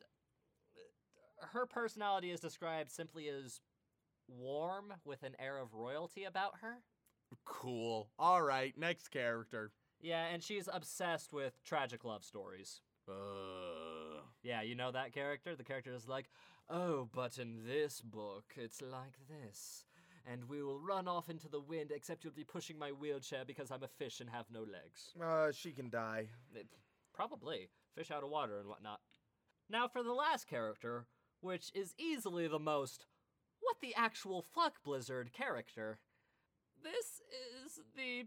uh, 1.41 1.47
her 1.47 1.65
personality 1.65 2.31
is 2.31 2.39
described 2.39 2.91
simply 2.91 3.27
as 3.27 3.59
warm 4.37 4.93
with 5.05 5.23
an 5.23 5.35
air 5.39 5.57
of 5.57 5.73
royalty 5.73 6.23
about 6.25 6.53
her. 6.61 6.77
cool. 7.45 8.09
All 8.19 8.41
right, 8.41 8.77
next 8.77 9.09
character. 9.09 9.71
Yeah, 10.01 10.25
and 10.27 10.43
she's 10.43 10.67
obsessed 10.71 11.31
with 11.33 11.63
tragic 11.63 12.03
love 12.03 12.23
stories. 12.23 12.81
Uh, 13.07 14.21
Yeah, 14.43 14.61
you 14.61 14.75
know 14.75 14.91
that 14.91 15.13
character? 15.13 15.55
The 15.55 15.63
character 15.63 15.93
is 15.93 16.07
like, 16.07 16.29
oh, 16.69 17.07
but 17.13 17.37
in 17.37 17.65
this 17.65 18.01
book, 18.01 18.45
it's 18.55 18.81
like 18.81 19.17
this. 19.29 19.85
And 20.29 20.47
we 20.47 20.61
will 20.63 20.79
run 20.79 21.07
off 21.07 21.29
into 21.29 21.49
the 21.49 21.59
wind, 21.59 21.91
except 21.93 22.23
you'll 22.23 22.33
be 22.33 22.43
pushing 22.45 22.77
my 22.79 22.91
wheelchair 22.91 23.43
because 23.45 23.71
I'm 23.71 23.83
a 23.83 23.87
fish 23.87 24.19
and 24.21 24.29
have 24.29 24.45
no 24.51 24.61
legs. 24.61 25.13
uh, 25.21 25.51
she 25.51 25.71
can 25.71 25.89
die. 25.89 26.27
It- 26.55 26.67
probably. 27.13 27.69
Fish 27.95 28.09
out 28.11 28.23
of 28.23 28.29
water 28.29 28.57
and 28.59 28.67
whatnot. 28.67 28.99
Now, 29.69 29.87
for 29.87 30.01
the 30.03 30.13
last 30.13 30.47
character, 30.47 31.05
which 31.41 31.71
is 31.75 31.93
easily 31.97 32.47
the 32.47 32.59
most 32.59 33.05
what 33.63 33.77
the 33.81 33.95
actual 33.95 34.41
fuck 34.53 34.83
Blizzard 34.83 35.31
character. 35.33 35.99
This 36.83 37.21
is 37.65 37.79
the 37.95 38.25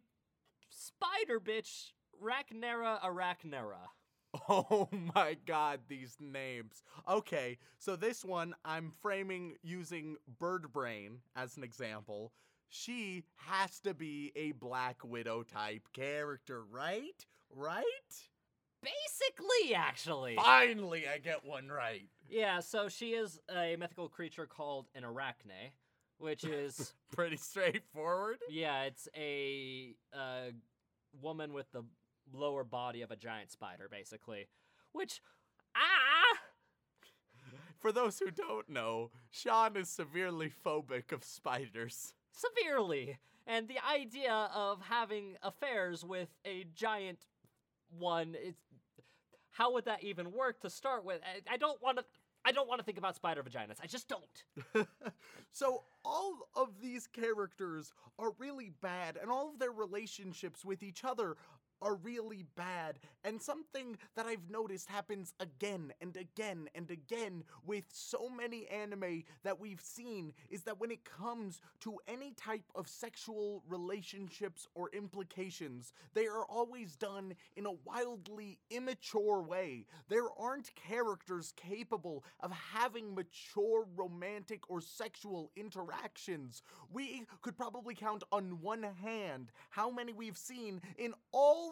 spider 0.71 1.39
bitch 1.41 1.93
Rachnera 2.23 3.01
Arachnera. 3.03 3.89
Oh 4.51 4.89
my 5.15 5.37
god, 5.47 5.81
these 5.89 6.17
names. 6.21 6.83
Okay, 7.09 7.57
so 7.79 7.97
this 7.97 8.23
one 8.23 8.55
I'm 8.67 8.93
framing 9.01 9.55
using 9.63 10.17
Bird 10.39 10.73
Brain 10.73 11.21
as 11.35 11.57
an 11.57 11.65
example. 11.65 12.33
she 12.69 13.25
has 13.37 13.81
to 13.81 13.95
be 13.95 14.33
a 14.37 14.53
Black 14.53 15.03
Widow 15.05 15.43
type 15.43 15.89
character, 15.95 16.63
right? 16.71 17.25
Right? 17.55 17.85
Basically, 18.83 19.75
actually. 19.75 20.37
Finally, 20.37 21.07
I 21.09 21.19
get 21.19 21.45
one 21.45 21.69
right. 21.69 22.09
Yeah, 22.29 22.61
so 22.61 22.89
she 22.89 23.11
is 23.13 23.41
a 23.55 23.77
mythical 23.79 24.09
creature 24.09 24.47
called 24.47 24.87
an 24.95 25.05
arachne, 25.05 25.73
which 26.19 26.45
is 26.45 26.95
Pretty 27.13 27.37
straightforward. 27.37 28.39
yeah, 28.49 28.83
it's 28.85 29.09
a 29.17 29.95
uh, 30.13 30.51
woman 31.21 31.53
with 31.53 31.71
the 31.73 31.85
lower 32.33 32.65
body 32.65 33.03
of 33.03 33.11
a 33.11 33.17
giant 33.17 33.51
spider, 33.51 33.89
basically. 33.91 34.47
Which 34.93 35.21
ah, 35.77 36.39
For 37.79 37.93
those 37.93 38.19
who 38.19 38.31
don't 38.31 38.69
know, 38.69 39.11
Sean 39.31 39.77
is 39.77 39.89
severely 39.89 40.51
phobic 40.65 41.13
of 41.13 41.23
spiders. 41.25 42.15
severely. 42.33 43.19
And 43.47 43.69
the 43.69 43.79
idea 43.89 44.51
of 44.53 44.81
having 44.89 45.37
affairs 45.41 46.05
with 46.05 46.31
a 46.45 46.65
giant 46.75 47.27
one 47.97 48.35
is 48.35 48.57
how 49.57 49.73
would 49.73 49.87
that 49.87 50.05
even 50.05 50.33
work 50.33 50.61
to 50.61 50.71
start 50.71 51.05
with? 51.05 51.21
I, 51.25 51.55
I 51.55 51.57
don't 51.57 51.81
want 51.83 51.99
to. 51.99 52.05
I 52.45 52.53
don't 52.53 52.69
want 52.69 52.79
to 52.79 52.85
think 52.85 52.97
about 52.97 53.17
spider 53.17 53.43
vaginas. 53.43 53.79
I 53.83 53.89
just 53.89 54.09
don't. 54.09 54.87
so 55.53 55.83
all 56.05 56.49
of 56.55 56.81
these 56.81 57.09
characters 57.09 57.93
are 58.21 58.31
really 58.39 58.71
bad 58.81 59.19
and 59.21 59.33
all 59.33 59.51
of 59.51 59.59
their 59.59 59.73
relationships 59.73 60.65
with 60.65 60.85
each 60.85 61.03
other 61.03 61.37
are 61.83 61.95
really 61.95 62.45
bad 62.57 62.99
and 63.25 63.41
something 63.41 63.97
that 64.17 64.27
I've 64.27 64.51
noticed 64.51 64.89
happens 64.89 65.35
again 65.41 65.93
and 66.01 66.17
again 66.17 66.69
and 66.75 66.91
again 66.91 67.45
with 67.65 67.85
so 67.93 68.29
many 68.29 68.67
anime 68.69 69.25
that 69.45 69.61
we've 69.61 69.81
seen 69.81 70.33
is 70.51 70.63
that 70.63 70.81
when 70.81 70.91
it 70.91 71.05
comes 71.05 71.61
to 71.81 71.99
any 72.09 72.33
type 72.33 72.65
of 72.75 72.89
sexual 72.89 73.63
relationships 73.69 74.67
or 74.75 74.91
implications 74.93 75.93
they 76.15 76.27
are 76.27 76.45
always 76.45 76.97
done 76.97 77.35
in 77.57 77.67
a 77.67 77.73
wildly 77.85 78.59
immature 78.71 79.43
way. 79.43 79.87
There 80.09 80.29
aren't 80.39 80.75
characters 80.75 81.53
capable 81.57 82.25
of 82.41 82.53
having 82.53 83.15
mature 83.15 83.87
romantic 83.97 84.69
or 84.71 84.81
sexual 84.81 85.51
interactions. 85.57 86.63
We 86.93 87.25
could 87.43 87.57
probably 87.57 87.95
count 87.95 88.23
on 88.33 88.61
one 88.61 88.83
hand 88.83 89.53
how 89.71 89.91
many 89.91 90.13
we've 90.13 90.37
seen 90.37 90.81
in 90.99 91.15
all 91.33 91.66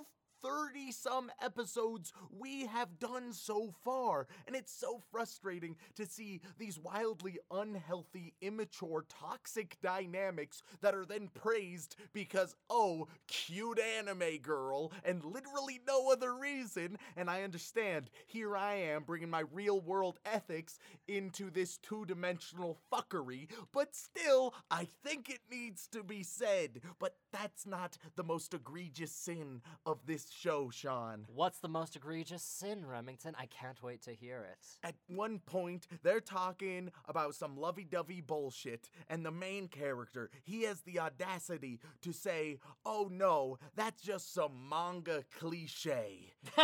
30 0.44 0.92
some 0.92 1.30
episodes 1.42 2.12
we 2.30 2.66
have 2.66 2.98
done 2.98 3.32
so 3.32 3.72
far. 3.82 4.26
And 4.46 4.54
it's 4.54 4.72
so 4.72 5.00
frustrating 5.10 5.76
to 5.96 6.06
see 6.06 6.40
these 6.58 6.78
wildly 6.78 7.38
unhealthy, 7.50 8.34
immature, 8.42 9.06
toxic 9.08 9.78
dynamics 9.82 10.62
that 10.82 10.94
are 10.94 11.06
then 11.06 11.28
praised 11.32 11.96
because, 12.12 12.54
oh, 12.68 13.08
cute 13.26 13.78
anime 13.98 14.38
girl, 14.42 14.92
and 15.04 15.24
literally 15.24 15.80
no 15.86 16.10
other 16.10 16.34
reason. 16.34 16.98
And 17.16 17.30
I 17.30 17.42
understand, 17.42 18.10
here 18.26 18.56
I 18.56 18.74
am 18.74 19.04
bringing 19.04 19.30
my 19.30 19.44
real 19.52 19.80
world 19.80 20.18
ethics 20.26 20.78
into 21.08 21.50
this 21.50 21.78
two 21.78 22.04
dimensional 22.04 22.78
fuckery, 22.92 23.48
but 23.72 23.94
still, 23.94 24.54
I 24.70 24.86
think 25.04 25.30
it 25.30 25.40
needs 25.50 25.86
to 25.88 26.02
be 26.02 26.22
said. 26.22 26.80
But 26.98 27.16
that's 27.32 27.66
not 27.66 27.96
the 28.16 28.24
most 28.24 28.54
egregious 28.54 29.12
sin 29.12 29.62
of 29.86 30.06
this 30.06 30.26
show, 30.34 30.70
Sean. 30.70 31.24
What's 31.32 31.58
the 31.58 31.68
most 31.68 31.96
egregious 31.96 32.42
sin, 32.42 32.86
Remington? 32.86 33.34
I 33.38 33.46
can't 33.46 33.82
wait 33.82 34.02
to 34.02 34.12
hear 34.12 34.46
it. 34.50 34.66
At 34.82 34.94
one 35.06 35.38
point, 35.38 35.86
they're 36.02 36.20
talking 36.20 36.90
about 37.08 37.34
some 37.34 37.56
lovey 37.56 37.84
dovey 37.84 38.20
bullshit, 38.20 38.90
and 39.08 39.24
the 39.24 39.30
main 39.30 39.68
character, 39.68 40.30
he 40.42 40.62
has 40.64 40.80
the 40.82 40.98
audacity 41.00 41.80
to 42.02 42.12
say, 42.12 42.58
Oh 42.84 43.08
no, 43.10 43.58
that's 43.76 44.02
just 44.02 44.34
some 44.34 44.68
manga 44.68 45.24
cliche. 45.38 46.32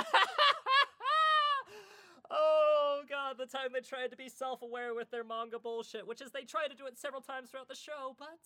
oh 2.31 3.03
god, 3.09 3.37
the 3.39 3.47
time 3.47 3.69
they 3.73 3.81
tried 3.81 4.11
to 4.11 4.17
be 4.17 4.29
self-aware 4.29 4.95
with 4.95 5.11
their 5.11 5.25
manga 5.25 5.59
bullshit, 5.59 6.07
which 6.07 6.21
is 6.21 6.31
they 6.31 6.43
try 6.43 6.67
to 6.67 6.75
do 6.75 6.87
it 6.87 6.99
several 6.99 7.23
times 7.23 7.51
throughout 7.51 7.69
the 7.69 7.75
show, 7.75 8.17
but 8.19 8.39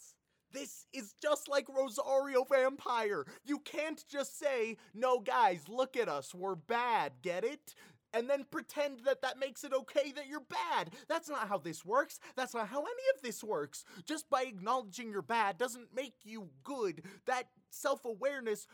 This 0.55 0.86
is 0.92 1.14
just 1.20 1.48
like 1.48 1.66
Rosario 1.68 2.44
Vampire. 2.44 3.26
You 3.44 3.59
can't 3.59 4.02
just 4.09 4.38
say, 4.38 4.76
no, 4.94 5.18
guys, 5.18 5.64
look 5.68 5.96
at 5.96 6.09
us, 6.09 6.32
we're 6.32 6.55
bad, 6.55 7.12
get 7.22 7.44
it? 7.44 7.74
And 8.12 8.30
then 8.30 8.46
pretend 8.48 9.00
that 9.05 9.22
that 9.22 9.40
makes 9.40 9.64
it 9.64 9.72
okay 9.72 10.12
that 10.12 10.28
you're 10.28 10.38
bad. 10.48 10.94
That's 11.09 11.28
not 11.28 11.48
how 11.48 11.59
this 11.59 11.84
works. 11.84 12.20
That's 12.36 12.55
not 12.55 12.68
how 12.68 12.78
any 12.82 13.02
of 13.16 13.22
this 13.22 13.42
works. 13.42 13.84
Just 14.07 14.30
by 14.30 14.42
acknowledging 14.42 15.11
you're 15.11 15.20
bad 15.22 15.59
doesn't 15.59 15.92
make 15.92 16.14
you 16.22 16.50
good. 16.62 17.02
That 17.26 17.48
self 17.70 18.05
awareness 18.05 18.68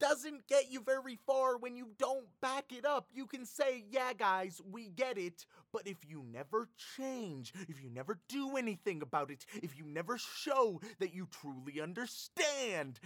doesn't 0.00 0.48
get 0.48 0.70
you 0.70 0.80
very 0.80 1.18
far 1.26 1.58
when 1.58 1.76
you 1.76 1.88
don't 1.98 2.26
back 2.40 2.72
it 2.76 2.84
up. 2.84 3.08
You 3.12 3.26
can 3.26 3.44
say, 3.44 3.84
yeah, 3.90 4.12
guys, 4.14 4.60
we 4.70 4.88
get 4.88 5.18
it. 5.18 5.44
But 5.72 5.86
if 5.86 5.98
you 6.08 6.24
never 6.32 6.68
change, 6.96 7.52
if 7.68 7.82
you 7.82 7.90
never 7.90 8.18
do 8.28 8.56
anything 8.56 9.02
about 9.02 9.30
it, 9.30 9.44
if 9.62 9.78
you 9.78 9.84
never 9.84 10.18
show 10.18 10.80
that 10.98 11.14
you 11.14 11.28
truly 11.30 11.80
understand, 11.80 12.98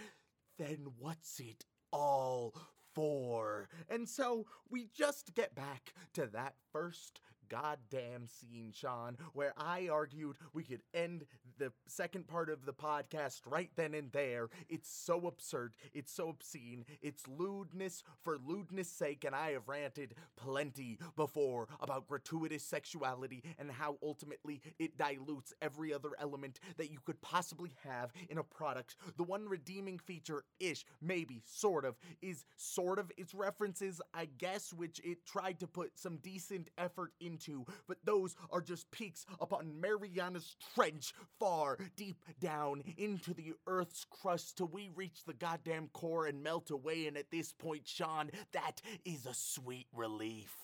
then 0.59 0.87
what's 0.99 1.41
it 1.41 1.65
all 1.93 2.55
for? 2.95 3.69
And 3.89 4.09
so 4.09 4.47
we 4.71 4.89
just 4.97 5.35
get 5.35 5.55
back 5.55 5.93
to 6.15 6.27
that 6.27 6.55
first 6.73 7.21
goddamn 7.49 8.27
scene, 8.27 8.73
Sean, 8.75 9.17
where 9.33 9.53
I 9.57 9.89
argued 9.89 10.37
we 10.53 10.63
could 10.63 10.83
end 10.93 11.25
the 11.59 11.73
second 11.87 12.27
part 12.27 12.51
of 12.51 12.67
the 12.67 12.73
podcast 12.73 13.41
right 13.47 13.71
then 13.77 13.95
and 13.95 14.11
there. 14.13 14.49
It's 14.69 14.91
so 14.91 15.27
absurd. 15.27 15.75
It's 15.93 16.13
so 16.13 16.29
obscene. 16.29 16.85
It's 17.01 17.27
lewdness 17.29 18.03
for 18.23 18.39
lewdness' 18.45 18.91
sake, 18.91 19.25
and 19.25 19.35
I 19.35 19.53
have 19.53 19.69
ranted 19.69 20.15
plenty 20.37 20.99
before 21.17 21.69
about 21.81 22.09
gratuitous 22.09 22.65
sexuality 22.65 23.43
and 23.59 23.71
how 23.71 23.99
ultimately 24.03 24.61
it 24.79 24.97
dilutes 24.97 25.53
every 25.63 25.93
other 25.93 26.11
element 26.21 26.61
that 26.77 26.91
you 26.91 26.99
could 27.05 27.21
possibly 27.21 27.75
have 27.85 28.13
in 28.29 28.39
a 28.39 28.43
product. 28.43 28.97
The 29.17 29.25
one 29.25 29.49
redeeming 29.49 29.99
feature 29.99 30.45
ish, 30.59 30.85
maybe, 31.01 31.43
sort 31.45 31.85
of, 31.85 31.97
is 32.23 32.45
sort 32.57 32.99
of 32.99 33.13
its 33.17 33.35
references, 33.35 34.01
I 34.13 34.27
guess, 34.39 34.73
which 34.73 35.01
it 35.05 35.25
tried 35.25 35.61
to 35.61 35.67
put 35.67 35.99
some 35.99 36.17
decent 36.19 36.71
effort 36.79 37.13
into, 37.35 37.65
but 37.89 37.99
those 38.05 38.37
are 38.51 38.61
just 38.61 38.91
peaks 38.91 39.27
upon 39.41 39.81
Mariana's 39.81 40.57
Trench, 40.75 41.13
far 41.39 41.79
deep 41.97 42.17
down 42.41 42.83
into 42.97 43.35
the 43.35 43.55
Earth's 43.67 44.07
crust 44.09 44.57
till 44.57 44.69
we 44.69 44.91
reach 44.95 45.25
the 45.27 45.35
goddamn 45.35 45.89
core 45.93 46.27
and 46.27 46.43
melt 46.43 46.71
away. 46.71 47.07
And 47.07 47.17
at 47.17 47.31
this 47.31 47.53
point, 47.53 47.83
Sean, 47.87 48.31
that 48.53 48.81
is 49.05 49.27
a 49.27 49.35
sweet 49.35 49.87
relief. 49.93 50.55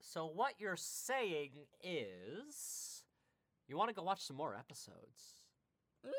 so 0.00 0.26
what 0.26 0.54
you're 0.58 0.76
saying 0.76 1.50
is 1.82 3.02
you 3.66 3.76
want 3.76 3.88
to 3.88 3.94
go 3.94 4.02
watch 4.02 4.22
some 4.26 4.36
more 4.36 4.54
episodes. 4.54 5.42
Mm, 6.06 6.10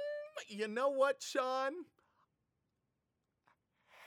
you 0.47 0.67
know 0.67 0.89
what, 0.89 1.21
Sean? 1.21 1.71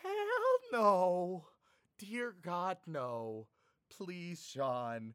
Hell 0.03 0.59
no. 0.73 1.47
Dear 1.99 2.35
God, 2.43 2.79
no. 2.87 3.47
Please, 3.97 4.45
Sean. 4.45 5.15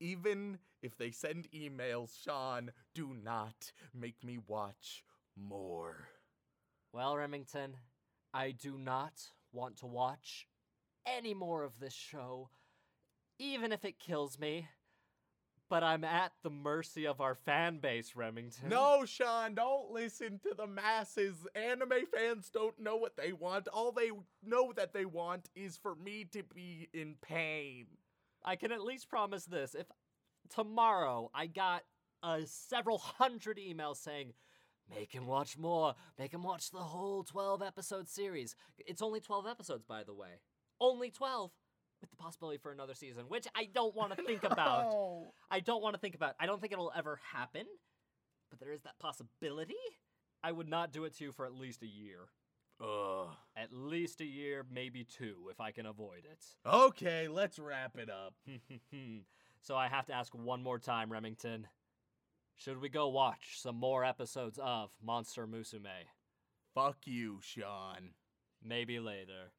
Even 0.00 0.58
if 0.82 0.96
they 0.96 1.10
send 1.10 1.48
emails, 1.50 2.10
Sean, 2.22 2.70
do 2.94 3.14
not 3.24 3.72
make 3.94 4.22
me 4.22 4.38
watch 4.46 5.02
more. 5.36 6.08
Well, 6.92 7.16
Remington, 7.16 7.76
I 8.32 8.52
do 8.52 8.78
not 8.78 9.12
want 9.52 9.76
to 9.78 9.86
watch 9.86 10.46
any 11.06 11.34
more 11.34 11.64
of 11.64 11.80
this 11.80 11.94
show, 11.94 12.50
even 13.38 13.72
if 13.72 13.84
it 13.84 13.98
kills 13.98 14.38
me. 14.38 14.68
But 15.70 15.82
I'm 15.82 16.02
at 16.02 16.32
the 16.42 16.50
mercy 16.50 17.06
of 17.06 17.20
our 17.20 17.34
fan 17.34 17.78
base, 17.78 18.16
Remington. 18.16 18.70
No, 18.70 19.04
Sean, 19.04 19.54
don't 19.54 19.90
listen 19.90 20.40
to 20.44 20.54
the 20.56 20.66
masses. 20.66 21.46
Anime 21.54 22.06
fans 22.14 22.48
don't 22.48 22.80
know 22.80 22.96
what 22.96 23.18
they 23.18 23.32
want. 23.32 23.68
All 23.68 23.92
they 23.92 24.10
know 24.42 24.72
that 24.76 24.94
they 24.94 25.04
want 25.04 25.50
is 25.54 25.76
for 25.76 25.94
me 25.94 26.24
to 26.32 26.42
be 26.42 26.88
in 26.94 27.16
pain. 27.20 27.86
I 28.48 28.56
can 28.56 28.72
at 28.72 28.82
least 28.82 29.10
promise 29.10 29.44
this. 29.44 29.74
If 29.74 29.86
tomorrow 30.48 31.30
I 31.34 31.46
got 31.48 31.82
uh, 32.22 32.40
several 32.46 32.96
hundred 32.96 33.58
emails 33.58 33.96
saying, 33.98 34.32
make 34.88 35.12
him 35.12 35.26
watch 35.26 35.58
more, 35.58 35.94
make 36.18 36.32
him 36.32 36.42
watch 36.42 36.70
the 36.70 36.78
whole 36.78 37.24
12 37.24 37.60
episode 37.60 38.08
series. 38.08 38.56
It's 38.78 39.02
only 39.02 39.20
12 39.20 39.46
episodes, 39.46 39.84
by 39.84 40.02
the 40.02 40.14
way. 40.14 40.40
Only 40.80 41.10
12, 41.10 41.50
with 42.00 42.08
the 42.08 42.16
possibility 42.16 42.56
for 42.56 42.72
another 42.72 42.94
season, 42.94 43.26
which 43.28 43.46
I 43.54 43.68
don't 43.72 43.94
want 43.94 44.16
to 44.16 44.22
think 44.26 44.44
about. 44.44 44.94
I 45.50 45.60
don't 45.60 45.82
want 45.82 45.94
to 45.96 46.00
think 46.00 46.14
about. 46.14 46.34
I 46.40 46.46
don't 46.46 46.58
think 46.58 46.72
it'll 46.72 46.92
ever 46.96 47.20
happen, 47.34 47.66
but 48.48 48.60
there 48.60 48.72
is 48.72 48.80
that 48.82 48.98
possibility. 48.98 49.74
I 50.42 50.52
would 50.52 50.68
not 50.68 50.90
do 50.90 51.04
it 51.04 51.14
to 51.18 51.24
you 51.24 51.32
for 51.32 51.44
at 51.44 51.52
least 51.52 51.82
a 51.82 51.86
year. 51.86 52.28
Ugh. 52.80 53.28
At 53.56 53.72
least 53.72 54.20
a 54.20 54.24
year, 54.24 54.64
maybe 54.70 55.04
two, 55.04 55.48
if 55.50 55.60
I 55.60 55.72
can 55.72 55.86
avoid 55.86 56.24
it. 56.30 56.44
Okay, 56.64 57.26
let's 57.28 57.58
wrap 57.58 57.96
it 57.96 58.08
up. 58.08 58.34
so 59.60 59.76
I 59.76 59.88
have 59.88 60.06
to 60.06 60.14
ask 60.14 60.32
one 60.34 60.62
more 60.62 60.78
time, 60.78 61.10
Remington. 61.10 61.66
Should 62.56 62.80
we 62.80 62.88
go 62.88 63.08
watch 63.08 63.60
some 63.60 63.76
more 63.76 64.04
episodes 64.04 64.58
of 64.62 64.90
Monster 65.02 65.46
Musume? 65.46 66.06
Fuck 66.74 66.98
you, 67.06 67.38
Sean. 67.42 68.10
Maybe 68.64 68.98
later. 69.00 69.52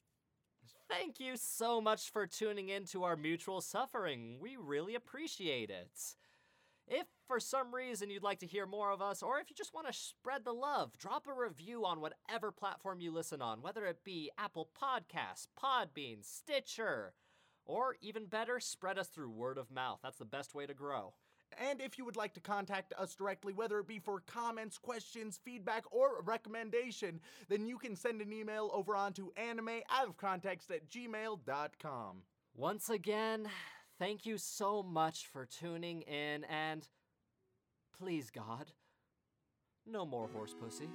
Thank 0.90 1.20
you 1.20 1.38
so 1.38 1.80
much 1.80 2.12
for 2.12 2.26
tuning 2.26 2.70
in 2.70 2.86
to 2.86 3.04
our 3.04 3.16
mutual 3.16 3.62
suffering. 3.62 4.38
We 4.42 4.58
really 4.58 4.96
appreciate 4.96 5.70
it. 5.70 6.16
If 6.92 7.06
for 7.28 7.40
some 7.40 7.74
reason 7.74 8.10
you'd 8.10 8.24
like 8.24 8.40
to 8.40 8.48
hear 8.48 8.66
more 8.66 8.92
of 8.92 9.00
us, 9.00 9.22
or 9.22 9.40
if 9.40 9.50
you 9.50 9.56
just 9.56 9.76
want 9.76 9.86
to 9.86 9.94
spread 9.94 10.44
the 10.44 10.54
love, 10.54 10.98
drop 10.98 11.28
a 11.28 11.34
review 11.34 11.86
on 11.86 12.02
whatever 12.02 12.52
platform 12.52 13.00
you 13.00 13.12
listen 13.12 13.44
on, 13.44 13.62
whether 13.62 13.86
it 13.86 14.04
be 14.04 14.32
Apple 14.40 14.72
Podcasts, 14.76 15.48
Podbean, 15.62 16.24
Stitcher, 16.24 17.14
or 17.64 17.96
even 18.02 18.26
better, 18.26 18.60
spread 18.60 18.98
us 18.98 19.10
through 19.10 19.30
word 19.30 19.60
of 19.60 19.70
mouth. 19.70 20.00
That's 20.02 20.18
the 20.18 20.26
best 20.26 20.56
way 20.56 20.66
to 20.66 20.74
grow. 20.74 21.14
And 21.58 21.80
if 21.80 22.00
you 22.00 22.06
would 22.06 22.16
like 22.16 22.34
to 22.34 22.40
contact 22.40 22.94
us 22.98 23.14
directly, 23.14 23.54
whether 23.54 23.80
it 23.80 23.88
be 23.88 24.00
for 24.00 24.22
comments, 24.22 24.80
questions, 24.80 25.40
feedback, 25.44 25.84
or 25.92 26.22
recommendation, 26.24 27.20
then 27.50 27.68
you 27.68 27.78
can 27.78 27.96
send 27.96 28.22
an 28.22 28.34
email 28.34 28.72
over 28.74 28.96
onto 28.96 29.32
animeoutofcontext 29.34 30.72
at 30.72 30.90
gmail.com. 30.90 32.24
Once 32.56 32.90
again, 32.90 33.48
thank 34.00 34.26
you 34.26 34.38
so 34.38 34.82
much 34.82 35.28
for 35.32 35.46
tuning 35.46 36.02
in, 36.02 36.46
and 36.46 36.88
please, 37.98 38.32
God, 38.32 38.72
no 39.86 40.06
more 40.06 40.30
horse 40.34 40.56
pussy. 40.60 40.90